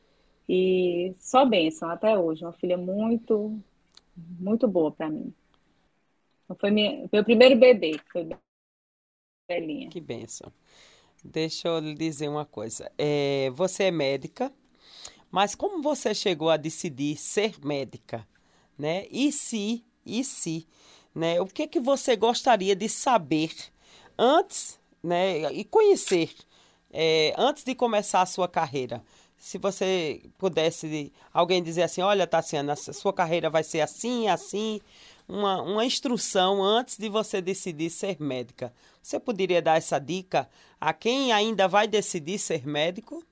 e 0.48 1.14
só 1.20 1.46
bênção 1.46 1.90
até 1.90 2.18
hoje. 2.18 2.46
Uma 2.46 2.54
filha 2.54 2.78
muito, 2.78 3.60
muito 4.16 4.68
boa 4.68 4.92
para 4.92 5.10
mim. 5.10 5.34
Foi 6.60 6.72
minha, 6.72 7.10
meu 7.12 7.24
primeiro 7.24 7.58
bebê, 7.58 8.00
foi 8.12 8.30
Belinha. 9.48 9.90
Que 9.90 10.00
bênção. 10.00 10.52
Deixa 11.26 11.68
eu 11.68 11.80
lhe 11.80 11.96
dizer 11.96 12.30
uma 12.30 12.46
coisa. 12.46 12.92
É, 13.00 13.50
você 13.56 13.86
é 13.86 13.92
médica, 13.92 14.54
mas 15.32 15.56
como 15.56 15.82
você 15.82 16.14
chegou 16.14 16.52
a 16.52 16.58
decidir 16.58 17.18
ser 17.18 17.56
médica, 17.66 18.28
né? 18.78 19.08
E 19.10 19.32
se, 19.32 19.84
e 20.06 20.24
se, 20.24 20.68
né? 21.16 21.42
O 21.42 21.48
que 21.48 21.68
que 21.68 21.80
você 21.80 22.16
gostaria 22.16 22.76
de 22.76 22.88
saber 22.88 23.52
antes, 24.16 24.80
né? 25.02 25.52
E 25.52 25.64
conhecer 25.64 26.32
é, 26.94 27.34
antes 27.38 27.64
de 27.64 27.74
começar 27.74 28.22
a 28.22 28.28
sua 28.28 28.48
carreira? 28.48 29.04
Se 29.36 29.58
você 29.58 30.22
pudesse 30.38 31.12
alguém 31.34 31.62
dizer 31.62 31.84
assim, 31.84 32.02
olha, 32.02 32.28
Tassiana, 32.28 32.76
sua 32.76 33.12
carreira 33.12 33.50
vai 33.50 33.64
ser 33.64 33.82
assim, 33.82 34.28
assim, 34.28 34.80
uma, 35.28 35.62
uma 35.62 35.86
instrução 35.86 36.64
antes 36.64 36.98
de 36.98 37.10
você 37.10 37.42
decidir 37.42 37.90
ser 37.90 38.22
médica. 38.22 38.74
Você 39.02 39.20
poderia 39.20 39.62
dar 39.62 39.78
essa 39.78 40.00
dica 40.00 40.50
a 40.80 40.94
quem 40.94 41.32
ainda 41.32 41.68
vai 41.68 41.88
decidir 41.88 42.38
ser 42.40 42.66
médico? 42.66 43.24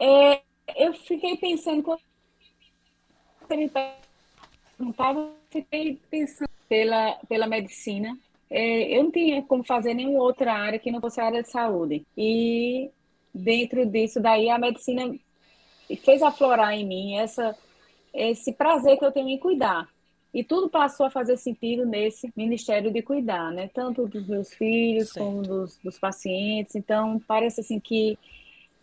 É, 0.00 0.42
eu 0.76 0.92
fiquei 0.94 1.36
pensando 1.36 1.82
quando 1.82 2.00
você 3.48 5.32
fiquei 5.50 6.00
pensando 6.10 6.50
pela, 6.68 7.18
pela 7.28 7.46
medicina. 7.46 8.18
É, 8.50 8.96
eu 8.96 9.04
não 9.04 9.10
tinha 9.10 9.42
como 9.42 9.64
fazer 9.64 9.94
nenhuma 9.94 10.22
outra 10.22 10.52
área 10.52 10.78
que 10.78 10.90
não 10.90 11.00
fosse 11.00 11.20
a 11.20 11.26
área 11.26 11.42
de 11.42 11.50
saúde. 11.50 12.06
E 12.16 12.90
dentro 13.32 13.86
disso 13.86 14.20
daí 14.20 14.50
a 14.50 14.58
medicina 14.58 15.14
fez 16.04 16.22
aflorar 16.22 16.74
em 16.74 16.84
mim 16.84 17.16
essa 17.16 17.56
esse 18.16 18.52
prazer 18.52 18.98
que 18.98 19.04
eu 19.04 19.12
tenho 19.12 19.28
em 19.28 19.38
cuidar. 19.38 19.88
E 20.32 20.44
tudo 20.44 20.68
passou 20.68 21.06
a 21.06 21.10
fazer 21.10 21.36
sentido 21.36 21.86
nesse 21.86 22.30
ministério 22.36 22.92
de 22.92 23.00
cuidar, 23.00 23.50
né? 23.52 23.70
Tanto 23.72 24.06
dos 24.06 24.26
meus 24.26 24.52
filhos 24.52 25.12
como 25.12 25.40
dos, 25.42 25.78
dos 25.78 25.98
pacientes. 25.98 26.74
Então, 26.74 27.18
parece 27.26 27.60
assim 27.60 27.80
que 27.80 28.18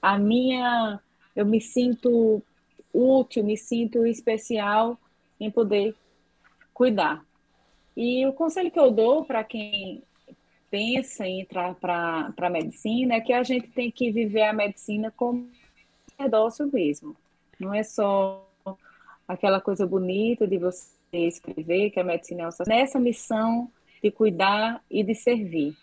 a 0.02 0.17
minha. 0.17 1.00
Eu 1.36 1.46
me 1.46 1.60
sinto 1.60 2.41
útil, 2.93 3.43
me 3.43 3.58
sinto 3.58 4.06
especial 4.06 4.98
em 5.39 5.50
poder 5.50 5.96
cuidar. 6.74 7.24
E 7.96 8.26
o 8.26 8.34
conselho 8.34 8.72
que 8.72 8.80
eu 8.80 8.91
dou 8.91 9.24
para 9.24 9.43
quem 9.43 10.04
pensa 10.72 11.28
em 11.28 11.41
entrar 11.41 11.76
para 11.76 12.34
a 12.36 12.50
medicina 12.50 13.15
é 13.15 13.22
que 13.22 13.32
a 13.32 13.43
gente 13.43 13.67
tem 13.67 13.91
que 13.91 14.12
viver 14.12 14.41
a 14.41 14.54
medicina 14.54 15.12
como 15.15 15.48
negócio 16.19 16.67
mesmo. 16.72 17.15
Não 17.60 17.74
é 17.74 17.84
só 17.84 18.48
aquela 19.28 19.62
coisa 19.62 19.86
bonita 19.86 20.48
de 20.48 20.58
você 20.58 20.94
escrever, 21.14 21.92
que 21.92 22.00
a 22.00 22.04
medicina 22.04 22.44
é 22.44 22.70
nessa 22.70 23.00
missão 23.00 23.72
de 24.02 24.12
cuidar 24.12 24.84
e 24.90 25.04
de 25.04 25.16
servir. 25.16 25.76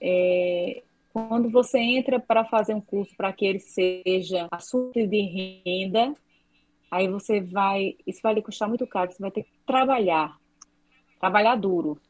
é, 0.00 0.82
quando 1.12 1.50
você 1.50 1.78
entra 1.78 2.20
para 2.20 2.44
fazer 2.44 2.72
um 2.74 2.80
curso 2.80 3.14
para 3.16 3.32
que 3.32 3.44
ele 3.44 3.58
seja 3.58 4.46
assunto 4.50 5.04
de 5.06 5.62
renda, 5.64 6.14
aí 6.90 7.08
você 7.08 7.40
vai, 7.40 7.96
isso 8.06 8.20
vai 8.22 8.34
lhe 8.34 8.42
custar 8.42 8.68
muito 8.68 8.86
caro, 8.86 9.10
você 9.10 9.18
vai 9.18 9.30
ter 9.30 9.42
que 9.42 9.50
trabalhar, 9.66 10.36
trabalhar 11.18 11.56
duro, 11.56 12.00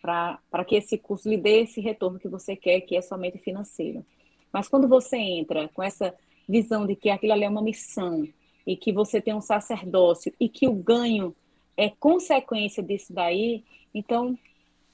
para 0.00 0.64
que 0.66 0.76
esse 0.76 0.96
curso 0.96 1.28
lhe 1.28 1.36
dê 1.36 1.62
esse 1.62 1.80
retorno 1.80 2.18
que 2.18 2.28
você 2.28 2.56
quer, 2.56 2.80
que 2.80 2.96
é 2.96 3.02
somente 3.02 3.38
financeiro. 3.38 4.04
Mas 4.50 4.66
quando 4.66 4.88
você 4.88 5.18
entra 5.18 5.68
com 5.68 5.82
essa 5.82 6.14
visão 6.48 6.86
de 6.86 6.96
que 6.96 7.10
aquilo 7.10 7.34
ali 7.34 7.44
é 7.44 7.48
uma 7.48 7.60
missão 7.60 8.26
e 8.66 8.76
que 8.76 8.92
você 8.92 9.20
tem 9.20 9.34
um 9.34 9.40
sacerdócio 9.40 10.32
e 10.38 10.48
que 10.48 10.68
o 10.68 10.74
ganho 10.74 11.34
é 11.76 11.88
consequência 11.88 12.82
disso 12.82 13.12
daí, 13.12 13.64
então 13.94 14.38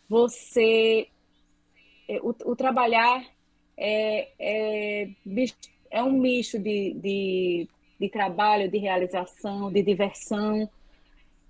você 0.09 1.09
é, 2.09 2.21
o, 2.21 2.35
o 2.45 2.57
trabalhar 2.57 3.25
é, 3.77 4.29
é, 4.39 5.09
é, 5.91 6.03
um 6.03 6.13
misto 6.13 6.59
de, 6.59 6.95
de, 6.95 7.69
de 7.99 8.09
trabalho, 8.09 8.71
de 8.71 8.79
realização, 8.79 9.73
de 9.73 9.83
diversão. 9.83 10.69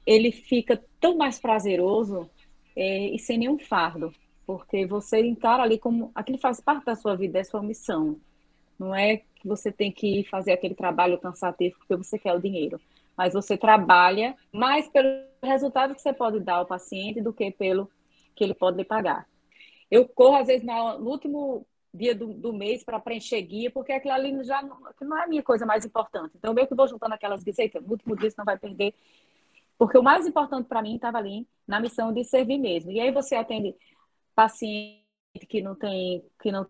Ele 0.06 0.30
fica 0.30 0.82
tão 1.00 1.16
mais 1.16 1.38
prazeroso 1.38 2.28
é, 2.76 3.08
e 3.08 3.18
sem 3.18 3.38
nenhum 3.38 3.58
fardo, 3.58 4.12
porque 4.46 4.86
você 4.86 5.20
encara 5.20 5.62
ali 5.62 5.78
como 5.78 6.10
aquilo 6.14 6.38
faz 6.38 6.60
parte 6.60 6.84
da 6.84 6.94
sua 6.94 7.16
vida, 7.16 7.38
é 7.38 7.44
sua 7.44 7.62
missão. 7.62 8.18
Não 8.78 8.94
é 8.94 9.22
que 9.44 9.48
você 9.48 9.70
tem 9.70 9.92
que 9.92 10.20
ir 10.20 10.24
fazer 10.24 10.52
aquele 10.52 10.74
trabalho 10.74 11.18
cansativo 11.18 11.76
porque 11.78 11.94
você 11.94 12.18
quer 12.18 12.34
o 12.34 12.40
dinheiro, 12.40 12.80
mas 13.16 13.34
você 13.34 13.56
trabalha 13.56 14.34
mais 14.50 14.88
pelo 14.88 15.08
resultado 15.42 15.94
que 15.94 16.00
você 16.00 16.12
pode 16.12 16.40
dar 16.40 16.54
ao 16.54 16.66
paciente 16.66 17.20
do 17.20 17.32
que 17.32 17.50
pelo 17.50 17.90
que 18.34 18.42
ele 18.42 18.54
pode 18.54 18.78
lhe 18.78 18.84
pagar. 18.84 19.28
Eu 19.90 20.08
corro, 20.08 20.36
às 20.36 20.46
vezes, 20.46 20.66
no 20.66 21.08
último 21.08 21.66
dia 21.92 22.14
do, 22.14 22.32
do 22.32 22.52
mês 22.52 22.82
para 22.82 22.98
preencher 22.98 23.40
guia, 23.42 23.70
porque 23.70 23.92
aquilo 23.92 24.14
ali 24.14 24.42
já 24.42 24.62
não, 24.62 24.78
não 25.02 25.18
é 25.18 25.24
a 25.24 25.28
minha 25.28 25.42
coisa 25.42 25.64
mais 25.64 25.84
importante. 25.84 26.32
Então, 26.34 26.54
meio 26.54 26.66
que 26.66 26.74
vou 26.74 26.88
juntando 26.88 27.14
aquelas 27.14 27.44
guias, 27.44 27.56
no 27.82 27.92
último 27.92 28.16
dia 28.16 28.30
você 28.30 28.34
não 28.38 28.44
vai 28.44 28.58
perder 28.58 28.94
porque 29.78 29.98
o 29.98 30.02
mais 30.02 30.26
importante 30.26 30.68
para 30.68 30.82
mim 30.82 30.96
estava 30.96 31.18
ali 31.18 31.46
na 31.66 31.80
missão 31.80 32.12
de 32.12 32.24
servir 32.24 32.58
mesmo. 32.58 32.90
E 32.90 33.00
aí 33.00 33.10
você 33.10 33.34
atende 33.34 33.74
paciente 34.34 35.04
que 35.48 35.60
não 35.60 35.74
tem, 35.74 36.24
que 36.40 36.52
não 36.52 36.66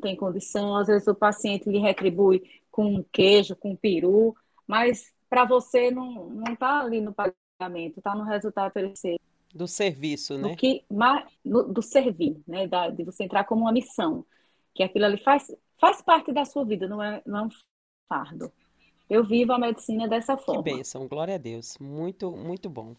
tem 0.00 0.16
condição, 0.16 0.76
às 0.76 0.88
vezes 0.88 1.06
o 1.08 1.14
paciente 1.14 1.68
lhe 1.68 1.78
retribui 1.78 2.42
com 2.70 3.04
queijo, 3.12 3.56
com 3.56 3.74
peru, 3.74 4.34
mas 4.66 5.12
para 5.28 5.44
você 5.44 5.90
não 5.90 6.28
não 6.30 6.52
está 6.52 6.80
ali 6.80 7.00
no 7.00 7.14
pagamento, 7.14 7.98
está 7.98 8.14
no 8.14 8.24
resultado 8.24 8.68
oferecer. 8.68 9.18
Do 9.54 9.66
serviço, 9.66 10.36
né? 10.36 10.50
Do, 10.50 10.56
que, 10.56 10.84
do, 11.44 11.62
do 11.72 11.82
servir, 11.82 12.40
né? 12.46 12.66
Da, 12.66 12.90
de 12.90 13.04
você 13.04 13.24
entrar 13.24 13.44
como 13.44 13.62
uma 13.62 13.72
missão. 13.72 14.24
Que 14.74 14.82
aquilo 14.82 15.06
ali 15.06 15.16
faz, 15.16 15.50
faz 15.78 16.02
parte 16.02 16.30
da 16.32 16.44
sua 16.44 16.64
vida, 16.64 16.86
não 16.86 17.02
é, 17.02 17.22
não 17.24 17.38
é 17.38 17.42
um 17.44 17.48
fardo. 18.06 18.52
Eu 19.08 19.24
vivo 19.24 19.52
a 19.52 19.58
medicina 19.58 20.08
dessa 20.08 20.36
forma. 20.36 20.62
Que 20.62 20.74
bênção, 20.74 21.06
glória 21.06 21.36
a 21.36 21.38
Deus. 21.38 21.78
Muito, 21.78 22.32
muito 22.32 22.68
bom. 22.68 22.94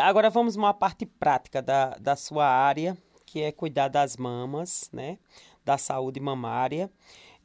Agora 0.00 0.28
vamos 0.28 0.56
uma 0.56 0.74
parte 0.74 1.06
prática 1.06 1.62
da, 1.62 1.90
da 1.90 2.16
sua 2.16 2.46
área, 2.46 2.98
que 3.24 3.40
é 3.40 3.52
cuidar 3.52 3.88
das 3.88 4.16
mamas, 4.16 4.90
né? 4.92 5.18
Da 5.64 5.78
saúde 5.78 6.20
mamária. 6.20 6.90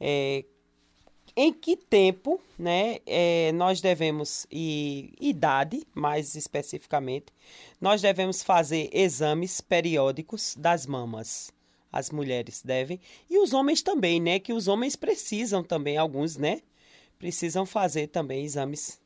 É, 0.00 0.44
em 1.36 1.52
que 1.52 1.76
tempo, 1.76 2.40
né, 2.58 2.98
é, 3.06 3.52
nós 3.52 3.80
devemos, 3.80 4.46
e 4.50 5.12
idade, 5.20 5.86
mais 5.94 6.34
especificamente, 6.34 7.26
nós 7.80 8.00
devemos 8.00 8.42
fazer 8.42 8.88
exames 8.92 9.60
periódicos 9.60 10.54
das 10.56 10.86
mamas? 10.86 11.52
As 11.92 12.10
mulheres 12.10 12.62
devem. 12.62 13.00
E 13.28 13.38
os 13.38 13.52
homens 13.52 13.82
também, 13.82 14.20
né? 14.20 14.38
Que 14.38 14.52
os 14.52 14.68
homens 14.68 14.96
precisam 14.96 15.62
também, 15.62 15.96
alguns, 15.96 16.36
né? 16.36 16.60
precisam 17.18 17.64
fazer 17.64 18.08
também 18.08 18.44
exames 18.44 19.00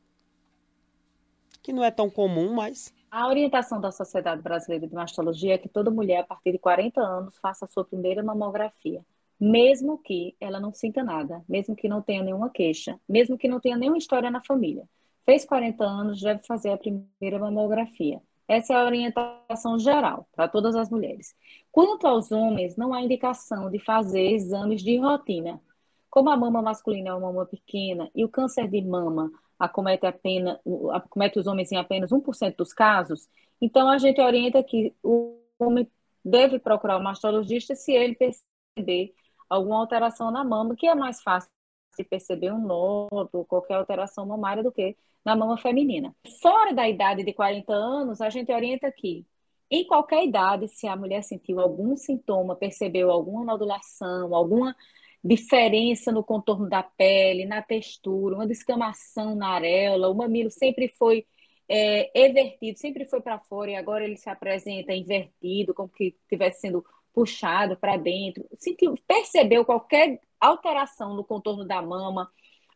que 1.63 1.73
não 1.73 1.85
é 1.85 1.91
tão 1.91 2.09
comum, 2.09 2.55
mas 2.55 2.93
a 3.11 3.27
orientação 3.27 3.81
da 3.81 3.91
Sociedade 3.91 4.41
Brasileira 4.41 4.87
de 4.87 4.95
Mastologia 4.95 5.55
é 5.55 5.59
que 5.59 5.69
toda 5.69 5.91
mulher 5.91 6.21
a 6.21 6.25
partir 6.25 6.53
de 6.53 6.59
40 6.59 7.01
anos 7.01 7.37
faça 7.39 7.65
a 7.65 7.69
sua 7.69 7.85
primeira 7.85 8.23
mamografia, 8.23 9.05
mesmo 9.39 9.99
que 9.99 10.37
ela 10.41 10.61
não 10.61 10.73
sinta 10.73 11.03
nada, 11.03 11.43
mesmo 11.49 11.75
que 11.75 11.89
não 11.89 12.01
tenha 12.01 12.23
nenhuma 12.23 12.51
queixa, 12.51 13.01
mesmo 13.09 13.37
que 13.37 13.49
não 13.49 13.59
tenha 13.59 13.77
nenhuma 13.77 13.99
história 13.99 14.31
na 14.31 14.41
família. 14.41 14.89
Fez 15.25 15.45
40 15.45 15.85
anos, 15.85 16.21
deve 16.21 16.43
fazer 16.47 16.71
a 16.71 16.77
primeira 16.77 17.39
mamografia. 17.39 18.23
Essa 18.47 18.75
é 18.75 18.77
a 18.77 18.85
orientação 18.85 19.79
geral 19.79 20.29
para 20.35 20.49
todas 20.49 20.75
as 20.75 20.91
mulheres. 20.91 21.35
Quanto 21.71 22.07
aos 22.07 22.31
homens, 22.31 22.77
não 22.77 22.93
há 22.93 23.03
indicação 23.03 23.71
de 23.71 23.79
fazer 23.79 24.33
exames 24.33 24.83
de 24.83 24.99
rotina, 24.99 25.61
como 26.09 26.31
a 26.31 26.37
mama 26.37 26.61
masculina 26.61 27.11
é 27.11 27.15
uma 27.15 27.33
mama 27.33 27.47
pequena 27.47 28.11
e 28.15 28.25
o 28.25 28.29
câncer 28.29 28.69
de 28.69 28.83
mama 28.83 29.31
acomete, 29.61 30.07
apenas, 30.07 30.59
acomete 30.93 31.39
os 31.39 31.47
homens 31.47 31.71
em 31.71 31.77
apenas 31.77 32.11
1% 32.11 32.57
dos 32.57 32.73
casos, 32.73 33.29
então 33.61 33.89
a 33.89 33.99
gente 33.99 34.21
orienta 34.21 34.63
que 34.63 34.95
o 35.03 35.39
homem 35.59 35.87
deve 36.25 36.59
procurar 36.59 36.97
o 36.97 37.03
mastologista 37.03 37.75
se 37.75 37.93
ele 37.93 38.17
perceber 38.17 39.15
alguma 39.49 39.79
alteração 39.79 40.31
na 40.31 40.43
mama, 40.43 40.75
que 40.75 40.87
é 40.87 40.95
mais 40.95 41.23
fácil 41.23 41.51
de 41.99 42.05
perceber 42.05 42.53
um 42.53 42.61
nódulo, 42.61 43.45
qualquer 43.47 43.75
alteração 43.75 44.25
mamária 44.25 44.63
do 44.63 44.73
que 44.73 44.97
na 45.25 45.37
mama 45.37 45.59
feminina. 45.59 46.15
Fora 46.41 46.73
da 46.73 46.89
idade 46.89 47.23
de 47.23 47.33
40 47.33 47.73
anos, 47.73 48.21
a 48.21 48.31
gente 48.31 48.51
orienta 48.53 48.91
que 48.91 49.27
em 49.71 49.87
qualquer 49.87 50.25
idade, 50.25 50.67
se 50.69 50.89
a 50.89 50.97
mulher 50.97 51.23
sentiu 51.23 51.61
algum 51.61 51.97
sintoma, 51.97 52.57
percebeu 52.57 53.11
alguma 53.11 53.45
nodulação, 53.45 54.35
alguma 54.35 54.75
diferença 55.23 56.11
no 56.11 56.25
contorno 56.25 56.69
da 56.69 56.83
pele, 56.83 57.45
na 57.45 57.63
textura, 57.63 58.35
uma 58.35 58.47
descamação 58.47 59.35
na 59.35 59.49
areola, 59.49 60.09
o 60.09 60.15
mamilo 60.15 60.51
sempre 60.51 60.89
foi 60.89 61.27
é, 61.69 62.11
evertido, 62.19 62.79
sempre 62.79 63.05
foi 63.05 63.21
para 63.21 63.39
fora 63.39 63.71
e 63.71 63.77
agora 63.77 64.05
ele 64.05 64.17
se 64.17 64.29
apresenta 64.29 64.93
invertido, 64.93 65.75
como 65.75 65.89
que 65.89 66.17
estivesse 66.23 66.63
sendo 66.63 66.85
puxado 67.13 67.77
para 67.77 67.97
dentro. 67.97 68.45
Sentiu, 68.57 68.95
percebeu 69.07 69.65
qualquer 69.65 70.21
alteração 70.41 71.15
no 71.15 71.23
contorno 71.23 71.65
da 71.65 71.83
mama 71.83 72.31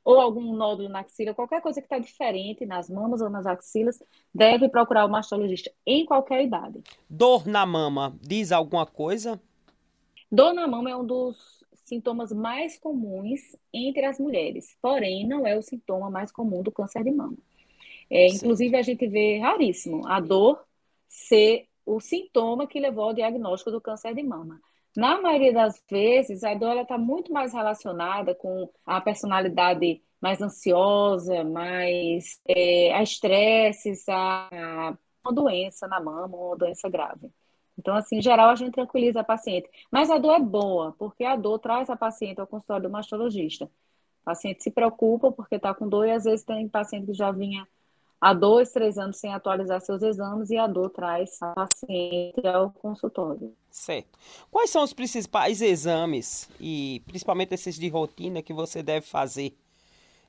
ou 0.05 0.21
algum 0.21 0.55
nódulo 0.55 0.89
na 0.89 1.01
axila, 1.01 1.33
qualquer 1.33 1.63
coisa 1.63 1.81
que 1.81 1.87
está 1.87 1.99
diferente 1.99 2.67
nas 2.67 2.91
mamas 2.91 3.23
ou 3.23 3.31
nas 3.31 3.47
axilas, 3.47 3.99
deve 4.35 4.69
procurar 4.69 5.07
o 5.07 5.09
mastologista 5.09 5.73
em 5.87 6.05
qualquer 6.05 6.45
idade. 6.45 6.83
Dor 7.09 7.47
na 7.47 7.65
mama 7.65 8.15
diz 8.21 8.53
alguma 8.53 8.85
coisa? 8.85 9.41
Dor 10.31 10.53
na 10.53 10.67
mama 10.67 10.91
é 10.91 10.97
um 10.97 11.07
dos 11.07 11.65
sintomas 11.85 12.33
mais 12.33 12.79
comuns 12.79 13.41
entre 13.73 14.05
as 14.05 14.19
mulheres, 14.19 14.77
porém 14.81 15.27
não 15.27 15.47
é 15.47 15.57
o 15.57 15.63
sintoma 15.63 16.11
mais 16.11 16.33
comum 16.33 16.63
do 16.63 16.73
câncer 16.73 17.05
de 17.05 17.11
mama. 17.11 17.37
É, 18.11 18.29
inclusive, 18.29 18.77
a 18.77 18.83
gente 18.83 19.07
vê 19.07 19.39
raríssimo 19.39 20.07
a 20.07 20.21
dor 20.21 20.65
ser 21.09 21.67
o 21.87 22.01
sintoma 22.01 22.67
que 22.67 22.81
levou 22.81 23.05
ao 23.05 23.15
diagnóstico 23.15 23.71
do 23.71 23.81
câncer 23.81 24.15
de 24.15 24.23
mama. 24.23 24.61
Na 24.97 25.21
maioria 25.21 25.53
das 25.53 25.83
vezes, 25.91 26.45
a 26.45 26.55
dor 26.55 26.77
está 26.79 26.97
muito 26.97 27.33
mais 27.33 27.53
relacionada 27.53 28.35
com 28.35 28.71
a 28.87 29.01
personalidade 29.01 30.03
mais 30.21 30.41
ansiosa, 30.41 31.45
mais 31.45 32.41
é, 32.47 32.93
a 32.95 33.03
estresses, 33.03 34.09
a, 34.09 34.49
a 34.53 34.99
uma 35.25 35.33
doença 35.33 35.89
na 35.89 36.01
mama, 36.01 36.37
uma 36.37 36.57
doença 36.57 36.89
grave. 36.89 37.31
Então, 37.79 37.97
assim, 37.97 38.19
em 38.19 38.23
geral, 38.23 38.51
a 38.51 38.55
gente 38.55 38.73
tranquiliza 38.73 39.21
a 39.21 39.25
paciente. 39.25 39.69
Mas 39.91 40.11
a 40.11 40.19
dor 40.19 40.35
é 40.35 40.41
boa, 40.41 40.95
porque 40.99 41.25
a 41.25 41.37
dor 41.37 41.59
traz 41.59 41.91
a 41.91 41.97
paciente 41.97 42.41
ao 42.41 42.47
consultório 42.47 42.89
do 42.89 42.93
mastologista. 42.93 43.65
O 43.65 44.25
paciente 44.25 44.63
se 44.63 44.71
preocupa 44.71 45.31
porque 45.33 45.57
está 45.57 45.75
com 45.75 45.89
dor 45.89 46.07
e 46.07 46.13
às 46.13 46.25
vezes 46.25 46.45
tem 46.45 46.69
paciente 46.69 47.07
que 47.07 47.15
já 47.15 47.31
vinha 47.31 47.67
há 48.21 48.33
dois, 48.33 48.73
três 48.73 48.97
anos 48.97 49.19
sem 49.19 49.35
atualizar 49.35 49.81
seus 49.83 50.03
exames 50.03 50.49
e 50.49 50.57
a 50.57 50.67
dor 50.67 50.89
traz 50.89 51.37
a 51.43 51.53
paciente 51.53 52.47
ao 52.47 52.71
consultório. 52.71 53.55
Certo. 53.71 54.19
Quais 54.51 54.71
são 54.71 54.83
os 54.83 54.95
principais 54.95 55.61
exames 55.61 56.49
e 56.59 57.03
principalmente 57.07 57.53
esses 57.53 57.75
de 57.75 57.89
rotina 57.89 58.41
que 58.41 58.55
você 58.55 58.83
deve 58.83 59.05
fazer 59.05 59.55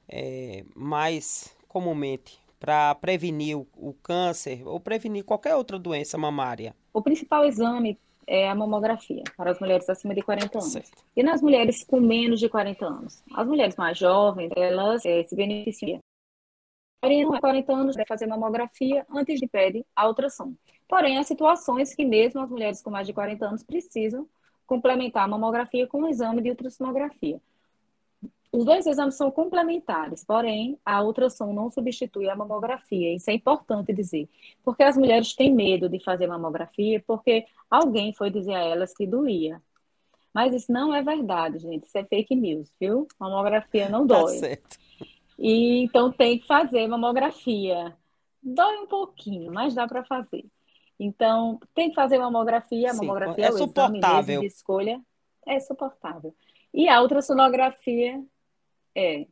é, 0.10 0.66
mais 0.76 1.56
comumente 1.70 2.38
para 2.60 2.96
prevenir 2.96 3.58
o, 3.58 3.68
o 3.78 3.94
câncer 3.94 4.62
ou 4.68 4.78
prevenir 4.78 5.24
qualquer 5.24 5.56
outra 5.56 5.80
doença 5.80 6.18
mamária? 6.18 6.76
O 6.96 7.02
principal 7.02 7.44
exame 7.44 8.00
é 8.26 8.50
a 8.50 8.56
mamografia 8.56 9.22
para 9.36 9.52
as 9.52 9.60
mulheres 9.60 9.90
acima 9.90 10.16
de 10.16 10.22
40 10.22 10.58
anos. 10.58 10.72
Certo. 10.72 11.04
E 11.14 11.22
nas 11.22 11.42
mulheres 11.42 11.84
com 11.84 12.00
menos 12.00 12.40
de 12.40 12.48
40 12.48 12.86
anos? 12.86 13.22
As 13.36 13.46
mulheres 13.46 13.76
mais 13.76 13.98
jovens, 13.98 14.50
elas 14.56 15.06
é, 15.06 15.22
se 15.24 15.36
beneficiam. 15.36 16.00
Porém, 17.02 17.28
40 17.28 17.74
anos 17.74 17.96
deve 17.98 18.08
fazer 18.08 18.28
mamografia 18.28 19.06
antes 19.10 19.42
de 19.42 19.46
pedir 19.46 19.86
a 19.94 20.08
ultrassom. 20.08 20.54
Porém, 20.88 21.18
há 21.18 21.24
situações 21.26 21.94
que 21.94 22.06
mesmo 22.06 22.40
as 22.40 22.50
mulheres 22.50 22.82
com 22.82 22.90
mais 22.90 23.06
de 23.06 23.12
40 23.12 23.46
anos 23.46 23.62
precisam 23.62 24.26
complementar 24.66 25.26
a 25.26 25.28
mamografia 25.28 25.86
com 25.88 26.00
um 26.04 26.08
exame 26.08 26.42
de 26.42 26.50
ultrassonografia. 26.50 27.42
Os 28.56 28.64
dois 28.64 28.88
exames 28.88 29.16
são 29.16 29.30
complementares, 29.30 30.24
porém, 30.24 30.80
a 30.86 31.04
ultrassom 31.04 31.52
não 31.52 31.70
substitui 31.70 32.30
a 32.30 32.36
mamografia. 32.36 33.14
Isso 33.14 33.30
é 33.30 33.34
importante 33.34 33.92
dizer. 33.92 34.30
Porque 34.64 34.82
as 34.82 34.96
mulheres 34.96 35.34
têm 35.36 35.54
medo 35.54 35.90
de 35.90 36.00
fazer 36.00 36.26
mamografia 36.28 37.04
porque 37.06 37.46
alguém 37.70 38.14
foi 38.14 38.30
dizer 38.30 38.54
a 38.54 38.64
elas 38.64 38.94
que 38.94 39.06
doía. 39.06 39.62
Mas 40.34 40.54
isso 40.54 40.72
não 40.72 40.94
é 40.94 41.02
verdade, 41.02 41.60
gente. 41.60 41.86
Isso 41.86 41.98
é 41.98 42.04
fake 42.06 42.36
news, 42.36 42.72
viu? 42.80 43.08
Mamografia 43.20 43.90
não 43.90 44.06
tá 44.08 44.20
dói. 44.20 44.34
Tá 44.34 44.40
certo. 44.40 44.78
E 45.38 45.84
então 45.84 46.12
tem 46.12 46.40
que 46.40 46.48
fazer 46.48 46.88
mamografia. 46.88 47.94
Dói 48.42 48.78
um 48.78 48.88
pouquinho, 48.88 49.52
mas 49.52 49.74
dá 49.74 49.86
para 49.88 50.04
fazer. 50.06 50.46
Então, 51.00 51.60
tem 51.74 51.90
que 51.90 51.96
fazer 51.96 52.18
mamografia. 52.18 52.92
A 52.92 52.94
mamografia 52.94 53.46
é, 53.46 53.48
é 53.48 53.52
o 53.52 53.58
suportável. 53.58 54.40
de 54.40 54.48
escolha. 54.48 55.02
É 55.46 55.60
suportável. 55.60 56.34
E 56.74 56.88
a 56.88 57.02
ultrassonografia 57.02 58.24
é. 58.96 59.28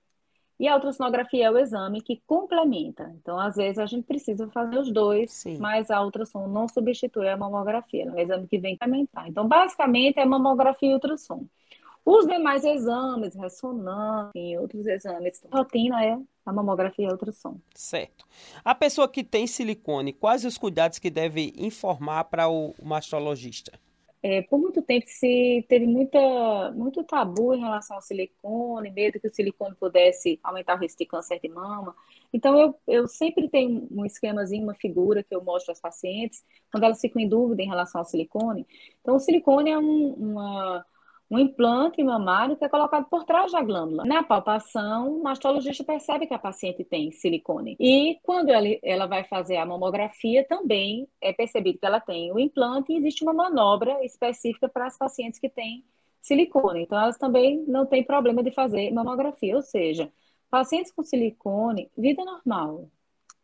E 0.59 0.67
a 0.67 0.75
ultrassonografia 0.75 1.47
é 1.47 1.51
o 1.51 1.57
exame 1.57 2.01
que 2.01 2.21
complementa. 2.25 3.11
Então, 3.19 3.39
às 3.39 3.55
vezes, 3.55 3.79
a 3.79 3.85
gente 3.85 4.05
precisa 4.05 4.47
fazer 4.49 4.77
os 4.77 4.91
dois, 4.91 5.31
Sim. 5.31 5.57
mas 5.57 5.89
a 5.89 6.01
ultrassom 6.01 6.47
não 6.47 6.67
substitui 6.67 7.27
a 7.27 7.35
mamografia, 7.35 8.05
é 8.05 8.11
um 8.11 8.17
exame 8.17 8.47
que 8.47 8.59
vem 8.59 8.77
complementar. 8.77 9.27
Então, 9.27 9.47
basicamente, 9.47 10.19
é 10.19 10.25
mamografia 10.25 10.91
e 10.91 10.93
ultrassom. 10.93 11.45
Os 12.05 12.27
demais 12.27 12.65
exames, 12.65 13.33
ressonância 13.33 14.31
e 14.35 14.57
outros 14.57 14.85
exames, 14.85 15.41
rotina 15.51 16.03
é 16.03 16.17
a 16.45 16.53
mamografia 16.53 17.05
e 17.05 17.07
a 17.07 17.11
ultrassom. 17.11 17.57
Certo. 17.73 18.25
A 18.63 18.75
pessoa 18.75 19.07
que 19.07 19.23
tem 19.23 19.47
silicone, 19.47 20.11
quais 20.11 20.43
os 20.43 20.57
cuidados 20.57 20.99
que 20.99 21.09
deve 21.09 21.53
informar 21.57 22.25
para 22.25 22.49
o 22.49 22.75
mastologista? 22.83 23.71
É, 24.25 24.41
por 24.41 24.57
muito 24.57 24.81
tempo 24.81 25.05
se 25.05 25.65
teve 25.67 25.85
muita, 25.85 26.71
muito 26.71 27.03
tabu 27.03 27.53
em 27.53 27.59
relação 27.59 27.97
ao 27.97 28.01
silicone, 28.01 28.89
medo 28.89 29.19
que 29.19 29.27
o 29.27 29.33
silicone 29.33 29.75
pudesse 29.75 30.39
aumentar 30.41 30.75
o 30.75 30.79
risco 30.79 30.99
de 30.99 31.05
câncer 31.05 31.41
de 31.41 31.49
mama. 31.49 31.93
Então, 32.31 32.57
eu, 32.57 32.73
eu 32.87 33.05
sempre 33.05 33.49
tenho 33.49 33.85
um 33.91 34.05
esquemazinho, 34.05 34.63
uma 34.63 34.75
figura 34.75 35.21
que 35.23 35.35
eu 35.35 35.43
mostro 35.43 35.73
às 35.73 35.81
pacientes, 35.81 36.41
quando 36.71 36.85
elas 36.85 37.01
ficam 37.01 37.21
em 37.21 37.27
dúvida 37.27 37.63
em 37.63 37.67
relação 37.67 37.99
ao 37.99 38.05
silicone. 38.05 38.65
Então, 39.01 39.17
o 39.17 39.19
silicone 39.19 39.71
é 39.71 39.77
um, 39.77 40.13
uma, 40.13 40.85
um 41.29 41.39
implante 41.39 42.03
mamário 42.03 42.55
que 42.55 42.63
é 42.63 42.69
colocado 42.69 43.05
por 43.09 43.23
trás 43.23 43.51
da 43.51 43.61
glândula. 43.61 44.05
Na 44.05 44.23
palpação, 44.23 45.17
o 45.17 45.23
mastologista 45.23 45.83
percebe 45.83 46.27
que 46.27 46.33
a 46.33 46.39
paciente 46.39 46.83
tem 46.83 47.11
silicone. 47.11 47.75
E 47.79 48.19
quando 48.23 48.49
ela, 48.49 48.67
ela 48.83 49.05
vai 49.07 49.23
fazer 49.23 49.57
a 49.57 49.65
mamografia, 49.65 50.45
também 50.47 51.07
é 51.21 51.33
percebido 51.33 51.79
que 51.79 51.85
ela 51.85 51.99
tem 51.99 52.31
o 52.31 52.39
implante 52.39 52.91
e 52.91 52.97
existe 52.97 53.23
uma 53.23 53.33
manobra 53.33 54.03
específica 54.05 54.69
para 54.69 54.85
as 54.85 54.97
pacientes 54.97 55.39
que 55.39 55.49
têm 55.49 55.83
silicone. 56.21 56.83
Então, 56.83 56.99
elas 56.99 57.17
também 57.17 57.63
não 57.67 57.85
têm 57.85 58.03
problema 58.03 58.43
de 58.43 58.51
fazer 58.51 58.91
mamografia. 58.91 59.55
Ou 59.55 59.61
seja, 59.61 60.11
pacientes 60.49 60.91
com 60.91 61.03
silicone, 61.03 61.89
vida 61.97 62.23
normal. 62.23 62.89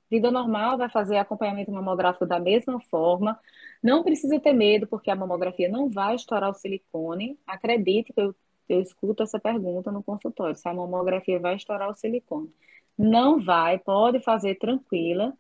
Vida 0.10 0.32
normal 0.32 0.78
vai 0.78 0.90
fazer 0.90 1.18
acompanhamento 1.18 1.72
mamográfico 1.72 2.26
da 2.26 2.40
mesma 2.40 2.80
forma, 2.90 3.40
não 3.82 4.04
precisa 4.04 4.40
ter 4.40 4.54
medo, 4.54 4.88
porque 4.88 5.12
a 5.12 5.16
mamografia 5.16 5.70
não 5.70 5.90
vai 5.90 6.16
estourar 6.16 6.50
o 6.50 6.54
silicone. 6.54 7.40
Acredite 7.46 8.12
que 8.14 8.20
eu, 8.22 8.36
eu 8.68 8.82
escuto 8.82 9.24
essa 9.24 9.40
pergunta 9.40 9.92
no 9.92 10.04
consultório: 10.04 10.56
se 10.56 10.68
a 10.68 10.74
mamografia 10.74 11.40
vai 11.40 11.56
estourar 11.56 11.90
o 11.90 11.94
silicone. 11.94 12.52
Não 12.98 13.40
vai, 13.40 13.80
pode 13.80 14.20
fazer 14.22 14.56
tranquila 14.56 15.34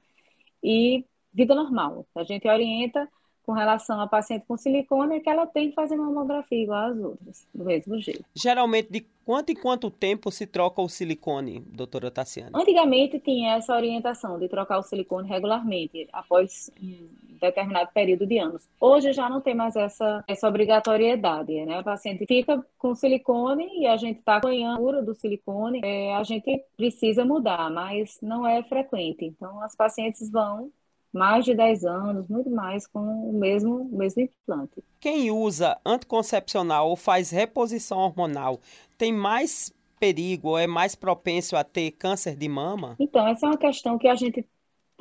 e 0.63 1.05
vida 1.33 1.55
normal. 1.55 2.07
A 2.15 2.23
gente 2.23 2.47
orienta 2.47 3.09
com 3.49 3.53
relação 3.53 3.99
a 3.99 4.05
paciente 4.05 4.45
com 4.47 4.55
silicone 4.55 5.15
é 5.15 5.19
que 5.19 5.27
ela 5.27 5.47
tem 5.47 5.69
que 5.69 5.73
fazer 5.73 5.95
mamografia 5.95 6.61
igual 6.61 6.91
às 6.91 6.99
outras, 6.99 7.47
do 7.51 7.65
mesmo 7.65 7.99
jeito. 7.99 8.23
Geralmente, 8.35 8.91
de 8.91 9.03
quanto 9.25 9.51
em 9.51 9.55
quanto 9.55 9.89
tempo 9.89 10.29
se 10.29 10.45
troca 10.45 10.79
o 10.83 10.87
silicone, 10.87 11.59
doutora 11.59 12.11
Tassiana? 12.11 12.51
Antigamente 12.53 13.19
tinha 13.19 13.55
essa 13.55 13.75
orientação 13.75 14.37
de 14.37 14.47
trocar 14.47 14.77
o 14.77 14.83
silicone 14.83 15.27
regularmente, 15.27 16.07
após 16.13 16.69
um 16.79 17.07
determinado 17.41 17.89
período 17.91 18.27
de 18.27 18.37
anos. 18.37 18.69
Hoje 18.79 19.13
já 19.13 19.27
não 19.27 19.41
tem 19.41 19.55
mais 19.55 19.75
essa, 19.75 20.23
essa 20.27 20.47
obrigatoriedade, 20.47 21.65
né? 21.65 21.79
A 21.79 21.83
paciente 21.83 22.27
fica 22.27 22.63
com 22.77 22.93
silicone 22.93 23.67
e 23.79 23.87
a 23.87 23.97
gente 23.97 24.19
está 24.19 24.35
acompanhando 24.35 24.75
a 24.75 24.77
cura 24.77 25.01
do 25.01 25.15
silicone, 25.15 25.81
é, 25.83 26.13
a 26.13 26.21
gente 26.21 26.63
precisa 26.77 27.25
mudar, 27.25 27.71
mas 27.71 28.19
não 28.21 28.45
é 28.45 28.61
frequente. 28.61 29.25
Então, 29.25 29.59
as 29.63 29.75
pacientes 29.75 30.29
vão 30.29 30.71
mais 31.11 31.43
de 31.43 31.55
10 31.55 31.85
anos, 31.85 32.27
muito 32.27 32.49
mais 32.49 32.85
com 32.85 32.99
o 32.99 33.33
mesmo, 33.33 33.81
o 33.81 33.97
mesmo 33.97 34.21
implante. 34.21 34.83
Quem 34.99 35.31
usa 35.31 35.79
anticoncepcional 35.85 36.89
ou 36.89 36.95
faz 36.95 37.31
reposição 37.31 37.97
hormonal 37.99 38.59
tem 38.97 39.11
mais 39.11 39.73
perigo 39.99 40.49
ou 40.49 40.57
é 40.57 40.67
mais 40.67 40.95
propenso 40.95 41.55
a 41.55 41.63
ter 41.63 41.91
câncer 41.91 42.35
de 42.35 42.47
mama? 42.47 42.95
Então, 42.99 43.27
essa 43.27 43.45
é 43.45 43.49
uma 43.49 43.57
questão 43.57 43.97
que 43.97 44.07
a 44.07 44.15
gente 44.15 44.45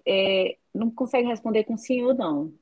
é, 0.06 0.56
não 0.74 0.90
consegue 0.90 1.28
responder 1.28 1.64
com 1.64 1.76
sim 1.76 2.02
ou 2.02 2.14
não, 2.14 2.52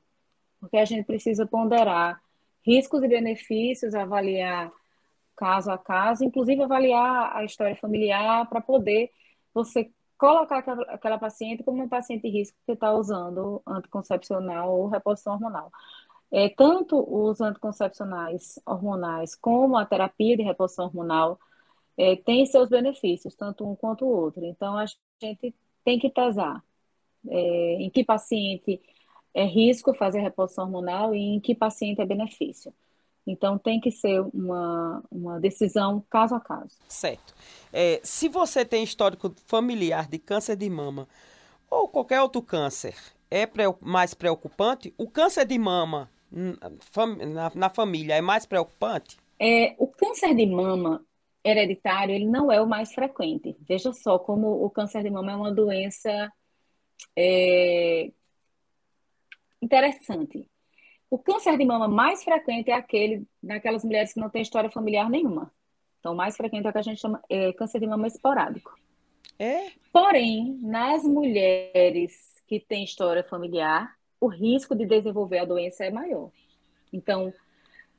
porque 0.59 0.77
a 0.77 0.85
gente 0.85 1.05
precisa 1.05 1.45
ponderar 1.45 2.21
riscos 2.65 3.01
e 3.03 3.07
benefícios, 3.07 3.95
avaliar 3.95 4.71
caso 5.35 5.71
a 5.71 5.77
caso, 5.77 6.25
inclusive 6.25 6.61
avaliar 6.63 7.35
a 7.35 7.45
história 7.45 7.75
familiar 7.75 8.47
para 8.49 8.59
poder 8.59 9.11
você 9.53 9.89
colocar 10.17 10.59
aquela, 10.59 11.17
paciente 11.17 11.63
como 11.63 11.77
uma 11.77 11.87
paciente 11.89 12.23
de 12.23 12.29
risco 12.29 12.57
que 12.65 12.73
está 12.73 12.93
usando 12.93 13.61
anticoncepcional 13.65 14.77
ou 14.77 14.87
reposição 14.87 15.33
hormonal. 15.33 15.71
É, 16.31 16.49
tanto 16.49 16.97
os 17.07 17.39
anticoncepcionais 17.39 18.59
hormonais 18.65 19.35
como 19.35 19.77
a 19.77 19.85
terapia 19.85 20.35
de 20.35 20.43
reposição 20.43 20.85
hormonal 20.85 21.39
é, 21.97 22.15
têm 22.17 22.45
seus 22.45 22.69
benefícios, 22.69 23.35
tanto 23.35 23.69
um 23.69 23.75
quanto 23.75 24.05
o 24.05 24.09
outro. 24.09 24.45
Então, 24.45 24.77
a 24.77 24.85
gente 25.21 25.55
tem 25.83 25.99
que 25.99 26.09
pesar 26.09 26.63
é, 27.27 27.73
em 27.81 27.89
que 27.89 28.03
paciente 28.03 28.81
é 29.33 29.45
risco 29.45 29.93
fazer 29.93 30.19
reposição 30.19 30.65
hormonal 30.65 31.15
e 31.15 31.19
em 31.35 31.39
que 31.39 31.55
paciente 31.55 32.01
é 32.01 32.05
benefício. 32.05 32.73
Então, 33.27 33.57
tem 33.57 33.79
que 33.79 33.91
ser 33.91 34.21
uma, 34.33 35.03
uma 35.11 35.39
decisão 35.39 36.03
caso 36.09 36.35
a 36.35 36.39
caso. 36.39 36.79
Certo. 36.87 37.35
É, 37.71 37.99
se 38.03 38.29
você 38.29 38.63
tem 38.63 38.83
histórico 38.83 39.33
familiar 39.45 40.07
de 40.07 40.17
câncer 40.17 40.55
de 40.55 40.69
mama 40.69 41.07
ou 41.69 41.87
qualquer 41.87 42.21
outro 42.21 42.41
câncer, 42.41 42.95
é 43.29 43.47
mais 43.81 44.13
preocupante? 44.13 44.93
O 44.97 45.09
câncer 45.09 45.45
de 45.45 45.59
mama 45.59 46.09
na, 46.31 47.51
na 47.53 47.69
família 47.69 48.15
é 48.15 48.21
mais 48.21 48.45
preocupante? 48.45 49.17
É, 49.39 49.75
o 49.77 49.87
câncer 49.87 50.33
de 50.33 50.45
mama 50.45 51.05
hereditário 51.43 52.13
ele 52.13 52.25
não 52.25 52.51
é 52.51 52.61
o 52.61 52.67
mais 52.67 52.93
frequente. 52.93 53.55
Veja 53.61 53.93
só 53.93 54.17
como 54.19 54.63
o 54.63 54.69
câncer 54.69 55.03
de 55.03 55.09
mama 55.09 55.31
é 55.31 55.35
uma 55.35 55.51
doença 55.51 56.31
é, 57.15 58.11
interessante. 59.61 60.49
O 61.09 61.17
câncer 61.17 61.57
de 61.57 61.65
mama 61.65 61.87
mais 61.87 62.23
frequente 62.23 62.69
é 62.69 62.73
aquele 62.73 63.25
naquelas 63.41 63.83
mulheres 63.83 64.13
que 64.13 64.19
não 64.19 64.29
têm 64.29 64.41
história 64.41 64.69
familiar 64.69 65.09
nenhuma. 65.09 65.51
Então, 65.99 66.13
o 66.13 66.17
mais 66.17 66.35
frequente 66.35 66.65
é 66.65 66.69
o 66.69 66.71
que 66.71 66.79
a 66.79 66.83
gente 66.83 66.99
chama 66.99 67.21
é, 67.29 67.53
câncer 67.53 67.79
de 67.79 67.87
mama 67.87 68.07
esporádico. 68.07 68.77
É? 69.39 69.71
Porém, 69.91 70.57
nas 70.61 71.03
mulheres 71.03 72.41
que 72.47 72.59
têm 72.59 72.83
história 72.83 73.23
familiar, 73.23 73.95
o 74.19 74.27
risco 74.27 74.75
de 74.75 74.85
desenvolver 74.85 75.39
a 75.39 75.45
doença 75.45 75.85
é 75.85 75.91
maior. 75.91 76.29
Então, 76.91 77.33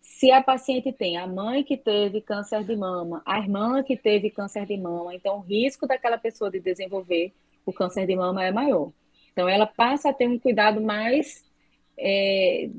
se 0.01 0.31
a 0.31 0.43
paciente 0.43 0.93
tem 0.93 1.17
a 1.17 1.27
mãe 1.27 1.63
que 1.63 1.77
teve 1.77 2.21
câncer 2.21 2.65
de 2.65 2.77
mama, 2.77 3.23
a 3.25 3.39
irmã 3.39 3.83
que 3.83 3.97
teve 3.97 4.31
câncer 4.31 4.67
de 4.67 4.77
mama, 4.77 5.15
então 5.15 5.39
o 5.39 5.41
risco 5.41 5.87
daquela 5.87 6.19
pessoa 6.19 6.51
de 6.51 6.61
desenvolver 6.61 7.33
o 7.65 7.73
câncer 7.73 8.07
de 8.07 8.17
mama 8.17 8.45
é 8.45 8.51
maior. 8.51 8.91
Então, 9.33 9.49
ela 9.49 9.67
passa 9.67 10.11
a 10.11 10.13
ter 10.13 10.29
um 10.29 10.39
cuidado 10.39 10.81
mais 10.81 11.45
é, 11.99 12.71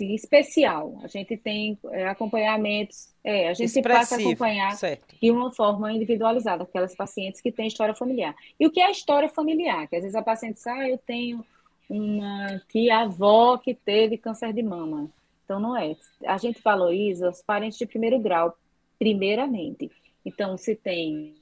especial. 0.00 0.98
A 1.02 1.08
gente 1.08 1.36
tem 1.36 1.78
é, 1.90 2.06
acompanhamentos, 2.06 3.08
é, 3.24 3.48
a 3.48 3.54
gente 3.54 3.66
Expressivo, 3.66 3.98
passa 3.98 4.16
a 4.16 4.18
acompanhar 4.18 4.72
certo. 4.72 5.16
de 5.20 5.30
uma 5.30 5.50
forma 5.50 5.92
individualizada 5.92 6.64
aquelas 6.64 6.94
pacientes 6.94 7.40
que 7.40 7.50
têm 7.50 7.66
história 7.66 7.94
familiar. 7.94 8.34
E 8.58 8.66
o 8.66 8.70
que 8.70 8.80
é 8.80 8.86
a 8.86 8.90
história 8.90 9.28
familiar? 9.28 9.88
Que 9.88 9.96
às 9.96 10.02
vezes 10.02 10.14
a 10.14 10.22
paciente 10.22 10.54
diz, 10.54 10.66
ah, 10.66 10.88
eu 10.88 10.98
tenho 10.98 11.44
uma 11.88 12.60
tia-avó 12.68 13.58
que 13.58 13.74
teve 13.74 14.18
câncer 14.18 14.52
de 14.52 14.62
mama. 14.62 15.08
Então, 15.44 15.60
não 15.60 15.76
é. 15.76 15.96
A 16.26 16.36
gente 16.38 16.60
valoriza 16.60 17.30
os 17.30 17.40
parentes 17.40 17.78
de 17.78 17.86
primeiro 17.86 18.18
grau, 18.18 18.56
primeiramente. 18.98 19.90
Então, 20.24 20.56
se 20.56 20.74
tem, 20.74 21.34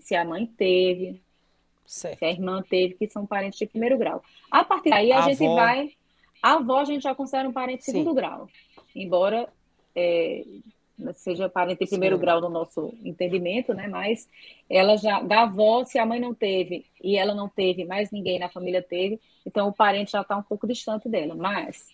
se 0.00 0.16
a 0.16 0.24
mãe 0.24 0.46
teve, 0.46 1.20
certo. 1.84 2.18
se 2.18 2.24
a 2.24 2.30
irmã 2.30 2.62
teve, 2.62 2.94
que 2.94 3.08
são 3.10 3.26
parentes 3.26 3.58
de 3.58 3.66
primeiro 3.66 3.98
grau. 3.98 4.22
A 4.50 4.64
partir 4.64 4.88
daí, 4.88 5.12
a, 5.12 5.24
a 5.24 5.28
gente 5.28 5.44
avó... 5.44 5.56
vai 5.56 5.90
a 6.42 6.54
avó 6.54 6.78
a 6.78 6.84
gente 6.84 7.02
já 7.02 7.14
considera 7.14 7.48
um 7.48 7.52
parente 7.52 7.80
de 7.80 7.84
segundo 7.84 8.14
grau, 8.14 8.48
embora 8.94 9.48
é, 9.94 10.44
seja 11.14 11.48
parente 11.48 11.84
de 11.84 11.90
primeiro 11.90 12.16
Sim. 12.16 12.20
grau 12.20 12.40
no 12.40 12.48
nosso 12.48 12.92
entendimento, 13.04 13.72
né? 13.72 13.88
Mas 13.88 14.28
ela 14.68 14.96
já, 14.96 15.20
da 15.20 15.42
avó, 15.42 15.84
se 15.84 15.98
a 15.98 16.06
mãe 16.06 16.20
não 16.20 16.34
teve 16.34 16.84
e 17.02 17.16
ela 17.16 17.34
não 17.34 17.48
teve, 17.48 17.84
mais 17.84 18.10
ninguém 18.10 18.38
na 18.38 18.48
família 18.48 18.82
teve, 18.82 19.20
então 19.46 19.68
o 19.68 19.72
parente 19.72 20.12
já 20.12 20.20
está 20.20 20.36
um 20.36 20.42
pouco 20.42 20.66
distante 20.66 21.08
dela. 21.08 21.34
Mas 21.34 21.88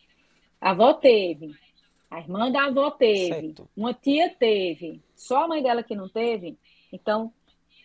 a 0.60 0.70
avó 0.70 0.92
teve, 0.94 1.54
a 2.10 2.18
irmã 2.18 2.50
da 2.50 2.66
avó 2.66 2.90
teve, 2.90 3.28
certo. 3.28 3.68
uma 3.76 3.94
tia 3.94 4.30
teve, 4.30 5.00
só 5.14 5.44
a 5.44 5.48
mãe 5.48 5.62
dela 5.62 5.82
que 5.82 5.94
não 5.94 6.08
teve, 6.08 6.58
então 6.92 7.32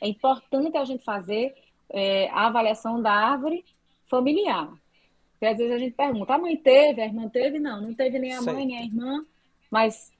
é 0.02 0.08
importante 0.08 0.78
a 0.78 0.86
gente 0.86 1.04
fazer 1.04 1.54
é, 1.90 2.28
a 2.30 2.48
avaliação 2.48 3.02
da 3.02 3.12
árvore 3.12 3.64
familiar. 4.08 4.72
Porque 5.42 5.54
às 5.54 5.58
vezes 5.58 5.74
a 5.74 5.80
gente 5.80 5.96
pergunta, 5.96 6.36
a 6.36 6.38
mãe 6.38 6.56
teve, 6.56 7.02
a 7.02 7.06
irmã 7.06 7.28
teve? 7.28 7.58
Não, 7.58 7.82
não 7.82 7.96
teve 7.96 8.20
nem 8.20 8.32
a 8.32 8.44
certo. 8.44 8.56
mãe, 8.56 8.64
nem 8.64 8.78
a 8.78 8.84
irmã, 8.84 9.26
mas 9.72 10.12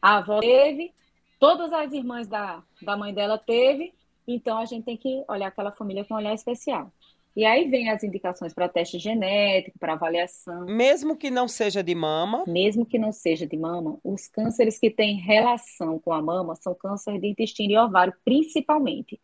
a 0.00 0.16
avó 0.16 0.40
teve, 0.40 0.90
todas 1.38 1.70
as 1.70 1.92
irmãs 1.92 2.26
da, 2.26 2.62
da 2.80 2.96
mãe 2.96 3.12
dela 3.12 3.36
teve, 3.36 3.92
então 4.26 4.56
a 4.56 4.64
gente 4.64 4.86
tem 4.86 4.96
que 4.96 5.22
olhar 5.28 5.48
aquela 5.48 5.70
família 5.70 6.02
com 6.02 6.14
um 6.14 6.16
olhar 6.16 6.32
especial. 6.32 6.90
E 7.36 7.44
aí 7.44 7.68
vem 7.68 7.90
as 7.90 8.02
indicações 8.02 8.54
para 8.54 8.70
teste 8.70 8.98
genético, 8.98 9.78
para 9.78 9.92
avaliação. 9.92 10.64
Mesmo 10.64 11.14
que 11.14 11.30
não 11.30 11.46
seja 11.46 11.82
de 11.82 11.94
mama? 11.94 12.44
Mesmo 12.46 12.86
que 12.86 12.98
não 12.98 13.12
seja 13.12 13.46
de 13.46 13.58
mama, 13.58 13.98
os 14.02 14.28
cânceres 14.28 14.78
que 14.78 14.88
têm 14.88 15.20
relação 15.20 15.98
com 15.98 16.10
a 16.10 16.22
mama 16.22 16.56
são 16.56 16.74
câncer 16.74 17.20
de 17.20 17.28
intestino 17.28 17.74
e 17.74 17.76
ovário, 17.76 18.14
principalmente. 18.24 19.20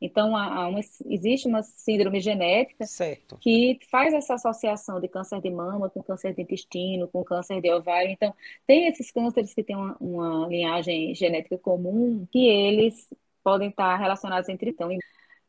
Então, 0.00 0.36
há, 0.36 0.46
há 0.46 0.68
uma, 0.68 0.80
existe 1.06 1.48
uma 1.48 1.62
síndrome 1.62 2.20
genética 2.20 2.86
certo. 2.86 3.36
que 3.38 3.78
faz 3.90 4.14
essa 4.14 4.34
associação 4.34 5.00
de 5.00 5.08
câncer 5.08 5.40
de 5.40 5.50
mama 5.50 5.90
com 5.90 6.02
câncer 6.02 6.34
de 6.34 6.42
intestino, 6.42 7.08
com 7.08 7.24
câncer 7.24 7.60
de 7.60 7.72
ovário. 7.72 8.10
Então, 8.10 8.32
tem 8.66 8.86
esses 8.86 9.10
cânceres 9.10 9.52
que 9.52 9.62
têm 9.62 9.76
uma, 9.76 9.96
uma 10.00 10.46
linhagem 10.48 11.14
genética 11.14 11.58
comum 11.58 12.26
que 12.30 12.46
eles 12.46 13.08
podem 13.42 13.70
estar 13.70 13.96
relacionados 13.96 14.48
entre 14.48 14.70
então. 14.70 14.88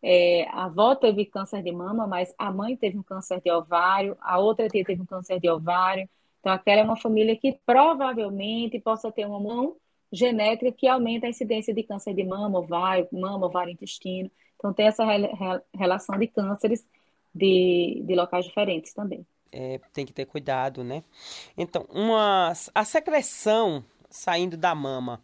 É, 0.02 0.48
a 0.50 0.66
avó 0.66 0.96
teve 0.96 1.26
câncer 1.26 1.62
de 1.62 1.72
mama, 1.72 2.08
mas 2.08 2.34
a 2.38 2.52
mãe 2.52 2.76
teve 2.76 2.98
um 2.98 3.04
câncer 3.04 3.42
de 3.42 3.52
ovário, 3.52 4.18
a 4.22 4.40
outra 4.40 4.68
tia 4.70 4.84
teve 4.84 5.02
um 5.02 5.06
câncer 5.06 5.40
de 5.40 5.50
ovário. 5.50 6.10
Então, 6.40 6.54
aquela 6.54 6.82
é 6.82 6.84
uma 6.84 6.96
família 6.96 7.36
que 7.36 7.60
provavelmente 7.66 8.80
possa 8.80 9.12
ter 9.12 9.26
uma 9.26 9.40
mão 9.40 9.76
genética 10.12 10.72
que 10.72 10.88
aumenta 10.88 11.28
a 11.28 11.30
incidência 11.30 11.74
de 11.74 11.84
câncer 11.84 12.14
de 12.14 12.24
mama, 12.24 12.60
ovário, 12.60 13.08
mama, 13.12 13.46
ovário, 13.46 13.72
intestino. 13.72 14.30
Então, 14.56 14.74
tem 14.74 14.88
essa 14.88 15.06
re 15.06 15.30
relação 15.74 16.18
de 16.18 16.28
cânceres 16.28 16.86
de, 17.34 18.02
de 18.06 18.16
locais 18.16 18.46
diferentes 18.46 18.94
também. 18.94 19.26
É, 19.52 19.80
tem 19.94 20.06
que 20.06 20.14
ter 20.14 20.26
cuidado, 20.26 20.84
né? 20.84 21.04
Então, 21.58 21.86
uma, 21.90 22.54
a 22.74 22.86
secreção 22.86 23.84
saindo 24.10 24.58
da 24.58 24.74
mama, 24.76 25.22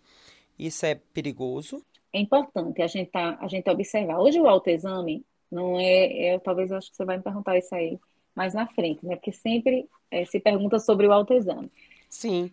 isso 0.58 0.86
é 0.86 0.96
perigoso? 0.96 1.84
É 2.14 2.20
importante 2.20 2.82
a 2.82 2.88
gente, 2.88 3.12
tá, 3.12 3.38
a 3.42 3.48
gente 3.48 3.70
observar. 3.70 4.20
Hoje 4.20 4.40
o 4.40 4.48
autoexame 4.48 5.26
não 5.52 5.80
é, 5.80 6.28
é, 6.28 6.40
talvez 6.40 6.72
acho 6.72 6.90
que 6.90 6.96
você 6.96 7.06
vai 7.06 7.18
me 7.18 7.24
perguntar 7.24 7.58
isso 7.58 7.74
aí 7.76 8.00
mais 8.36 8.54
na 8.54 8.68
frente, 8.68 9.06
né? 9.06 9.16
Porque 9.16 9.32
sempre 9.32 9.88
é, 10.10 10.26
se 10.26 10.40
pergunta 10.40 10.80
sobre 10.80 11.08
o 11.08 11.12
autoexame. 11.12 11.72
Sim 12.10 12.52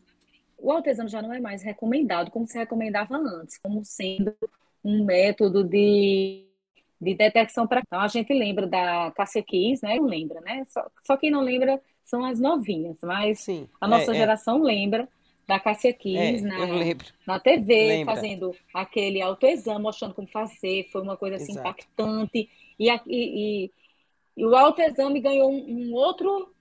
o 0.62 0.70
autoexame 0.70 1.08
já 1.08 1.20
não 1.20 1.32
é 1.32 1.40
mais 1.40 1.62
recomendado 1.62 2.30
como 2.30 2.46
se 2.46 2.56
recomendava 2.56 3.16
antes, 3.16 3.58
como 3.58 3.84
sendo 3.84 4.34
um 4.84 5.04
método 5.04 5.64
de, 5.64 6.46
de 7.00 7.14
detecção 7.14 7.66
para. 7.66 7.80
Então, 7.80 8.00
a 8.00 8.08
gente 8.08 8.32
lembra 8.32 8.66
da 8.66 9.10
Cassia 9.10 9.42
Kiss, 9.42 9.84
né? 9.84 9.96
Não 9.96 10.06
lembra, 10.06 10.40
né? 10.40 10.64
Só, 10.68 10.86
só 11.04 11.16
quem 11.16 11.30
não 11.30 11.40
lembra 11.40 11.80
são 12.04 12.24
as 12.24 12.38
novinhas, 12.38 12.98
mas 13.02 13.40
Sim, 13.40 13.68
a 13.80 13.88
nossa 13.88 14.12
é, 14.12 14.14
geração 14.14 14.60
é. 14.60 14.72
lembra 14.72 15.08
da 15.46 15.58
Cassia 15.58 15.92
Kiss 15.92 16.16
é, 16.16 16.40
na, 16.40 16.58
na 17.26 17.40
TV, 17.40 17.88
Lembra. 17.88 18.14
fazendo 18.14 18.54
aquele 18.72 19.20
autoexame, 19.20 19.82
mostrando 19.82 20.14
como 20.14 20.28
fazer. 20.28 20.88
Foi 20.92 21.02
uma 21.02 21.16
coisa 21.16 21.36
assim, 21.36 21.52
impactante. 21.52 22.48
E, 22.78 22.88
e, 22.88 22.98
e, 23.06 23.70
e 24.36 24.46
o 24.46 24.54
autoexame 24.54 25.20
ganhou 25.20 25.50
um, 25.50 25.90
um 25.90 25.94
outro 25.94 26.52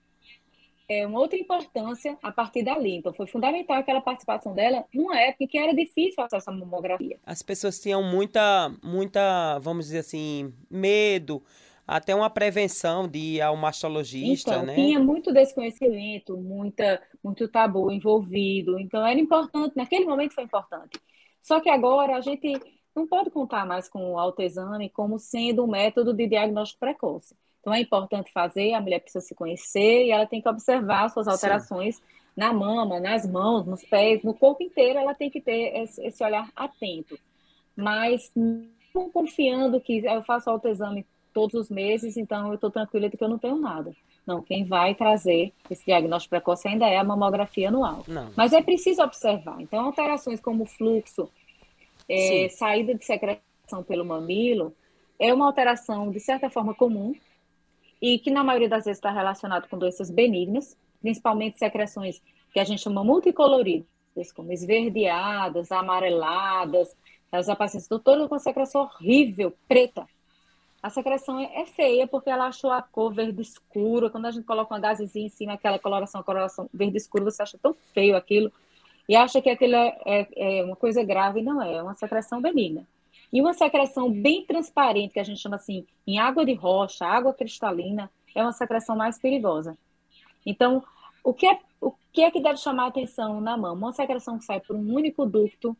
é, 0.91 1.07
uma 1.07 1.19
outra 1.19 1.39
importância 1.39 2.17
a 2.21 2.31
partir 2.31 2.63
dali. 2.63 2.97
Então, 2.97 3.13
foi 3.13 3.25
fundamental 3.25 3.77
aquela 3.77 4.01
participação 4.01 4.53
dela 4.53 4.83
numa 4.93 5.17
época 5.17 5.47
que 5.47 5.57
era 5.57 5.73
difícil 5.73 6.21
acesso 6.21 6.49
à 6.49 6.53
mamografia. 6.53 7.17
As 7.25 7.41
pessoas 7.41 7.79
tinham 7.79 8.03
muita, 8.03 8.75
muita, 8.83 9.57
vamos 9.59 9.85
dizer 9.85 9.99
assim, 9.99 10.53
medo, 10.69 11.41
até 11.87 12.13
uma 12.13 12.29
prevenção 12.29 13.07
de 13.07 13.19
ir 13.19 13.41
ao 13.41 13.55
mastologista, 13.55 14.51
então, 14.51 14.65
né? 14.65 14.75
tinha 14.75 14.99
muito 14.99 15.31
desconhecimento, 15.31 16.35
muita, 16.35 17.01
muito 17.23 17.47
tabu 17.47 17.89
envolvido. 17.89 18.77
Então, 18.77 19.05
era 19.05 19.19
importante, 19.19 19.75
naquele 19.77 20.05
momento 20.05 20.33
foi 20.33 20.43
importante. 20.43 20.99
Só 21.41 21.61
que 21.61 21.69
agora 21.69 22.17
a 22.17 22.21
gente 22.21 22.53
não 22.93 23.07
pode 23.07 23.29
contar 23.29 23.65
mais 23.65 23.87
com 23.87 24.11
o 24.11 24.19
autoexame 24.19 24.89
como 24.89 25.17
sendo 25.17 25.63
um 25.63 25.67
método 25.67 26.13
de 26.13 26.27
diagnóstico 26.27 26.81
precoce. 26.81 27.33
Então 27.61 27.73
é 27.73 27.79
importante 27.79 28.31
fazer, 28.33 28.73
a 28.73 28.81
mulher 28.81 28.99
precisa 28.99 29.23
se 29.23 29.35
conhecer 29.35 30.05
e 30.05 30.11
ela 30.11 30.25
tem 30.25 30.41
que 30.41 30.49
observar 30.49 31.09
suas 31.09 31.27
alterações 31.27 31.95
Sim. 31.95 32.01
na 32.35 32.51
mama, 32.51 32.99
nas 32.99 33.25
mãos, 33.25 33.65
nos 33.65 33.83
pés, 33.85 34.23
no 34.23 34.33
corpo 34.33 34.63
inteiro, 34.63 34.99
ela 34.99 35.13
tem 35.13 35.29
que 35.29 35.39
ter 35.39 35.87
esse 35.99 36.23
olhar 36.23 36.49
atento. 36.55 37.17
Mas 37.75 38.31
não 38.35 39.09
confiando 39.11 39.79
que 39.79 40.03
eu 40.03 40.23
faço 40.23 40.49
autoexame 40.49 41.05
todos 41.33 41.53
os 41.53 41.69
meses, 41.69 42.17
então 42.17 42.49
eu 42.49 42.55
estou 42.55 42.69
tranquila 42.69 43.09
de 43.09 43.15
que 43.15 43.23
eu 43.23 43.29
não 43.29 43.37
tenho 43.37 43.55
nada. 43.55 43.93
Não, 44.25 44.41
quem 44.41 44.63
vai 44.63 44.93
trazer 44.93 45.53
esse 45.69 45.85
diagnóstico 45.85 46.31
precoce 46.31 46.67
ainda 46.67 46.87
é 46.87 46.97
a 46.97 47.03
mamografia 47.03 47.69
anual. 47.69 48.03
Não. 48.07 48.31
Mas 48.35 48.53
é 48.53 48.61
preciso 48.61 49.01
observar. 49.01 49.59
Então, 49.61 49.85
alterações 49.85 50.39
como 50.39 50.65
fluxo, 50.65 51.29
é, 52.07 52.49
saída 52.49 52.93
de 52.93 53.05
secreção 53.05 53.83
pelo 53.87 54.05
mamilo, 54.05 54.75
é 55.17 55.33
uma 55.33 55.45
alteração, 55.45 56.11
de 56.11 56.19
certa 56.19 56.49
forma, 56.49 56.73
comum, 56.73 57.13
e 58.01 58.17
que 58.17 58.31
na 58.31 58.43
maioria 58.43 58.69
das 58.69 58.85
vezes 58.85 58.97
está 58.97 59.11
relacionado 59.11 59.67
com 59.69 59.77
doenças 59.77 60.09
benignas, 60.09 60.77
principalmente 61.01 61.59
secreções 61.59 62.21
que 62.51 62.59
a 62.59 62.63
gente 62.63 62.81
chama 62.81 63.03
multicoloridas, 63.03 63.85
como 64.35 64.51
esverdeadas, 64.51 65.71
amareladas, 65.71 66.95
as 67.31 67.47
pacientes 67.55 67.87
todas 67.87 68.27
com 68.27 68.39
secreção 68.39 68.81
horrível, 68.81 69.53
preta. 69.67 70.05
A 70.83 70.89
secreção 70.89 71.39
é, 71.39 71.61
é, 71.61 71.65
feia 71.65 72.07
porque 72.07 72.29
ela 72.29 72.47
achou 72.47 72.71
a 72.71 72.81
cor 72.81 73.13
verde 73.13 73.41
escura. 73.41 74.09
Quando 74.09 74.25
a 74.25 74.31
gente 74.31 74.45
coloca 74.45 74.73
uma 74.73 74.79
gazezinha 74.79 75.27
em 75.27 75.29
cima, 75.29 75.53
aquela 75.53 75.77
coloração, 75.77 76.23
coloração 76.23 76.67
verde 76.73 76.97
escura, 76.97 77.25
você 77.25 77.41
acha 77.41 77.57
tão 77.57 77.73
feio 77.93 78.17
aquilo 78.17 78.51
e 79.07 79.15
acha 79.15 79.41
que 79.41 79.49
aquilo 79.49 79.75
é, 79.75 79.97
é, 80.05 80.59
é 80.59 80.63
uma 80.63 80.75
coisa 80.75 81.03
grave 81.03 81.41
não 81.41 81.61
é, 81.61 81.75
é 81.75 81.83
uma 81.83 81.95
secreção 81.95 82.41
benigna. 82.41 82.85
E 83.31 83.41
uma 83.41 83.53
secreção 83.53 84.11
bem 84.11 84.45
transparente, 84.45 85.13
que 85.13 85.19
a 85.19 85.23
gente 85.23 85.39
chama 85.39 85.55
assim, 85.55 85.85
em 86.05 86.19
água 86.19 86.45
de 86.45 86.53
rocha, 86.53 87.05
água 87.05 87.33
cristalina, 87.33 88.11
é 88.35 88.41
uma 88.41 88.51
secreção 88.51 88.95
mais 88.95 89.17
perigosa. 89.19 89.77
Então, 90.45 90.83
o 91.23 91.33
que 91.33 91.47
é, 91.47 91.59
o 91.79 91.93
que, 92.11 92.23
é 92.23 92.31
que 92.31 92.41
deve 92.41 92.57
chamar 92.57 92.85
a 92.85 92.87
atenção 92.87 93.39
na 93.39 93.55
mão? 93.55 93.73
Uma 93.73 93.93
secreção 93.93 94.37
que 94.37 94.45
sai 94.45 94.59
por 94.59 94.75
um 94.75 94.93
único 94.93 95.25
ducto, 95.25 95.75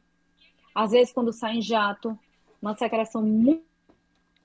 às 0.74 0.91
vezes 0.91 1.14
quando 1.14 1.34
sai 1.34 1.58
em 1.58 1.62
jato, 1.62 2.18
uma 2.62 2.74
secreção 2.76 3.22
muito, 3.22 3.64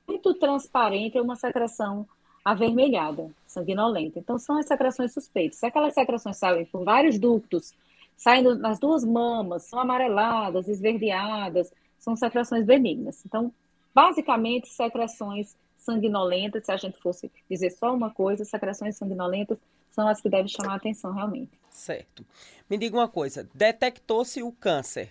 muito 0.09 0.35
transparente, 0.35 1.19
é 1.19 1.23
uma 1.23 1.37
secreção 1.37 2.09
avermelhada, 2.45 3.31
sanguinolenta. 3.47 4.19
Então, 4.19 4.39
são 4.39 4.57
as 4.59 4.67
secreções 4.67 5.13
suspeitas. 5.13 5.59
Se 5.59 5.67
aquelas 5.67 5.95
secreções 5.95 6.37
saem 6.37 6.65
por 6.65 6.85
vários 6.85 7.19
ductos, 7.19 7.75
saindo 8.17 8.57
nas 8.57 8.79
duas 8.79 9.05
mamas, 9.05 9.65
são 9.65 9.79
amareladas, 9.79 10.69
esverdeadas, 10.69 11.73
são 12.07 12.15
secreções 12.15 12.65
benignas. 12.65 13.21
Então, 13.27 13.53
basicamente, 13.93 14.69
secreções 14.69 15.57
sanguinolentas, 15.77 16.65
se 16.65 16.71
a 16.71 16.77
gente 16.77 16.97
fosse 16.99 17.33
dizer 17.51 17.71
só 17.71 17.93
uma 17.93 18.11
coisa, 18.11 18.45
secreções 18.45 18.97
sanguinolentas 18.97 19.59
são 19.91 20.07
as 20.07 20.21
que 20.21 20.29
devem 20.29 20.47
chamar 20.47 20.75
a 20.75 20.77
atenção 20.77 21.13
realmente. 21.13 21.51
Certo. 21.69 22.25
Me 22.71 22.79
diga 22.79 22.97
uma 22.97 23.09
coisa, 23.09 23.49
detectou-se 23.53 24.41
o 24.41 24.53
câncer. 24.53 25.11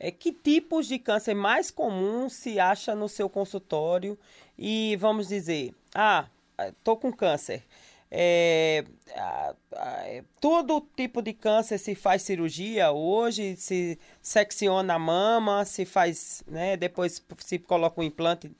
É, 0.00 0.10
que 0.10 0.32
tipos 0.32 0.88
de 0.88 0.98
câncer 0.98 1.32
mais 1.32 1.70
comum 1.70 2.28
se 2.28 2.58
acha 2.58 2.92
no 2.92 3.08
seu 3.08 3.28
consultório? 3.28 4.18
E 4.58 4.96
vamos 4.96 5.28
dizer, 5.28 5.72
ah, 5.94 6.26
estou 6.58 6.96
com 6.96 7.12
câncer. 7.12 7.62
É, 8.14 8.84
é, 9.86 10.22
todo 10.38 10.86
tipo 10.94 11.22
de 11.22 11.32
câncer 11.32 11.78
se 11.78 11.94
faz 11.94 12.20
cirurgia 12.20 12.92
hoje, 12.92 13.56
se 13.56 13.98
secciona 14.20 14.94
a 14.94 14.98
mama, 14.98 15.64
se 15.64 15.86
faz, 15.86 16.44
né, 16.46 16.76
depois 16.76 17.24
se 17.38 17.58
coloca 17.58 17.98
um 17.98 18.04
implante 18.04 18.52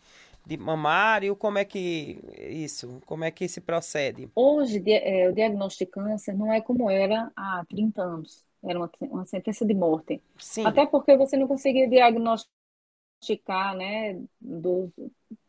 de 0.47 0.57
mamário, 0.57 1.37
como 1.37 1.59
é 1.59 1.67
que 1.67 2.19
isso, 2.49 2.99
como 3.05 3.25
é 3.25 3.31
que 3.31 3.47
se 3.47 3.61
procede? 3.61 4.27
Hoje, 4.35 4.83
é, 4.87 5.29
o 5.29 5.35
diagnóstico 5.35 6.01
de 6.01 6.07
câncer 6.07 6.35
não 6.35 6.51
é 6.51 6.63
como 6.63 6.89
era 6.89 7.31
há 7.37 7.63
30 7.69 8.03
anos, 8.03 8.47
era 8.65 8.79
uma, 8.79 8.91
uma 9.03 9.27
sentença 9.27 9.67
de 9.67 9.75
morte. 9.75 10.19
Sim. 10.39 10.65
Até 10.65 10.87
porque 10.87 11.15
você 11.15 11.37
não 11.37 11.47
conseguia 11.47 11.87
diagnosticar, 11.87 13.77
né, 13.77 14.19
dos, 14.41 14.91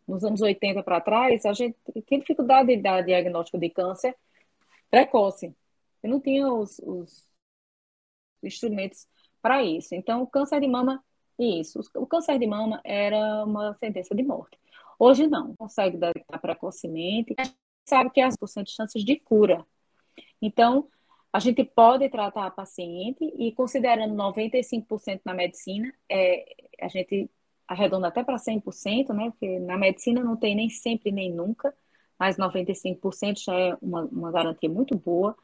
nos 0.08 0.24
anos 0.24 0.42
80 0.42 0.84
para 0.84 1.02
trás, 1.02 1.46
a 1.46 1.54
gente 1.54 1.78
tinha 2.06 2.20
dificuldade 2.20 2.76
de 2.76 2.82
dar 2.82 3.02
diagnóstico 3.02 3.58
de 3.58 3.70
câncer 3.70 4.16
precoce. 4.90 5.56
E 6.04 6.08
não 6.08 6.20
tinha 6.20 6.48
os, 6.48 6.80
os 6.80 7.28
instrumentos 8.44 9.08
para 9.42 9.64
isso. 9.64 9.96
Então, 9.96 10.22
o 10.22 10.28
câncer 10.28 10.60
de 10.60 10.68
mama, 10.68 11.04
isso. 11.40 11.82
O 11.96 12.06
câncer 12.06 12.38
de 12.38 12.48
mama 12.48 12.82
era 12.84 13.44
uma 13.46 13.74
sentença 13.76 14.14
de 14.14 14.24
morte. 14.24 14.58
Hoje 15.00 15.28
não, 15.28 15.56
consegue 15.56 15.98
detectar 15.98 16.40
precocemente. 16.40 17.36
Sabe 17.86 18.10
que 18.12 18.22
há 18.22 18.30
100% 18.30 18.64
de 18.64 18.72
chances 18.72 19.04
de 19.04 19.20
cura. 19.20 19.66
Então, 20.42 20.88
a 21.32 21.40
gente 21.40 21.64
pode 21.64 22.08
tratar 22.10 22.46
a 22.46 22.52
paciente 22.52 23.26
e 23.38 23.52
considerando 23.54 24.14
95% 24.14 25.22
na 25.26 25.34
medicina, 25.34 25.92
é, 26.08 26.46
a 26.80 26.88
gente 26.88 27.30
arredonda 27.68 28.08
até 28.08 28.24
para 28.24 28.38
100%, 28.38 29.14
né? 29.14 29.32
Porque 29.32 29.60
na 29.60 29.78
medicina 29.78 30.24
não 30.24 30.36
tem 30.38 30.56
nem 30.56 30.70
sempre 30.70 31.12
nem 31.12 31.32
nunca, 31.34 31.74
mas 32.20 32.38
95% 32.38 33.42
já 33.44 33.54
é 33.56 33.78
uma, 33.82 34.04
uma 34.06 34.32
garantia 34.32 34.70
muito 34.70 34.98
boa. 34.98 35.36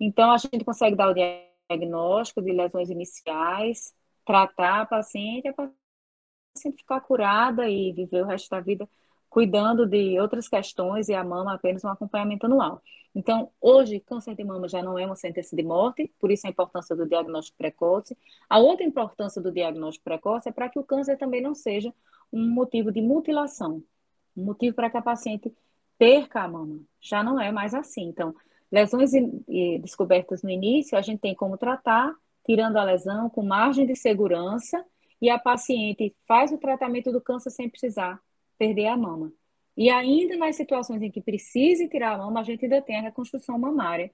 Então, 0.00 0.32
a 0.32 0.38
gente 0.38 0.64
consegue 0.64 0.96
dar 0.96 1.10
o 1.10 1.14
diagnóstico 1.14 2.42
de 2.42 2.52
lesões 2.52 2.90
iniciais, 2.90 3.94
tratar 4.24 4.82
a 4.82 4.86
paciente, 4.86 5.48
a 5.48 5.54
paciente 5.54 6.78
ficar 6.78 7.00
curada 7.00 7.68
e 7.68 7.92
viver 7.92 8.22
o 8.22 8.26
resto 8.26 8.50
da 8.50 8.60
vida 8.60 8.88
cuidando 9.32 9.86
de 9.86 10.20
outras 10.20 10.46
questões 10.46 11.08
e 11.08 11.14
a 11.14 11.24
mama 11.24 11.54
apenas 11.54 11.82
um 11.82 11.88
acompanhamento 11.88 12.44
anual. 12.44 12.82
Então, 13.14 13.50
hoje, 13.58 13.98
câncer 13.98 14.34
de 14.34 14.44
mama 14.44 14.68
já 14.68 14.82
não 14.82 14.98
é 14.98 15.06
uma 15.06 15.16
sentença 15.16 15.56
de 15.56 15.62
morte, 15.62 16.12
por 16.20 16.30
isso 16.30 16.46
a 16.46 16.50
importância 16.50 16.94
do 16.94 17.08
diagnóstico 17.08 17.56
precoce. 17.56 18.14
A 18.46 18.58
outra 18.58 18.84
importância 18.84 19.40
do 19.40 19.50
diagnóstico 19.50 20.04
precoce 20.04 20.50
é 20.50 20.52
para 20.52 20.68
que 20.68 20.78
o 20.78 20.84
câncer 20.84 21.16
também 21.16 21.40
não 21.40 21.54
seja 21.54 21.94
um 22.30 22.46
motivo 22.46 22.92
de 22.92 23.00
mutilação, 23.00 23.82
um 24.36 24.44
motivo 24.44 24.76
para 24.76 24.90
que 24.90 24.98
a 24.98 25.02
paciente 25.02 25.50
perca 25.96 26.42
a 26.42 26.48
mama. 26.48 26.80
Já 27.00 27.22
não 27.22 27.40
é 27.40 27.50
mais 27.50 27.72
assim. 27.72 28.02
Então, 28.02 28.34
lesões 28.70 29.12
descobertas 29.80 30.42
no 30.42 30.50
início, 30.50 30.98
a 30.98 31.00
gente 31.00 31.20
tem 31.20 31.34
como 31.34 31.56
tratar, 31.56 32.14
tirando 32.44 32.76
a 32.76 32.84
lesão 32.84 33.30
com 33.30 33.42
margem 33.42 33.86
de 33.86 33.96
segurança, 33.96 34.84
e 35.22 35.30
a 35.30 35.38
paciente 35.38 36.14
faz 36.28 36.52
o 36.52 36.58
tratamento 36.58 37.10
do 37.10 37.20
câncer 37.20 37.48
sem 37.48 37.70
precisar 37.70 38.20
perder 38.62 38.86
a 38.86 38.96
mama. 38.96 39.32
E 39.76 39.90
ainda 39.90 40.36
nas 40.36 40.54
situações 40.54 41.02
em 41.02 41.10
que 41.10 41.20
precise 41.20 41.88
tirar 41.88 42.12
a 42.12 42.18
mama, 42.18 42.40
a 42.40 42.44
gente 42.44 42.64
ainda 42.64 42.80
tem 42.80 42.96
a 42.96 43.02
reconstrução 43.02 43.58
mamária, 43.58 44.12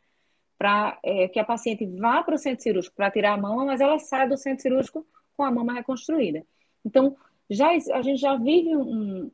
para 0.56 0.98
é, 1.04 1.28
que 1.28 1.38
a 1.38 1.44
paciente 1.44 1.84
vá 1.84 2.22
para 2.22 2.34
o 2.34 2.38
centro 2.38 2.62
cirúrgico 2.62 2.96
para 2.96 3.10
tirar 3.10 3.34
a 3.34 3.36
mama, 3.36 3.66
mas 3.66 3.80
ela 3.80 3.98
sai 3.98 4.26
do 4.26 4.38
centro 4.38 4.62
cirúrgico 4.62 5.06
com 5.36 5.44
a 5.44 5.50
mama 5.50 5.74
reconstruída. 5.74 6.42
Então, 6.84 7.14
já, 7.50 7.68
a 7.68 8.02
gente 8.02 8.20
já 8.20 8.36
vive 8.36 8.74
um, 8.74 9.30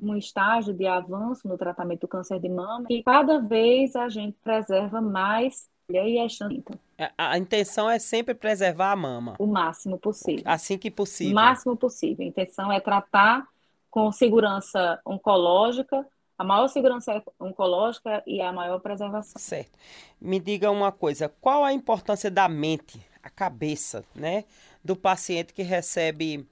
um 0.00 0.16
estágio 0.16 0.74
de 0.74 0.86
avanço 0.86 1.48
no 1.48 1.56
tratamento 1.56 2.02
do 2.02 2.08
câncer 2.08 2.38
de 2.38 2.48
mama 2.48 2.86
e 2.90 3.02
cada 3.02 3.40
vez 3.40 3.96
a 3.96 4.08
gente 4.10 4.36
preserva 4.42 5.00
mais 5.00 5.66
e 5.90 5.96
aí 5.96 6.18
é 6.18 6.26
então. 6.50 6.78
A, 7.16 7.32
a 7.32 7.38
intenção 7.38 7.88
é 7.88 7.98
sempre 7.98 8.34
preservar 8.34 8.92
a 8.92 8.96
mama. 8.96 9.36
O 9.38 9.46
máximo 9.46 9.98
possível. 9.98 10.42
Assim 10.44 10.76
que 10.76 10.90
possível. 10.90 11.32
O 11.32 11.34
máximo 11.34 11.74
possível. 11.78 12.26
A 12.26 12.28
intenção 12.28 12.70
é 12.70 12.78
tratar 12.78 13.48
com 13.90 14.10
segurança 14.12 15.00
oncológica, 15.04 16.06
a 16.36 16.44
maior 16.44 16.68
segurança 16.68 17.22
oncológica 17.40 18.22
e 18.26 18.40
a 18.40 18.52
maior 18.52 18.78
preservação. 18.78 19.40
Certo. 19.40 19.76
Me 20.20 20.38
diga 20.38 20.70
uma 20.70 20.92
coisa, 20.92 21.28
qual 21.40 21.64
a 21.64 21.72
importância 21.72 22.30
da 22.30 22.48
mente, 22.48 23.00
a 23.22 23.28
cabeça, 23.28 24.04
né, 24.14 24.44
do 24.84 24.94
paciente 24.94 25.52
que 25.52 25.62
recebe 25.62 26.46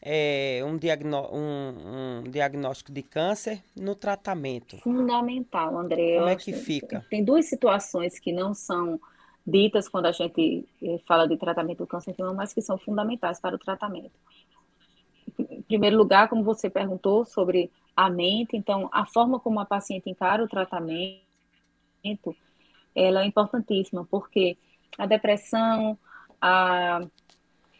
é, 0.00 0.62
um, 0.64 0.76
diagnó 0.76 1.28
um, 1.32 2.20
um, 2.20 2.30
diagnóstico 2.30 2.92
de 2.92 3.02
câncer 3.02 3.62
no 3.76 3.96
tratamento? 3.96 4.78
Fundamental, 4.78 5.76
André. 5.76 6.18
Como 6.18 6.28
é 6.28 6.36
que 6.36 6.52
fica? 6.52 7.04
Tem 7.10 7.24
duas 7.24 7.46
situações 7.46 8.20
que 8.20 8.32
não 8.32 8.54
são 8.54 9.00
ditas 9.44 9.88
quando 9.88 10.06
a 10.06 10.12
gente 10.12 10.68
eh, 10.80 11.00
fala 11.04 11.26
de 11.26 11.36
tratamento 11.36 11.78
do 11.78 11.86
câncer 11.86 12.12
de 12.12 12.22
mama, 12.22 12.34
mas 12.34 12.52
que 12.52 12.62
são 12.62 12.78
fundamentais 12.78 13.40
para 13.40 13.56
o 13.56 13.58
tratamento 13.58 14.12
em 15.38 15.62
primeiro 15.62 15.96
lugar, 15.96 16.28
como 16.28 16.42
você 16.42 16.68
perguntou 16.68 17.24
sobre 17.24 17.70
a 17.96 18.08
mente, 18.08 18.56
então 18.56 18.88
a 18.92 19.06
forma 19.06 19.38
como 19.38 19.60
a 19.60 19.64
paciente 19.64 20.08
encara 20.08 20.42
o 20.42 20.48
tratamento, 20.48 21.22
ela 22.94 23.22
é 23.22 23.26
importantíssima, 23.26 24.06
porque 24.10 24.56
a 24.98 25.06
depressão, 25.06 25.98
a, 26.40 27.00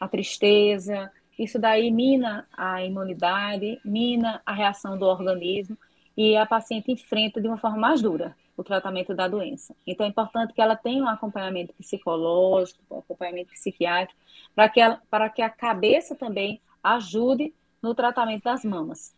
a 0.01 0.09
tristeza, 0.09 1.11
isso 1.39 1.59
daí 1.59 1.91
mina 1.91 2.47
a 2.57 2.85
imunidade, 2.85 3.81
mina 3.85 4.41
a 4.45 4.53
reação 4.53 4.99
do 4.99 5.07
organismo 5.07 5.77
e 6.17 6.37
a 6.37 6.47
paciente 6.47 6.93
enfrenta 6.93 7.41
de 7.41 7.49
uma 7.49 7.59
forma 7.59 7.79
mais 7.79 8.03
dura 8.03 8.37
o 8.57 8.63
tratamento 8.63 9.15
da 9.15 9.27
doença. 9.27 9.75
Então 9.87 10.05
é 10.05 10.09
importante 10.09 10.53
que 10.53 10.61
ela 10.61 10.77
tenha 10.77 11.03
um 11.03 11.09
acompanhamento 11.09 11.73
psicológico, 11.75 12.81
um 12.91 12.99
acompanhamento 12.99 13.51
psiquiátrico, 13.51 14.21
para 14.55 14.69
que, 14.69 14.81
para 15.11 15.31
que 15.31 15.43
a 15.43 15.49
cabeça 15.49 16.15
também 16.15 16.61
ajude 16.83 17.55
no 17.83 17.95
tratamento 17.95 18.45
das 18.45 18.65
mamas. 18.65 19.15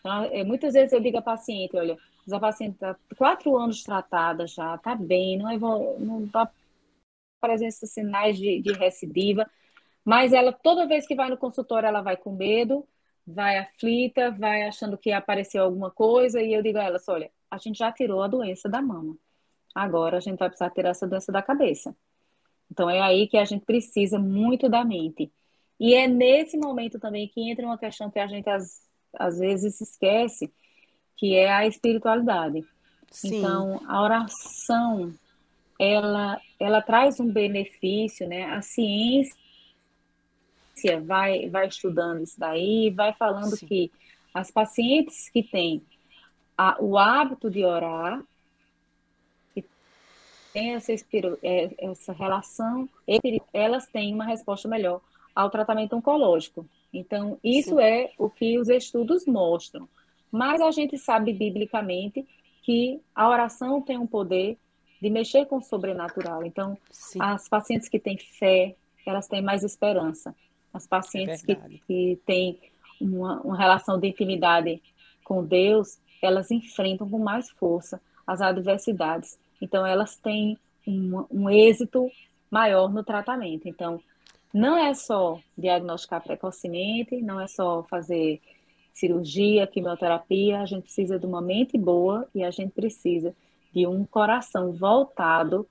Então, 0.00 0.24
é, 0.24 0.44
muitas 0.44 0.74
vezes 0.74 0.92
eu 0.92 1.00
digo 1.00 1.18
à 1.18 1.22
paciente, 1.22 1.76
olha, 1.76 1.96
a 2.30 2.40
paciente 2.40 2.74
está 2.74 2.96
quatro 3.16 3.56
anos 3.56 3.82
tratada 3.82 4.46
já, 4.46 4.74
está 4.74 4.94
bem, 4.94 5.38
não 5.38 6.24
está 6.24 6.50
presença 7.40 7.86
sinais 7.86 8.36
de, 8.36 8.60
de 8.60 8.72
recidiva, 8.72 9.48
mas 10.04 10.32
ela, 10.32 10.52
toda 10.52 10.86
vez 10.86 11.06
que 11.06 11.14
vai 11.14 11.30
no 11.30 11.36
consultório, 11.36 11.86
ela 11.86 12.02
vai 12.02 12.16
com 12.16 12.32
medo, 12.32 12.86
vai 13.26 13.58
aflita, 13.58 14.30
vai 14.30 14.62
achando 14.62 14.98
que 14.98 15.12
apareceu 15.12 15.62
alguma 15.62 15.90
coisa, 15.90 16.42
e 16.42 16.52
eu 16.52 16.62
digo 16.62 16.78
a 16.78 16.84
ela, 16.84 16.98
olha, 17.08 17.30
a 17.50 17.58
gente 17.58 17.78
já 17.78 17.92
tirou 17.92 18.22
a 18.22 18.28
doença 18.28 18.68
da 18.68 18.82
mama, 18.82 19.16
agora 19.74 20.16
a 20.16 20.20
gente 20.20 20.38
vai 20.38 20.48
precisar 20.48 20.70
tirar 20.70 20.90
essa 20.90 21.06
doença 21.06 21.30
da 21.30 21.42
cabeça. 21.42 21.94
Então 22.70 22.88
é 22.90 23.00
aí 23.00 23.26
que 23.26 23.36
a 23.36 23.44
gente 23.44 23.64
precisa 23.64 24.18
muito 24.18 24.68
da 24.68 24.84
mente. 24.84 25.32
E 25.78 25.94
é 25.94 26.08
nesse 26.08 26.56
momento 26.56 26.98
também 26.98 27.28
que 27.28 27.40
entra 27.40 27.64
uma 27.64 27.78
questão 27.78 28.10
que 28.10 28.18
a 28.18 28.26
gente 28.26 28.48
às, 28.48 28.82
às 29.14 29.38
vezes 29.38 29.80
esquece, 29.80 30.52
que 31.16 31.36
é 31.36 31.50
a 31.50 31.66
espiritualidade. 31.66 32.64
Sim. 33.10 33.38
Então, 33.38 33.80
a 33.86 34.02
oração, 34.02 35.14
ela, 35.78 36.40
ela 36.58 36.82
traz 36.82 37.20
um 37.20 37.30
benefício, 37.30 38.28
né? 38.28 38.44
A 38.46 38.60
ciência 38.60 39.36
vai, 41.04 41.48
vai 41.48 41.68
estudando 41.68 42.22
isso 42.22 42.38
daí, 42.38 42.90
vai 42.90 43.12
falando 43.14 43.56
Sim. 43.56 43.66
que 43.66 43.92
as 44.34 44.50
pacientes 44.50 45.28
que 45.30 45.42
têm 45.42 45.82
a, 46.56 46.76
o 46.82 46.98
hábito 46.98 47.48
de 47.50 47.64
orar, 47.64 48.22
que 49.54 49.64
têm 50.52 50.74
essa, 50.74 50.92
é, 50.92 51.74
essa 51.78 52.12
relação, 52.12 52.88
elas 53.52 53.86
têm 53.86 54.12
uma 54.12 54.24
resposta 54.24 54.68
melhor 54.68 55.00
ao 55.38 55.50
tratamento 55.50 55.94
oncológico. 55.94 56.66
Então, 56.92 57.38
isso 57.44 57.76
Sim. 57.76 57.80
é 57.80 58.10
o 58.18 58.28
que 58.28 58.58
os 58.58 58.68
estudos 58.68 59.24
mostram. 59.24 59.88
Mas 60.32 60.60
a 60.60 60.72
gente 60.72 60.98
sabe 60.98 61.32
biblicamente 61.32 62.26
que 62.64 63.00
a 63.14 63.28
oração 63.28 63.80
tem 63.80 63.96
um 63.96 64.06
poder 64.06 64.58
de 65.00 65.08
mexer 65.08 65.46
com 65.46 65.58
o 65.58 65.62
sobrenatural. 65.62 66.44
Então, 66.44 66.76
Sim. 66.90 67.20
as 67.22 67.48
pacientes 67.48 67.88
que 67.88 68.00
têm 68.00 68.18
fé, 68.18 68.74
elas 69.06 69.28
têm 69.28 69.40
mais 69.40 69.62
esperança. 69.62 70.34
As 70.74 70.88
pacientes 70.88 71.44
é 71.48 71.54
que, 71.54 71.78
que 71.86 72.20
têm 72.26 72.58
uma, 73.00 73.40
uma 73.42 73.56
relação 73.56 73.96
de 73.96 74.08
intimidade 74.08 74.82
com 75.22 75.44
Deus, 75.44 76.00
elas 76.20 76.50
enfrentam 76.50 77.08
com 77.08 77.18
mais 77.20 77.48
força 77.50 78.00
as 78.26 78.40
adversidades. 78.40 79.38
Então, 79.62 79.86
elas 79.86 80.16
têm 80.16 80.58
um, 80.84 81.24
um 81.30 81.48
êxito 81.48 82.10
maior 82.50 82.92
no 82.92 83.04
tratamento. 83.04 83.68
Então, 83.68 84.02
não 84.52 84.76
é 84.76 84.94
só 84.94 85.40
diagnosticar 85.56 86.22
precocemente, 86.22 87.20
não 87.20 87.40
é 87.40 87.46
só 87.46 87.82
fazer 87.84 88.40
cirurgia, 88.92 89.66
quimioterapia, 89.66 90.60
a 90.60 90.66
gente 90.66 90.84
precisa 90.84 91.18
de 91.18 91.26
uma 91.26 91.40
mente 91.40 91.78
boa 91.78 92.28
e 92.34 92.42
a 92.42 92.50
gente 92.50 92.72
precisa 92.72 93.34
de 93.72 93.86
um 93.86 94.04
coração 94.04 94.72
voltado 94.72 95.68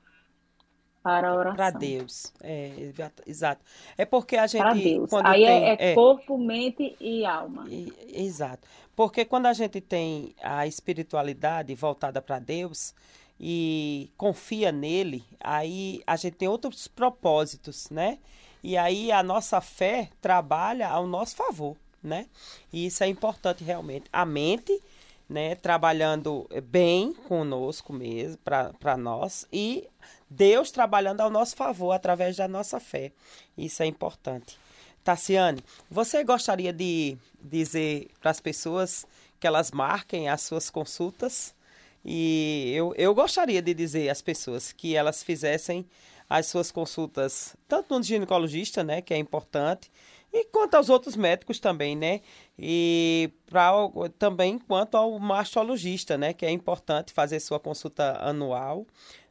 para 1.04 1.30
a 1.30 1.36
oração. 1.36 1.56
Para 1.56 1.70
Deus, 1.72 2.34
é, 2.42 2.92
exato. 3.26 3.64
É 3.98 4.06
porque 4.06 4.36
a 4.36 4.48
gente... 4.48 4.62
Para 4.62 4.74
Deus, 4.74 5.14
aí 5.14 5.44
é, 5.44 5.48
tem, 5.48 5.88
é, 5.88 5.92
é, 5.92 5.96
corpo, 5.96 6.38
mente 6.38 6.96
e 7.00 7.26
alma. 7.26 7.66
E, 7.70 7.94
exato. 8.14 8.68
Porque 8.96 9.24
quando 9.26 9.46
a 9.46 9.54
gente 9.54 9.80
tem 9.80 10.36
a 10.42 10.68
espiritualidade 10.68 11.74
voltada 11.76 12.22
para 12.22 12.40
Deus 12.40 12.94
e 13.40 14.10
confia 14.18 14.72
nele, 14.72 15.24
aí 15.40 16.02
a 16.06 16.16
gente 16.16 16.36
tem 16.36 16.48
outros 16.48 16.88
propósitos, 16.88 17.90
né? 17.90 18.20
E 18.68 18.76
aí 18.76 19.14
a 19.14 19.24
nossa 19.24 19.62
fé 19.62 20.10
trabalha 20.20 20.90
ao 20.90 21.08
nosso 21.08 21.38
favor, 21.38 21.78
né? 22.04 22.28
E 22.74 22.88
isso 22.88 23.02
é 23.02 23.08
importante 23.08 23.64
realmente. 23.64 24.10
A 24.12 24.26
mente, 24.26 24.84
né, 25.30 25.56
trabalhando 25.56 26.46
bem 26.66 27.14
conosco 27.14 27.94
mesmo, 27.94 28.38
para 28.44 28.98
nós, 28.98 29.48
e 29.54 29.88
Deus 30.30 30.70
trabalhando 30.70 31.22
ao 31.22 31.30
nosso 31.30 31.56
favor 31.56 31.94
através 31.94 32.36
da 32.36 32.46
nossa 32.46 32.78
fé. 32.78 33.14
Isso 33.58 33.82
é 33.84 33.86
importante. 33.86 34.60
Tassiane, 35.02 35.64
você 35.90 36.22
gostaria 36.26 36.74
de 36.74 37.18
dizer 37.42 38.10
para 38.20 38.32
as 38.32 38.42
pessoas 38.42 39.06
que 39.40 39.48
elas 39.48 39.72
marquem 39.72 40.28
as 40.28 40.42
suas 40.42 40.70
consultas? 40.70 41.56
E 42.04 42.74
eu, 42.76 42.94
eu 42.98 43.16
gostaria 43.16 43.62
de 43.62 43.74
dizer 43.74 44.10
às 44.10 44.22
pessoas 44.22 44.74
que 44.74 44.94
elas 44.94 45.24
fizessem 45.24 45.86
as 46.30 46.48
suas 46.48 46.72
consultas, 46.72 47.56
tanto 47.68 47.98
no 47.98 48.04
ginecologista, 48.04 48.84
né, 48.84 49.02
que 49.02 49.14
é 49.14 49.18
importante, 49.18 49.92
e 50.32 50.46
quanto 50.46 50.76
aos 50.76 50.90
outros 50.90 51.16
médicos 51.16 51.60
também, 51.60 51.96
né? 51.96 52.22
E 52.60 53.32
pra, 53.46 53.72
também 54.20 54.60
quanto 54.60 54.98
ao 54.98 55.18
mastologista, 55.20 56.18
né, 56.18 56.34
que 56.34 56.46
é 56.46 56.52
importante 56.52 57.14
fazer 57.14 57.40
sua 57.40 57.60
consulta 57.60 58.18
anual, 58.22 58.86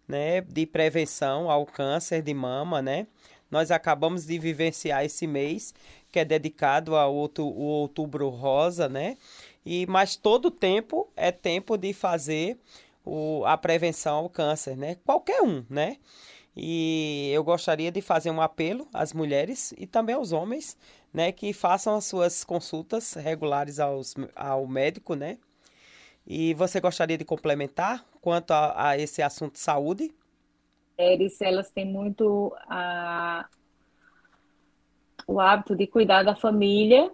né, 0.08 0.40
de 0.40 0.64
prevenção 0.66 1.50
ao 1.50 1.66
câncer 1.66 2.22
de 2.22 2.32
mama, 2.32 2.80
né? 2.80 3.06
Nós 3.50 3.70
acabamos 3.70 4.26
de 4.26 4.38
vivenciar 4.38 5.04
esse 5.04 5.26
mês, 5.26 5.74
que 6.10 6.18
é 6.18 6.24
dedicado 6.24 6.96
ao 6.96 7.14
outubro, 7.14 7.60
outubro 7.60 8.28
rosa, 8.28 8.88
né? 8.88 9.16
E 9.64 9.86
mas 9.86 10.16
todo 10.16 10.50
tempo 10.50 11.08
é 11.14 11.30
tempo 11.30 11.76
de 11.76 11.92
fazer 11.92 12.58
o, 13.04 13.44
a 13.44 13.56
prevenção 13.56 14.16
ao 14.16 14.30
câncer, 14.30 14.76
né? 14.76 14.96
Qualquer 15.04 15.42
um, 15.42 15.64
né? 15.70 15.98
E 16.56 17.30
eu 17.34 17.44
gostaria 17.44 17.92
de 17.92 18.00
fazer 18.00 18.30
um 18.30 18.40
apelo 18.40 18.88
às 18.94 19.12
mulheres 19.12 19.74
e 19.76 19.86
também 19.86 20.14
aos 20.14 20.32
homens, 20.32 20.76
né, 21.12 21.30
que 21.30 21.52
façam 21.52 21.94
as 21.94 22.06
suas 22.06 22.44
consultas 22.44 23.12
regulares 23.12 23.78
aos, 23.78 24.14
ao 24.34 24.66
médico, 24.66 25.14
né? 25.14 25.38
E 26.26 26.54
você 26.54 26.80
gostaria 26.80 27.18
de 27.18 27.24
complementar 27.24 28.04
quanto 28.22 28.52
a, 28.52 28.88
a 28.88 28.98
esse 28.98 29.22
assunto 29.22 29.52
de 29.52 29.58
saúde? 29.58 30.12
Mulheres, 30.98 31.40
elas 31.42 31.70
têm 31.70 31.84
muito 31.84 32.56
a, 32.68 33.46
o 35.26 35.38
hábito 35.38 35.76
de 35.76 35.86
cuidar 35.86 36.22
da 36.22 36.34
família 36.34 37.12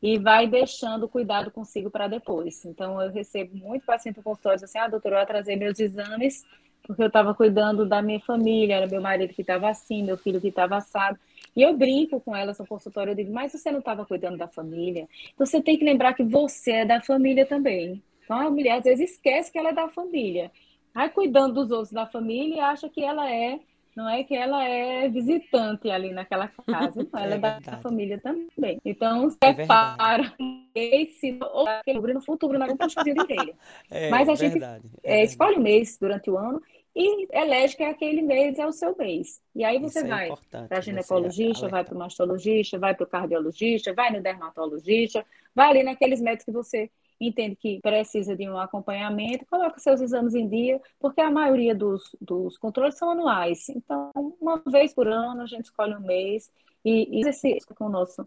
e 0.00 0.16
vai 0.16 0.46
deixando 0.46 1.04
o 1.04 1.08
cuidado 1.08 1.50
consigo 1.50 1.90
para 1.90 2.06
depois. 2.06 2.64
Então, 2.64 3.02
eu 3.02 3.10
recebo 3.10 3.56
muito 3.56 3.84
paciente 3.84 4.18
no 4.18 4.22
consultório 4.22 4.62
assim, 4.62 4.78
ah, 4.78 4.88
doutor, 4.88 5.12
eu 5.12 5.18
atrasei 5.18 5.56
meus 5.56 5.78
exames 5.80 6.44
porque 6.86 7.02
eu 7.02 7.08
estava 7.08 7.34
cuidando 7.34 7.84
da 7.84 8.00
minha 8.00 8.20
família, 8.20 8.76
era 8.76 8.86
meu 8.86 9.00
marido 9.00 9.34
que 9.34 9.40
estava 9.40 9.68
assim, 9.68 10.02
meu 10.02 10.16
filho 10.16 10.40
que 10.40 10.48
estava 10.48 10.76
assado. 10.76 11.18
E 11.54 11.62
eu 11.62 11.76
brinco 11.76 12.20
com 12.20 12.34
elas 12.34 12.58
no 12.58 12.66
consultório, 12.66 13.10
eu 13.10 13.14
digo, 13.14 13.32
mas 13.32 13.52
você 13.52 13.70
não 13.72 13.80
estava 13.80 14.04
cuidando 14.06 14.36
da 14.36 14.46
família? 14.46 15.08
Então, 15.34 15.46
você 15.46 15.60
tem 15.60 15.78
que 15.78 15.84
lembrar 15.84 16.14
que 16.14 16.22
você 16.22 16.72
é 16.72 16.84
da 16.84 17.00
família 17.00 17.44
também. 17.46 18.02
Então, 18.24 18.38
a 18.38 18.50
mulher 18.50 18.78
às 18.78 18.84
vezes 18.84 19.12
esquece 19.12 19.50
que 19.50 19.58
ela 19.58 19.70
é 19.70 19.74
da 19.74 19.88
família. 19.88 20.50
Vai 20.94 21.10
cuidando 21.10 21.54
dos 21.54 21.70
outros 21.70 21.92
da 21.92 22.06
família 22.06 22.56
e 22.56 22.60
acha 22.60 22.88
que 22.88 23.02
ela 23.02 23.30
é 23.30 23.58
não 23.96 24.08
é 24.08 24.22
que 24.22 24.36
ela 24.36 24.62
é 24.62 25.08
visitante 25.08 25.90
ali 25.90 26.12
naquela 26.12 26.48
casa, 26.48 27.08
não, 27.10 27.18
ela 27.18 27.34
é, 27.34 27.36
é 27.36 27.60
da 27.60 27.78
família 27.78 28.20
também. 28.20 28.78
Então, 28.84 29.28
é 29.40 29.54
separa 29.54 30.34
é 30.74 31.02
esse 31.02 31.38
ou 31.40 31.66
aquele 31.66 32.12
no 32.12 32.20
futuro, 32.20 32.58
não 32.58 32.66
é 32.66 32.72
um 32.72 32.76
puxãozinho 32.76 33.16
de 33.16 33.22
orelha. 33.22 33.54
É, 33.90 34.10
Mas 34.10 34.28
a 34.28 34.34
gente 34.34 34.52
verdade, 34.52 34.84
é, 35.02 35.20
é 35.20 35.24
escolhe 35.24 35.56
o 35.56 35.60
mês 35.60 35.96
durante 35.98 36.30
o 36.30 36.36
ano 36.36 36.60
e 36.94 37.26
elege 37.32 37.76
que 37.76 37.82
aquele 37.82 38.20
mês 38.20 38.58
é 38.58 38.66
o 38.66 38.72
seu 38.72 38.94
mês. 38.96 39.40
E 39.54 39.64
aí 39.64 39.78
você 39.78 40.00
Isso 40.00 40.08
vai 40.08 40.30
para 40.68 40.80
ginecologista, 40.82 41.68
vai 41.68 41.82
para 41.82 41.94
o 41.94 41.98
mastologista, 41.98 42.78
vai 42.78 42.94
para 42.94 43.04
o 43.04 43.08
cardiologista, 43.08 43.94
vai 43.94 44.10
no 44.10 44.20
dermatologista, 44.20 45.24
vai 45.54 45.70
ali 45.70 45.82
naqueles 45.82 46.20
médicos 46.20 46.44
que 46.44 46.52
você 46.52 46.90
entende 47.20 47.56
que 47.56 47.80
precisa 47.80 48.36
de 48.36 48.48
um 48.48 48.58
acompanhamento, 48.58 49.46
coloca 49.46 49.78
seus 49.78 50.00
exames 50.00 50.34
em 50.34 50.48
dia, 50.48 50.80
porque 50.98 51.20
a 51.20 51.30
maioria 51.30 51.74
dos, 51.74 52.14
dos 52.20 52.58
controles 52.58 52.96
são 52.96 53.10
anuais. 53.10 53.68
Então, 53.68 54.10
uma 54.40 54.62
vez 54.66 54.94
por 54.94 55.08
ano, 55.08 55.42
a 55.42 55.46
gente 55.46 55.66
escolhe 55.66 55.94
um 55.94 56.00
mês 56.00 56.50
e, 56.84 57.08
e 57.10 57.20
exercita 57.20 57.74
com 57.74 57.86
o 57.86 57.90
nosso 57.90 58.26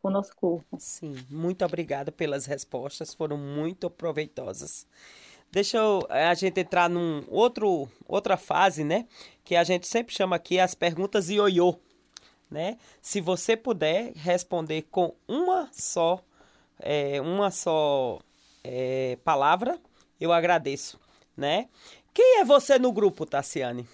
com 0.00 0.08
o 0.08 0.10
nosso 0.10 0.34
corpo. 0.34 0.78
Sim, 0.78 1.14
muito 1.28 1.62
obrigada 1.62 2.10
pelas 2.10 2.46
respostas, 2.46 3.12
foram 3.12 3.36
muito 3.36 3.90
proveitosas. 3.90 4.86
Deixa 5.52 5.78
eu, 5.78 6.06
eh, 6.08 6.26
a 6.26 6.34
gente 6.34 6.60
entrar 6.60 6.88
num 6.88 7.24
outro 7.28 7.88
outra 8.06 8.36
fase, 8.36 8.84
né? 8.84 9.06
Que 9.44 9.56
a 9.56 9.64
gente 9.64 9.86
sempre 9.86 10.14
chama 10.14 10.36
aqui 10.36 10.58
as 10.58 10.74
perguntas 10.74 11.28
ioiô, 11.28 11.76
né? 12.50 12.78
Se 13.02 13.20
você 13.20 13.56
puder 13.56 14.12
responder 14.14 14.82
com 14.90 15.14
uma 15.28 15.68
só 15.72 16.22
é, 16.80 17.20
uma 17.20 17.50
só 17.50 18.18
é, 18.64 19.18
palavra, 19.24 19.78
eu 20.20 20.32
agradeço, 20.32 20.98
né? 21.36 21.68
Quem 22.12 22.40
é 22.40 22.44
você 22.44 22.78
no 22.78 22.92
grupo, 22.92 23.24
Tassiane? 23.24 23.86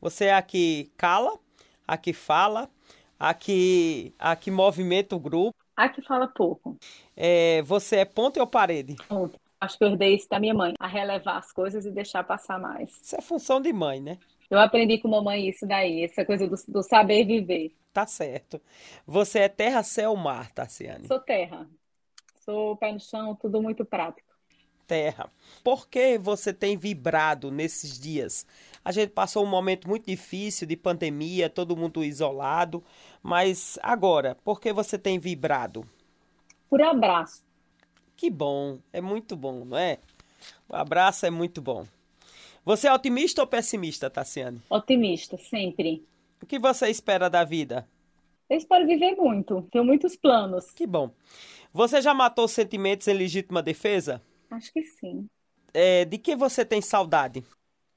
Você 0.00 0.26
é 0.26 0.34
a 0.34 0.42
que 0.42 0.90
cala, 0.96 1.38
a 1.86 1.96
que 1.96 2.12
fala, 2.12 2.70
a 3.18 3.34
que, 3.34 4.14
a 4.18 4.36
que 4.36 4.50
movimenta 4.50 5.16
o 5.16 5.20
grupo. 5.20 5.56
A 5.76 5.88
que 5.88 6.02
fala 6.02 6.26
pouco. 6.26 6.76
É, 7.16 7.62
você 7.62 7.96
é 7.96 8.04
ponte 8.04 8.38
ou 8.40 8.46
parede? 8.46 8.96
Ponte. 9.08 9.36
Acho 9.60 9.78
que 9.78 9.84
eu 9.84 9.88
herdei 9.88 10.14
isso 10.14 10.28
da 10.28 10.38
minha 10.38 10.54
mãe, 10.54 10.74
a 10.78 10.86
relevar 10.86 11.38
as 11.38 11.50
coisas 11.50 11.86
e 11.86 11.90
deixar 11.90 12.22
passar 12.24 12.58
mais. 12.60 12.90
Isso 13.00 13.16
é 13.16 13.22
função 13.22 13.60
de 13.60 13.72
mãe, 13.72 14.00
né? 14.00 14.18
Eu 14.50 14.58
aprendi 14.58 14.98
com 14.98 15.08
mamãe 15.08 15.48
isso 15.48 15.66
daí, 15.66 16.04
essa 16.04 16.24
coisa 16.24 16.46
do, 16.46 16.54
do 16.68 16.82
saber 16.82 17.24
viver. 17.24 17.72
Tá 17.96 18.06
certo. 18.06 18.60
Você 19.06 19.38
é 19.38 19.48
terra, 19.48 19.82
céu, 19.82 20.14
mar, 20.14 20.52
Tassiane? 20.52 21.08
Sou 21.08 21.18
terra. 21.18 21.66
Sou 22.44 22.76
pé 22.76 22.92
no 22.92 23.00
chão, 23.00 23.34
tudo 23.34 23.62
muito 23.62 23.86
prático. 23.86 24.28
Terra. 24.86 25.32
Por 25.64 25.88
que 25.88 26.18
você 26.18 26.52
tem 26.52 26.76
vibrado 26.76 27.50
nesses 27.50 27.98
dias? 27.98 28.46
A 28.84 28.92
gente 28.92 29.12
passou 29.12 29.42
um 29.42 29.48
momento 29.48 29.88
muito 29.88 30.04
difícil 30.04 30.66
de 30.66 30.76
pandemia, 30.76 31.48
todo 31.48 31.74
mundo 31.74 32.04
isolado, 32.04 32.84
mas 33.22 33.78
agora, 33.82 34.36
por 34.44 34.60
que 34.60 34.74
você 34.74 34.98
tem 34.98 35.18
vibrado? 35.18 35.82
Por 36.68 36.82
abraço. 36.82 37.42
Que 38.14 38.28
bom, 38.28 38.78
é 38.92 39.00
muito 39.00 39.34
bom, 39.34 39.64
não 39.64 39.78
é? 39.78 40.00
O 40.68 40.76
abraço 40.76 41.24
é 41.24 41.30
muito 41.30 41.62
bom. 41.62 41.86
Você 42.62 42.88
é 42.88 42.92
otimista 42.92 43.40
ou 43.40 43.46
pessimista, 43.46 44.10
Tassiane? 44.10 44.60
Otimista, 44.68 45.38
sempre. 45.38 46.04
O 46.46 46.48
que 46.48 46.60
você 46.60 46.88
espera 46.88 47.28
da 47.28 47.42
vida? 47.42 47.88
Eu 48.48 48.56
espero 48.56 48.86
viver 48.86 49.16
muito. 49.16 49.62
Tenho 49.72 49.84
muitos 49.84 50.14
planos. 50.14 50.70
Que 50.70 50.86
bom. 50.86 51.10
Você 51.72 52.00
já 52.00 52.14
matou 52.14 52.46
sentimentos 52.46 53.08
em 53.08 53.14
legítima 53.14 53.60
defesa? 53.60 54.22
Acho 54.48 54.72
que 54.72 54.80
sim. 54.84 55.26
É, 55.74 56.04
de 56.04 56.18
que 56.18 56.36
você 56.36 56.64
tem 56.64 56.80
saudade? 56.80 57.42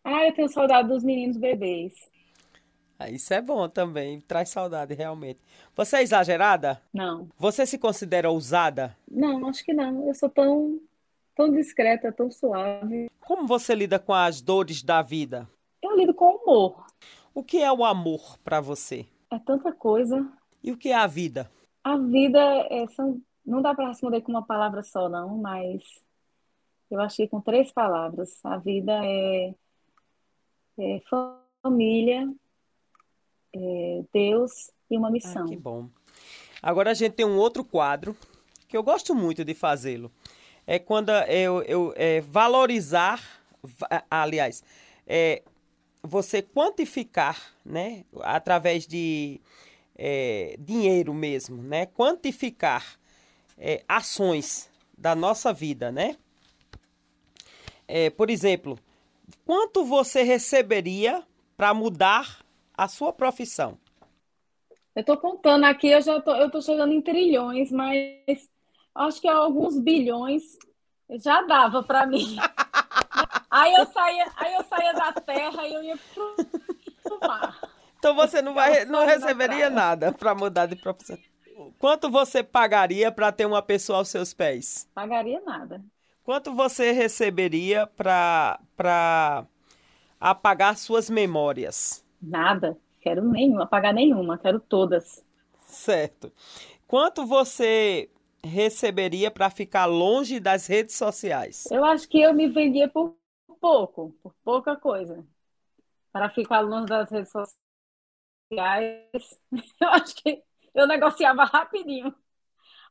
Ah, 0.03 0.25
eu 0.25 0.33
tenho 0.33 0.49
saudade 0.49 0.87
dos 0.87 1.03
meninos 1.03 1.37
bebês. 1.37 1.93
Ah, 2.97 3.07
isso 3.07 3.31
é 3.35 3.39
bom 3.39 3.69
também, 3.69 4.19
traz 4.19 4.49
saudade 4.49 4.95
realmente. 4.95 5.39
Você 5.75 5.97
é 5.97 6.01
exagerada? 6.01 6.81
Não. 6.91 7.29
Você 7.37 7.67
se 7.67 7.77
considera 7.77 8.31
ousada? 8.31 8.97
Não, 9.07 9.47
acho 9.47 9.63
que 9.63 9.73
não. 9.73 10.07
Eu 10.07 10.15
sou 10.15 10.27
tão 10.27 10.81
tão 11.35 11.51
discreta, 11.51 12.11
tão 12.11 12.31
suave. 12.31 13.11
Como 13.21 13.45
você 13.45 13.75
lida 13.75 13.99
com 13.99 14.11
as 14.11 14.41
dores 14.41 14.81
da 14.81 15.03
vida? 15.03 15.47
Eu 15.83 15.95
lido 15.95 16.15
com 16.15 16.35
humor. 16.35 16.88
O 17.39 17.43
que 17.43 17.63
é 17.63 17.71
o 17.71 17.85
amor 17.85 18.37
para 18.43 18.59
você? 18.59 19.05
É 19.31 19.39
tanta 19.39 19.71
coisa. 19.71 20.29
E 20.61 20.73
o 20.73 20.77
que 20.77 20.89
é 20.89 20.95
a 20.95 21.07
vida? 21.07 21.49
A 21.81 21.95
vida 21.95 22.37
é, 22.69 22.85
são, 22.87 23.21
não 23.45 23.61
dá 23.61 23.73
para 23.73 23.87
responder 23.87 24.19
com 24.19 24.33
uma 24.33 24.45
palavra 24.45 24.83
só, 24.83 25.07
não, 25.07 25.37
mas 25.37 25.81
eu 26.91 26.99
achei 26.99 27.29
com 27.29 27.39
três 27.39 27.71
palavras. 27.71 28.41
A 28.43 28.57
vida 28.57 28.91
é, 29.05 29.55
é 30.79 31.01
família, 31.63 32.29
é 33.55 34.03
Deus 34.11 34.69
e 34.91 34.97
uma 34.97 35.09
missão. 35.09 35.45
Ah, 35.45 35.47
que 35.47 35.55
bom. 35.55 35.87
Agora 36.61 36.91
a 36.91 36.93
gente 36.93 37.13
tem 37.13 37.25
um 37.25 37.37
outro 37.37 37.63
quadro 37.63 38.17
que 38.67 38.75
eu 38.75 38.83
gosto 38.83 39.15
muito 39.15 39.45
de 39.45 39.53
fazê-lo 39.53 40.11
é 40.67 40.77
quando 40.77 41.09
eu, 41.09 41.61
eu 41.61 41.93
é, 41.95 42.19
valorizar, 42.19 43.23
aliás, 44.11 44.61
é, 45.07 45.41
você 46.09 46.41
quantificar, 46.41 47.39
né, 47.63 48.03
através 48.21 48.87
de 48.87 49.39
é, 49.95 50.55
dinheiro 50.59 51.13
mesmo, 51.13 51.61
né, 51.61 51.85
quantificar 51.85 52.99
é, 53.57 53.83
ações 53.87 54.69
da 54.97 55.15
nossa 55.15 55.53
vida, 55.53 55.91
né? 55.91 56.17
É, 57.87 58.09
por 58.09 58.29
exemplo, 58.29 58.77
quanto 59.45 59.85
você 59.85 60.23
receberia 60.23 61.23
para 61.55 61.73
mudar 61.73 62.43
a 62.75 62.87
sua 62.87 63.13
profissão? 63.13 63.77
Eu 64.95 65.01
estou 65.01 65.17
contando 65.17 65.65
aqui, 65.65 65.89
eu 65.89 66.01
já 66.01 66.19
tô, 66.19 66.35
eu 66.35 66.49
tô 66.49 66.61
chegando 66.61 66.93
em 66.93 67.01
trilhões, 67.01 67.71
mas 67.71 68.49
acho 68.95 69.21
que 69.21 69.27
alguns 69.27 69.79
bilhões 69.79 70.57
já 71.21 71.41
dava 71.43 71.83
para 71.83 72.05
mim. 72.05 72.35
aí 73.49 73.73
eu 73.73 73.85
saía, 73.87 74.31
aí 74.35 74.53
eu 74.55 74.63
saía 74.63 74.93
da 74.93 75.13
terra 75.13 75.67
e 75.67 75.73
eu 75.73 75.83
ia 75.83 75.97
pro, 76.13 76.35
pro 77.03 77.19
mar. 77.27 77.59
Então 77.97 78.15
você 78.15 78.41
não 78.41 78.53
vai, 78.53 78.85
não 78.85 79.05
receberia 79.05 79.69
nada 79.69 80.11
para 80.11 80.33
mudar 80.33 80.65
de 80.65 80.75
profissão. 80.75 81.17
Quanto 81.77 82.09
você 82.09 82.41
pagaria 82.41 83.11
para 83.11 83.31
ter 83.31 83.45
uma 83.45 83.61
pessoa 83.61 83.99
aos 83.99 84.09
seus 84.09 84.33
pés? 84.33 84.87
Pagaria 84.93 85.41
nada. 85.41 85.83
Quanto 86.23 86.53
você 86.53 86.91
receberia 86.91 87.87
para 87.87 88.59
para 88.77 89.45
apagar 90.19 90.77
suas 90.77 91.09
memórias? 91.09 92.03
Nada. 92.21 92.77
Quero 93.01 93.23
nenhuma, 93.23 93.63
apagar 93.63 93.93
nenhuma, 93.93 94.37
quero 94.37 94.59
todas. 94.59 95.23
Certo. 95.65 96.31
Quanto 96.85 97.25
você 97.25 98.09
receberia 98.43 99.29
para 99.31 99.49
ficar 99.49 99.85
longe 99.85 100.39
das 100.39 100.67
redes 100.67 100.95
sociais? 100.95 101.65
Eu 101.71 101.83
acho 101.85 102.07
que 102.07 102.19
eu 102.21 102.33
me 102.33 102.47
vendia 102.47 102.87
por 102.87 103.15
pouco, 103.59 104.15
por 104.21 104.33
pouca 104.43 104.75
coisa. 104.75 105.25
Para 106.11 106.29
ficar 106.29 106.61
longe 106.61 106.87
das 106.87 107.09
redes 107.09 107.31
sociais, 107.31 107.53
eu 109.79 109.89
acho 109.89 110.15
que 110.15 110.43
eu 110.73 110.87
negociava 110.87 111.43
rapidinho. 111.43 112.13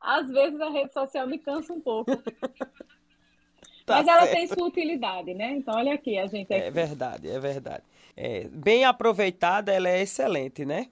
Às 0.01 0.31
vezes 0.31 0.61
a 0.61 0.71
rede 0.71 0.93
social 0.93 1.27
me 1.27 1.39
cansa 1.39 1.73
um 1.73 1.81
pouco. 1.81 2.11
tá 3.85 3.97
Mas 3.97 4.07
ela 4.07 4.23
certo. 4.23 4.33
tem 4.33 4.47
sua 4.47 4.67
utilidade, 4.67 5.35
né? 5.35 5.53
Então, 5.53 5.75
olha 5.75 5.95
aqui, 5.95 6.17
a 6.19 6.27
gente. 6.27 6.53
É, 6.53 6.69
é 6.69 6.71
verdade, 6.71 7.29
é 7.29 7.41
verdade. 7.41 7.83
É, 8.17 8.45
bem 8.49 8.85
aproveitada, 8.85 9.73
ela 9.73 9.89
é 9.89 10.01
excelente, 10.01 10.65
né? 10.65 10.91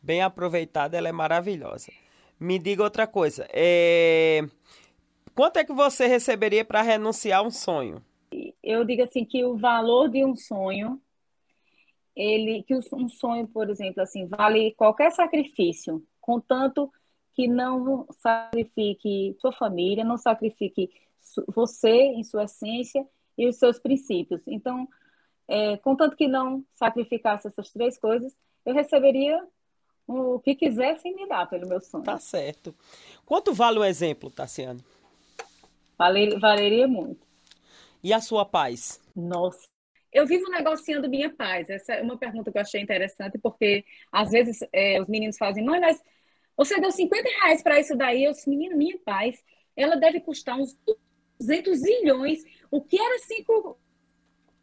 Bem 0.00 0.22
aproveitada, 0.22 0.96
ela 0.96 1.08
é 1.08 1.12
maravilhosa. 1.12 1.90
Me 2.38 2.58
diga 2.58 2.82
outra 2.84 3.06
coisa. 3.06 3.48
É... 3.52 4.44
Quanto 5.34 5.56
é 5.58 5.64
que 5.64 5.72
você 5.72 6.06
receberia 6.06 6.64
para 6.64 6.82
renunciar 6.82 7.40
a 7.40 7.42
um 7.42 7.50
sonho? 7.50 8.04
Eu 8.62 8.84
digo 8.84 9.02
assim 9.02 9.24
que 9.24 9.44
o 9.44 9.56
valor 9.56 10.08
de 10.08 10.24
um 10.24 10.34
sonho 10.34 11.00
ele 12.18 12.64
que 12.64 12.74
um 12.74 13.08
sonho, 13.08 13.46
por 13.46 13.70
exemplo, 13.70 14.02
assim, 14.02 14.26
vale 14.26 14.72
qualquer 14.72 15.12
sacrifício, 15.12 16.04
contanto 16.20 16.92
que 17.32 17.46
não 17.46 18.08
sacrifique 18.18 19.36
sua 19.40 19.52
família, 19.52 20.04
não 20.04 20.18
sacrifique 20.18 20.90
você 21.54 21.92
em 21.92 22.24
sua 22.24 22.44
essência 22.44 23.06
e 23.36 23.46
os 23.46 23.56
seus 23.56 23.78
princípios. 23.78 24.42
Então, 24.48 24.88
é, 25.46 25.76
contanto 25.76 26.16
que 26.16 26.26
não 26.26 26.64
sacrificasse 26.74 27.46
essas 27.46 27.70
três 27.70 27.96
coisas, 27.96 28.36
eu 28.66 28.74
receberia 28.74 29.40
o 30.04 30.40
que 30.40 30.56
quisessem 30.56 31.14
me 31.14 31.28
dar 31.28 31.48
pelo 31.48 31.68
meu 31.68 31.80
sonho. 31.80 32.02
Tá 32.02 32.18
certo. 32.18 32.74
Quanto 33.24 33.54
vale 33.54 33.78
o 33.78 33.84
exemplo, 33.84 34.28
Tassiane? 34.28 34.84
Valer, 35.96 36.36
valeria 36.40 36.88
muito. 36.88 37.27
E 38.02 38.12
a 38.12 38.20
sua 38.20 38.44
paz? 38.44 39.00
Nossa. 39.14 39.68
Eu 40.12 40.26
vivo 40.26 40.48
negociando 40.50 41.08
minha 41.08 41.30
paz. 41.30 41.68
Essa 41.68 41.94
é 41.94 42.02
uma 42.02 42.16
pergunta 42.16 42.50
que 42.50 42.58
eu 42.58 42.62
achei 42.62 42.80
interessante, 42.80 43.38
porque 43.38 43.84
às 44.10 44.30
vezes 44.30 44.60
é, 44.72 45.00
os 45.00 45.08
meninos 45.08 45.36
fazem, 45.36 45.64
mãe, 45.64 45.80
mas 45.80 46.02
você 46.56 46.80
deu 46.80 46.90
50 46.90 47.28
reais 47.28 47.62
para 47.62 47.78
isso 47.78 47.96
daí. 47.96 48.24
Eu 48.24 48.32
disse, 48.32 48.48
minha 48.48 48.98
paz, 49.04 49.42
ela 49.76 49.96
deve 49.96 50.20
custar 50.20 50.56
uns 50.56 50.76
200 51.38 51.78
zilhões. 51.78 52.42
O 52.70 52.80
que 52.80 52.98
era 53.00 53.18
5, 53.18 53.78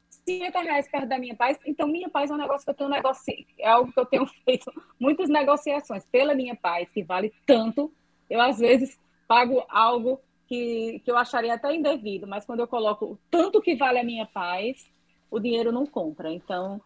50 0.09 0.61
reais 0.61 0.89
perto 0.89 1.07
da 1.07 1.19
minha 1.19 1.35
paz. 1.35 1.59
Então, 1.65 1.87
minha 1.87 2.09
paz 2.09 2.31
é 2.31 2.33
um 2.33 2.37
negócio 2.37 2.65
que 2.65 2.71
eu 2.71 2.75
tenho 2.75 2.89
negócio, 2.89 3.33
é 3.59 3.67
algo 3.67 3.93
que 3.93 3.99
eu 3.99 4.05
tenho 4.05 4.25
feito 4.43 4.71
muitas 4.99 5.29
negociações 5.29 6.05
pela 6.05 6.33
minha 6.33 6.55
paz, 6.55 6.91
que 6.91 7.03
vale 7.03 7.33
tanto. 7.45 7.93
Eu, 8.29 8.41
às 8.41 8.57
vezes, 8.57 8.99
pago 9.27 9.63
algo 9.69 10.19
que, 10.47 11.01
que 11.03 11.11
eu 11.11 11.17
acharia 11.17 11.53
até 11.53 11.73
indevido, 11.73 12.27
mas 12.27 12.45
quando 12.45 12.59
eu 12.59 12.67
coloco 12.67 13.19
tanto 13.29 13.61
que 13.61 13.75
vale 13.75 13.99
a 13.99 14.03
minha 14.03 14.25
paz, 14.25 14.89
o 15.29 15.39
dinheiro 15.39 15.71
não 15.71 15.85
compra. 15.85 16.31
Então, 16.31 16.79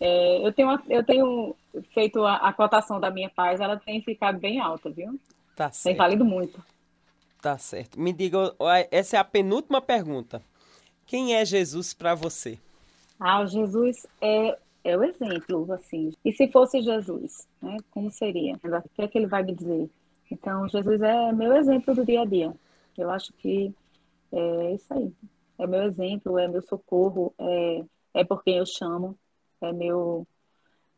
é, 0.00 0.46
eu, 0.46 0.52
tenho, 0.52 0.80
eu 0.88 1.04
tenho 1.04 1.54
feito 1.92 2.24
a, 2.24 2.36
a, 2.36 2.52
cotação 2.52 2.98
da 2.98 3.10
minha 3.10 3.30
paz, 3.30 3.60
ela 3.60 3.76
tem 3.76 4.02
ficado 4.02 4.38
bem 4.38 4.60
alta, 4.60 4.90
viu? 4.90 5.18
Tá 5.54 5.70
certo. 5.70 5.84
Tem 5.84 5.96
valido 5.96 6.24
muito. 6.24 6.62
Tá 7.40 7.58
certo. 7.58 8.00
Me 8.00 8.12
diga, 8.12 8.54
essa 8.90 9.16
é 9.16 9.20
a 9.20 9.24
penúltima 9.24 9.80
pergunta. 9.80 10.42
Quem 11.06 11.34
é 11.34 11.44
Jesus 11.44 11.92
para 11.92 12.14
você? 12.14 12.58
Ah, 13.18 13.44
Jesus 13.44 14.06
é, 14.20 14.58
é 14.82 14.96
o 14.96 15.04
exemplo, 15.04 15.72
assim. 15.72 16.12
E 16.24 16.32
se 16.32 16.48
fosse 16.48 16.80
Jesus, 16.80 17.46
né? 17.60 17.76
Como 17.90 18.10
seria? 18.10 18.54
O 18.54 18.88
que 18.94 19.02
é 19.02 19.08
que 19.08 19.18
ele 19.18 19.26
vai 19.26 19.42
me 19.42 19.54
dizer? 19.54 19.90
Então, 20.30 20.68
Jesus 20.68 21.00
é 21.02 21.32
meu 21.32 21.54
exemplo 21.54 21.94
do 21.94 22.04
dia 22.04 22.22
a 22.22 22.24
dia. 22.24 22.52
Eu 22.96 23.10
acho 23.10 23.32
que 23.34 23.74
é 24.32 24.74
isso 24.74 24.92
aí. 24.92 25.12
É 25.58 25.66
meu 25.66 25.82
exemplo, 25.82 26.38
é 26.38 26.48
meu 26.48 26.62
socorro, 26.62 27.34
é, 27.38 27.84
é 28.14 28.24
por 28.24 28.42
quem 28.42 28.58
eu 28.58 28.66
chamo, 28.66 29.18
é 29.60 29.72
meu, 29.72 30.26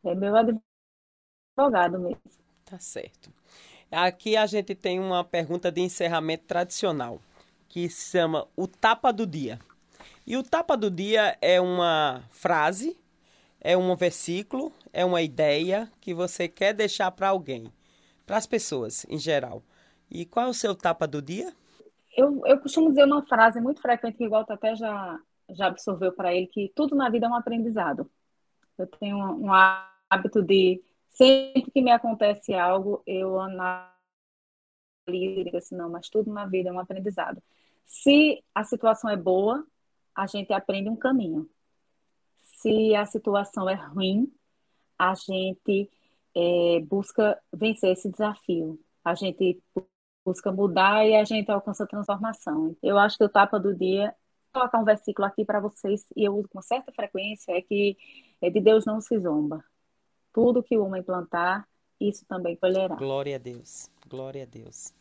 é 0.04 0.14
meu 0.14 0.34
advogado 1.56 1.98
mesmo. 1.98 2.22
Tá 2.64 2.78
certo. 2.78 3.30
Aqui 3.90 4.36
a 4.36 4.46
gente 4.46 4.74
tem 4.74 4.98
uma 4.98 5.22
pergunta 5.22 5.70
de 5.70 5.80
encerramento 5.80 6.44
tradicional, 6.44 7.20
que 7.68 7.88
se 7.88 8.10
chama 8.10 8.48
o 8.56 8.66
tapa 8.66 9.12
do 9.12 9.26
dia. 9.26 9.58
E 10.26 10.36
o 10.36 10.42
tapa 10.42 10.76
do 10.76 10.90
dia 10.90 11.36
é 11.40 11.60
uma 11.60 12.24
frase, 12.30 12.96
é 13.60 13.76
um 13.76 13.94
versículo, 13.94 14.72
é 14.92 15.04
uma 15.04 15.22
ideia 15.22 15.90
que 16.00 16.14
você 16.14 16.48
quer 16.48 16.72
deixar 16.72 17.10
para 17.10 17.28
alguém, 17.28 17.72
para 18.26 18.36
as 18.36 18.46
pessoas 18.46 19.06
em 19.08 19.18
geral. 19.18 19.62
E 20.10 20.24
qual 20.24 20.46
é 20.46 20.48
o 20.48 20.54
seu 20.54 20.74
tapa 20.74 21.06
do 21.06 21.20
dia? 21.20 21.52
Eu, 22.16 22.42
eu 22.46 22.60
costumo 22.60 22.90
dizer 22.90 23.04
uma 23.04 23.26
frase 23.26 23.60
muito 23.60 23.80
frequente, 23.80 24.16
que 24.16 24.24
igual 24.24 24.44
até 24.48 24.74
já, 24.76 25.18
já 25.50 25.66
absorveu 25.66 26.12
para 26.12 26.34
ele, 26.34 26.46
que 26.46 26.72
tudo 26.74 26.94
na 26.94 27.08
vida 27.10 27.26
é 27.26 27.28
um 27.28 27.34
aprendizado. 27.34 28.10
Eu 28.78 28.86
tenho 28.86 29.16
um, 29.16 29.46
um 29.46 29.52
hábito 29.52 30.42
de, 30.42 30.82
sempre 31.10 31.70
que 31.70 31.82
me 31.82 31.90
acontece 31.90 32.54
algo, 32.54 33.02
eu 33.06 33.40
analiso 33.40 33.94
e 35.08 35.44
digo 35.44 35.56
assim, 35.56 35.76
não, 35.76 35.90
mas 35.90 36.08
tudo 36.08 36.32
na 36.32 36.46
vida 36.46 36.70
é 36.70 36.72
um 36.72 36.78
aprendizado. 36.80 37.42
Se 37.86 38.42
a 38.54 38.64
situação 38.64 39.10
é 39.10 39.16
boa, 39.16 39.66
a 40.14 40.26
gente 40.26 40.52
aprende 40.52 40.88
um 40.88 40.96
caminho. 40.96 41.48
Se 42.42 42.94
a 42.94 43.04
situação 43.04 43.68
é 43.68 43.74
ruim, 43.74 44.32
a 44.98 45.14
gente 45.14 45.90
é, 46.34 46.80
busca 46.80 47.40
vencer 47.52 47.92
esse 47.92 48.10
desafio. 48.10 48.80
A 49.04 49.14
gente 49.14 49.62
busca 50.24 50.50
mudar 50.50 51.06
e 51.06 51.14
a 51.14 51.24
gente 51.24 51.50
alcança 51.50 51.84
a 51.84 51.86
transformação. 51.86 52.76
Eu 52.82 52.98
acho 52.98 53.18
que 53.18 53.24
o 53.24 53.28
tapa 53.28 53.58
do 53.60 53.74
dia, 53.74 54.14
vou 54.52 54.62
colocar 54.62 54.78
um 54.78 54.84
versículo 54.84 55.26
aqui 55.26 55.44
para 55.44 55.60
vocês, 55.60 56.04
e 56.16 56.24
eu 56.24 56.34
uso 56.36 56.48
com 56.48 56.62
certa 56.62 56.92
frequência, 56.92 57.52
é 57.52 57.60
que 57.60 57.96
é 58.40 58.50
de 58.50 58.60
Deus 58.60 58.84
não 58.84 59.00
se 59.00 59.18
zomba. 59.18 59.62
Tudo 60.32 60.62
que 60.62 60.76
o 60.76 60.84
homem 60.84 61.02
plantar, 61.02 61.68
isso 62.00 62.24
também 62.26 62.56
colherá. 62.56 62.94
Glória 62.96 63.36
a 63.36 63.38
Deus. 63.38 63.90
Glória 64.08 64.42
a 64.42 64.46
Deus. 64.46 64.92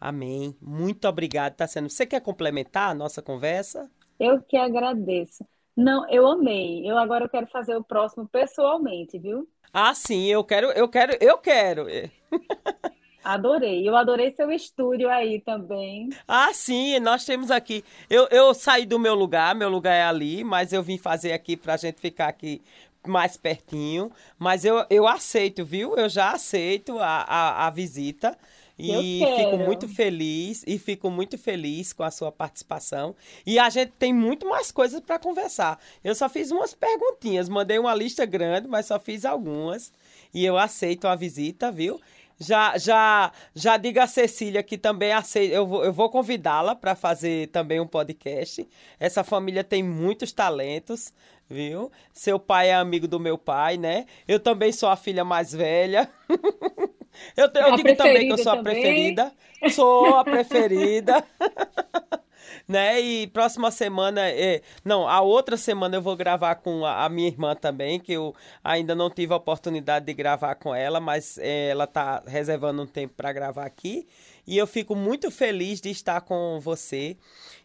Amém. 0.00 0.54
Muito 0.60 1.08
obrigado, 1.08 1.54
Tassiano. 1.54 1.88
Você 1.88 2.04
quer 2.04 2.20
complementar 2.20 2.90
a 2.90 2.94
nossa 2.94 3.22
conversa? 3.22 3.90
Eu 4.18 4.42
que 4.42 4.56
agradeço. 4.56 5.46
Não, 5.74 6.08
eu 6.10 6.26
amei. 6.26 6.88
Eu 6.88 6.98
agora 6.98 7.24
eu 7.24 7.28
quero 7.28 7.46
fazer 7.46 7.76
o 7.76 7.84
próximo 7.84 8.26
pessoalmente, 8.28 9.18
viu? 9.18 9.48
Ah, 9.72 9.94
sim, 9.94 10.26
eu 10.26 10.42
quero, 10.44 10.68
eu 10.72 10.88
quero, 10.88 11.16
eu 11.20 11.38
quero. 11.38 11.86
Adorei. 13.26 13.88
Eu 13.88 13.96
adorei 13.96 14.30
seu 14.30 14.52
estúdio 14.52 15.10
aí 15.10 15.40
também. 15.40 16.10
Ah, 16.28 16.52
sim, 16.54 17.00
nós 17.00 17.24
temos 17.24 17.50
aqui. 17.50 17.84
Eu, 18.08 18.28
eu 18.30 18.54
saí 18.54 18.86
do 18.86 19.00
meu 19.00 19.16
lugar, 19.16 19.52
meu 19.52 19.68
lugar 19.68 19.94
é 19.94 20.04
ali, 20.04 20.44
mas 20.44 20.72
eu 20.72 20.80
vim 20.80 20.96
fazer 20.96 21.32
aqui 21.32 21.56
para 21.56 21.74
a 21.74 21.76
gente 21.76 22.00
ficar 22.00 22.28
aqui 22.28 22.62
mais 23.04 23.36
pertinho. 23.36 24.12
Mas 24.38 24.64
eu, 24.64 24.86
eu 24.88 25.08
aceito, 25.08 25.64
viu? 25.64 25.96
Eu 25.96 26.08
já 26.08 26.30
aceito 26.30 27.00
a, 27.00 27.22
a, 27.22 27.66
a 27.66 27.70
visita. 27.70 28.38
E 28.78 29.22
fico 29.38 29.56
muito 29.56 29.88
feliz 29.88 30.62
e 30.66 30.78
fico 30.78 31.10
muito 31.10 31.38
feliz 31.38 31.94
com 31.94 32.02
a 32.02 32.10
sua 32.10 32.30
participação. 32.30 33.16
E 33.44 33.58
a 33.58 33.70
gente 33.70 33.92
tem 33.98 34.12
muito 34.12 34.46
mais 34.46 34.70
coisas 34.70 35.00
para 35.00 35.18
conversar. 35.18 35.80
Eu 36.04 36.14
só 36.14 36.28
fiz 36.28 36.50
umas 36.50 36.74
perguntinhas, 36.74 37.48
mandei 37.48 37.78
uma 37.78 37.94
lista 37.94 38.26
grande, 38.26 38.68
mas 38.68 38.86
só 38.86 39.00
fiz 39.00 39.24
algumas. 39.24 39.90
E 40.32 40.44
eu 40.44 40.58
aceito 40.58 41.08
a 41.08 41.16
visita, 41.16 41.72
viu? 41.72 41.98
Já, 42.38 42.76
já, 42.76 43.32
já 43.54 43.76
diga 43.76 44.04
a 44.04 44.06
Cecília 44.06 44.62
que 44.62 44.76
também 44.76 45.12
aceita, 45.12 45.54
eu 45.54 45.66
vou, 45.66 45.84
eu 45.84 45.92
vou 45.92 46.10
convidá-la 46.10 46.74
para 46.74 46.94
fazer 46.94 47.48
também 47.48 47.80
um 47.80 47.86
podcast. 47.86 48.68
Essa 49.00 49.24
família 49.24 49.64
tem 49.64 49.82
muitos 49.82 50.32
talentos, 50.32 51.14
viu? 51.48 51.90
Seu 52.12 52.38
pai 52.38 52.68
é 52.68 52.74
amigo 52.74 53.08
do 53.08 53.18
meu 53.18 53.38
pai, 53.38 53.78
né? 53.78 54.04
Eu 54.28 54.38
também 54.38 54.70
sou 54.70 54.88
a 54.88 54.96
filha 54.96 55.24
mais 55.24 55.52
velha. 55.52 56.10
Eu, 57.34 57.50
eu 57.54 57.76
digo 57.76 57.96
também 57.96 58.26
que 58.26 58.32
eu 58.34 58.36
sou 58.36 58.52
a 58.52 58.62
preferida. 58.62 59.32
Sou 59.70 60.16
a 60.16 60.22
preferida. 60.22 61.24
né? 62.66 63.00
E 63.00 63.26
próxima 63.28 63.70
semana, 63.70 64.28
é, 64.28 64.62
não, 64.84 65.08
a 65.08 65.20
outra 65.20 65.56
semana 65.56 65.96
eu 65.96 66.02
vou 66.02 66.16
gravar 66.16 66.56
com 66.56 66.84
a, 66.84 67.04
a, 67.04 67.08
minha 67.08 67.28
irmã 67.28 67.54
também, 67.54 67.98
que 67.98 68.12
eu 68.12 68.34
ainda 68.62 68.94
não 68.94 69.10
tive 69.10 69.32
a 69.32 69.36
oportunidade 69.36 70.06
de 70.06 70.14
gravar 70.14 70.54
com 70.56 70.74
ela, 70.74 71.00
mas 71.00 71.38
é, 71.38 71.68
ela 71.68 71.86
tá 71.86 72.22
reservando 72.26 72.82
um 72.82 72.86
tempo 72.86 73.14
para 73.14 73.32
gravar 73.32 73.66
aqui. 73.66 74.06
E 74.46 74.56
eu 74.56 74.66
fico 74.66 74.94
muito 74.94 75.30
feliz 75.30 75.80
de 75.80 75.90
estar 75.90 76.20
com 76.20 76.60
você. 76.60 77.16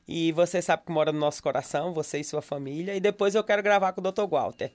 E 0.07 0.31
você 0.31 0.61
sabe 0.61 0.83
que 0.85 0.91
mora 0.91 1.11
no 1.11 1.19
nosso 1.19 1.41
coração, 1.43 1.93
você 1.93 2.19
e 2.19 2.23
sua 2.23 2.41
família. 2.41 2.95
E 2.95 2.99
depois 2.99 3.35
eu 3.35 3.43
quero 3.43 3.61
gravar 3.61 3.93
com 3.93 4.01
o 4.01 4.11
Dr. 4.11 4.27
Walter. 4.27 4.71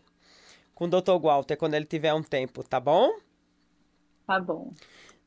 Com 0.74 0.84
o 0.84 0.88
Dr. 0.88 1.18
Walter, 1.20 1.56
quando 1.56 1.74
ele 1.74 1.84
tiver 1.84 2.14
um 2.14 2.22
tempo, 2.22 2.62
tá 2.62 2.78
bom? 2.78 3.10
Tá 4.26 4.40
bom. 4.40 4.72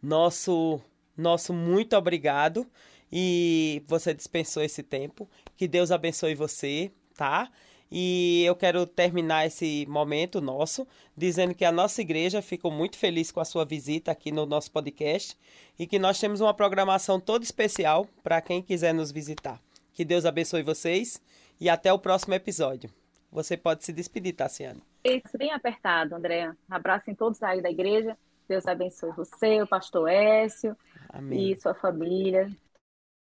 Nosso, 0.02 0.82
nosso 1.18 1.54
muito 1.54 1.96
obrigado. 1.96 2.66
E 3.12 3.84
você 3.88 4.14
dispensou 4.14 4.64
esse 4.64 4.84
tempo. 4.84 5.28
Que 5.58 5.68
Deus 5.68 5.92
abençoe 5.92 6.36
você, 6.36 6.92
tá? 7.16 7.50
E 7.92 8.44
eu 8.46 8.56
quero 8.56 8.86
terminar 8.86 9.48
esse 9.48 9.86
momento 9.90 10.40
nosso 10.40 10.88
dizendo 11.18 11.56
que 11.56 11.66
a 11.66 11.72
nossa 11.72 12.02
igreja 12.02 12.42
ficou 12.42 12.70
muito 12.70 12.98
feliz 12.98 13.32
com 13.32 13.40
a 13.40 13.46
sua 13.46 13.66
visita 13.66 14.12
aqui 14.12 14.32
no 14.32 14.46
nosso 14.46 14.72
podcast 14.72 15.36
e 15.78 15.88
que 15.88 15.98
nós 15.98 16.20
temos 16.20 16.40
uma 16.40 16.54
programação 16.54 17.20
toda 17.20 17.44
especial 17.44 18.08
para 18.22 18.42
quem 18.42 18.62
quiser 18.62 18.94
nos 18.94 19.12
visitar. 19.12 19.60
Que 19.92 20.06
Deus 20.06 20.24
abençoe 20.24 20.62
vocês 20.62 21.20
e 21.60 21.68
até 21.68 21.92
o 21.92 21.98
próximo 21.98 22.36
episódio. 22.36 22.92
Você 23.32 23.58
pode 23.58 23.84
se 23.84 23.92
despedir, 23.92 24.34
Tassiane. 24.34 24.82
Isso, 25.04 25.38
bem 25.38 25.52
apertado, 25.52 26.16
André. 26.16 26.52
Abraço 26.70 27.10
em 27.10 27.16
todos 27.16 27.42
aí 27.42 27.62
da 27.62 27.70
igreja. 27.70 28.16
Deus 28.48 28.66
abençoe 28.68 29.12
você, 29.12 29.62
o 29.62 29.68
pastor 29.68 30.10
Écio 30.10 30.76
Amém. 31.10 31.52
e 31.52 31.56
sua 31.56 31.74
família. 31.74 32.52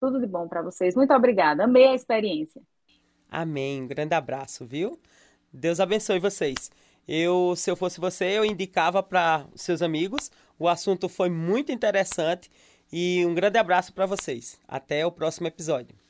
Tudo 0.00 0.20
de 0.20 0.26
bom 0.26 0.48
para 0.48 0.62
vocês. 0.62 0.94
Muito 0.94 1.12
obrigada. 1.12 1.64
Amei 1.64 1.86
a 1.86 1.94
experiência. 1.94 2.60
Amém. 3.30 3.82
Um 3.82 3.86
grande 3.86 4.14
abraço, 4.14 4.64
viu? 4.64 4.98
Deus 5.52 5.80
abençoe 5.80 6.18
vocês. 6.18 6.70
Eu, 7.08 7.54
se 7.56 7.70
eu 7.70 7.76
fosse 7.76 8.00
você, 8.00 8.24
eu 8.26 8.44
indicava 8.44 9.02
para 9.02 9.46
seus 9.54 9.80
amigos. 9.82 10.30
O 10.58 10.68
assunto 10.68 11.08
foi 11.08 11.28
muito 11.28 11.72
interessante 11.72 12.50
e 12.92 13.24
um 13.26 13.34
grande 13.34 13.58
abraço 13.58 13.92
para 13.92 14.06
vocês. 14.06 14.58
Até 14.66 15.06
o 15.06 15.12
próximo 15.12 15.46
episódio. 15.46 16.05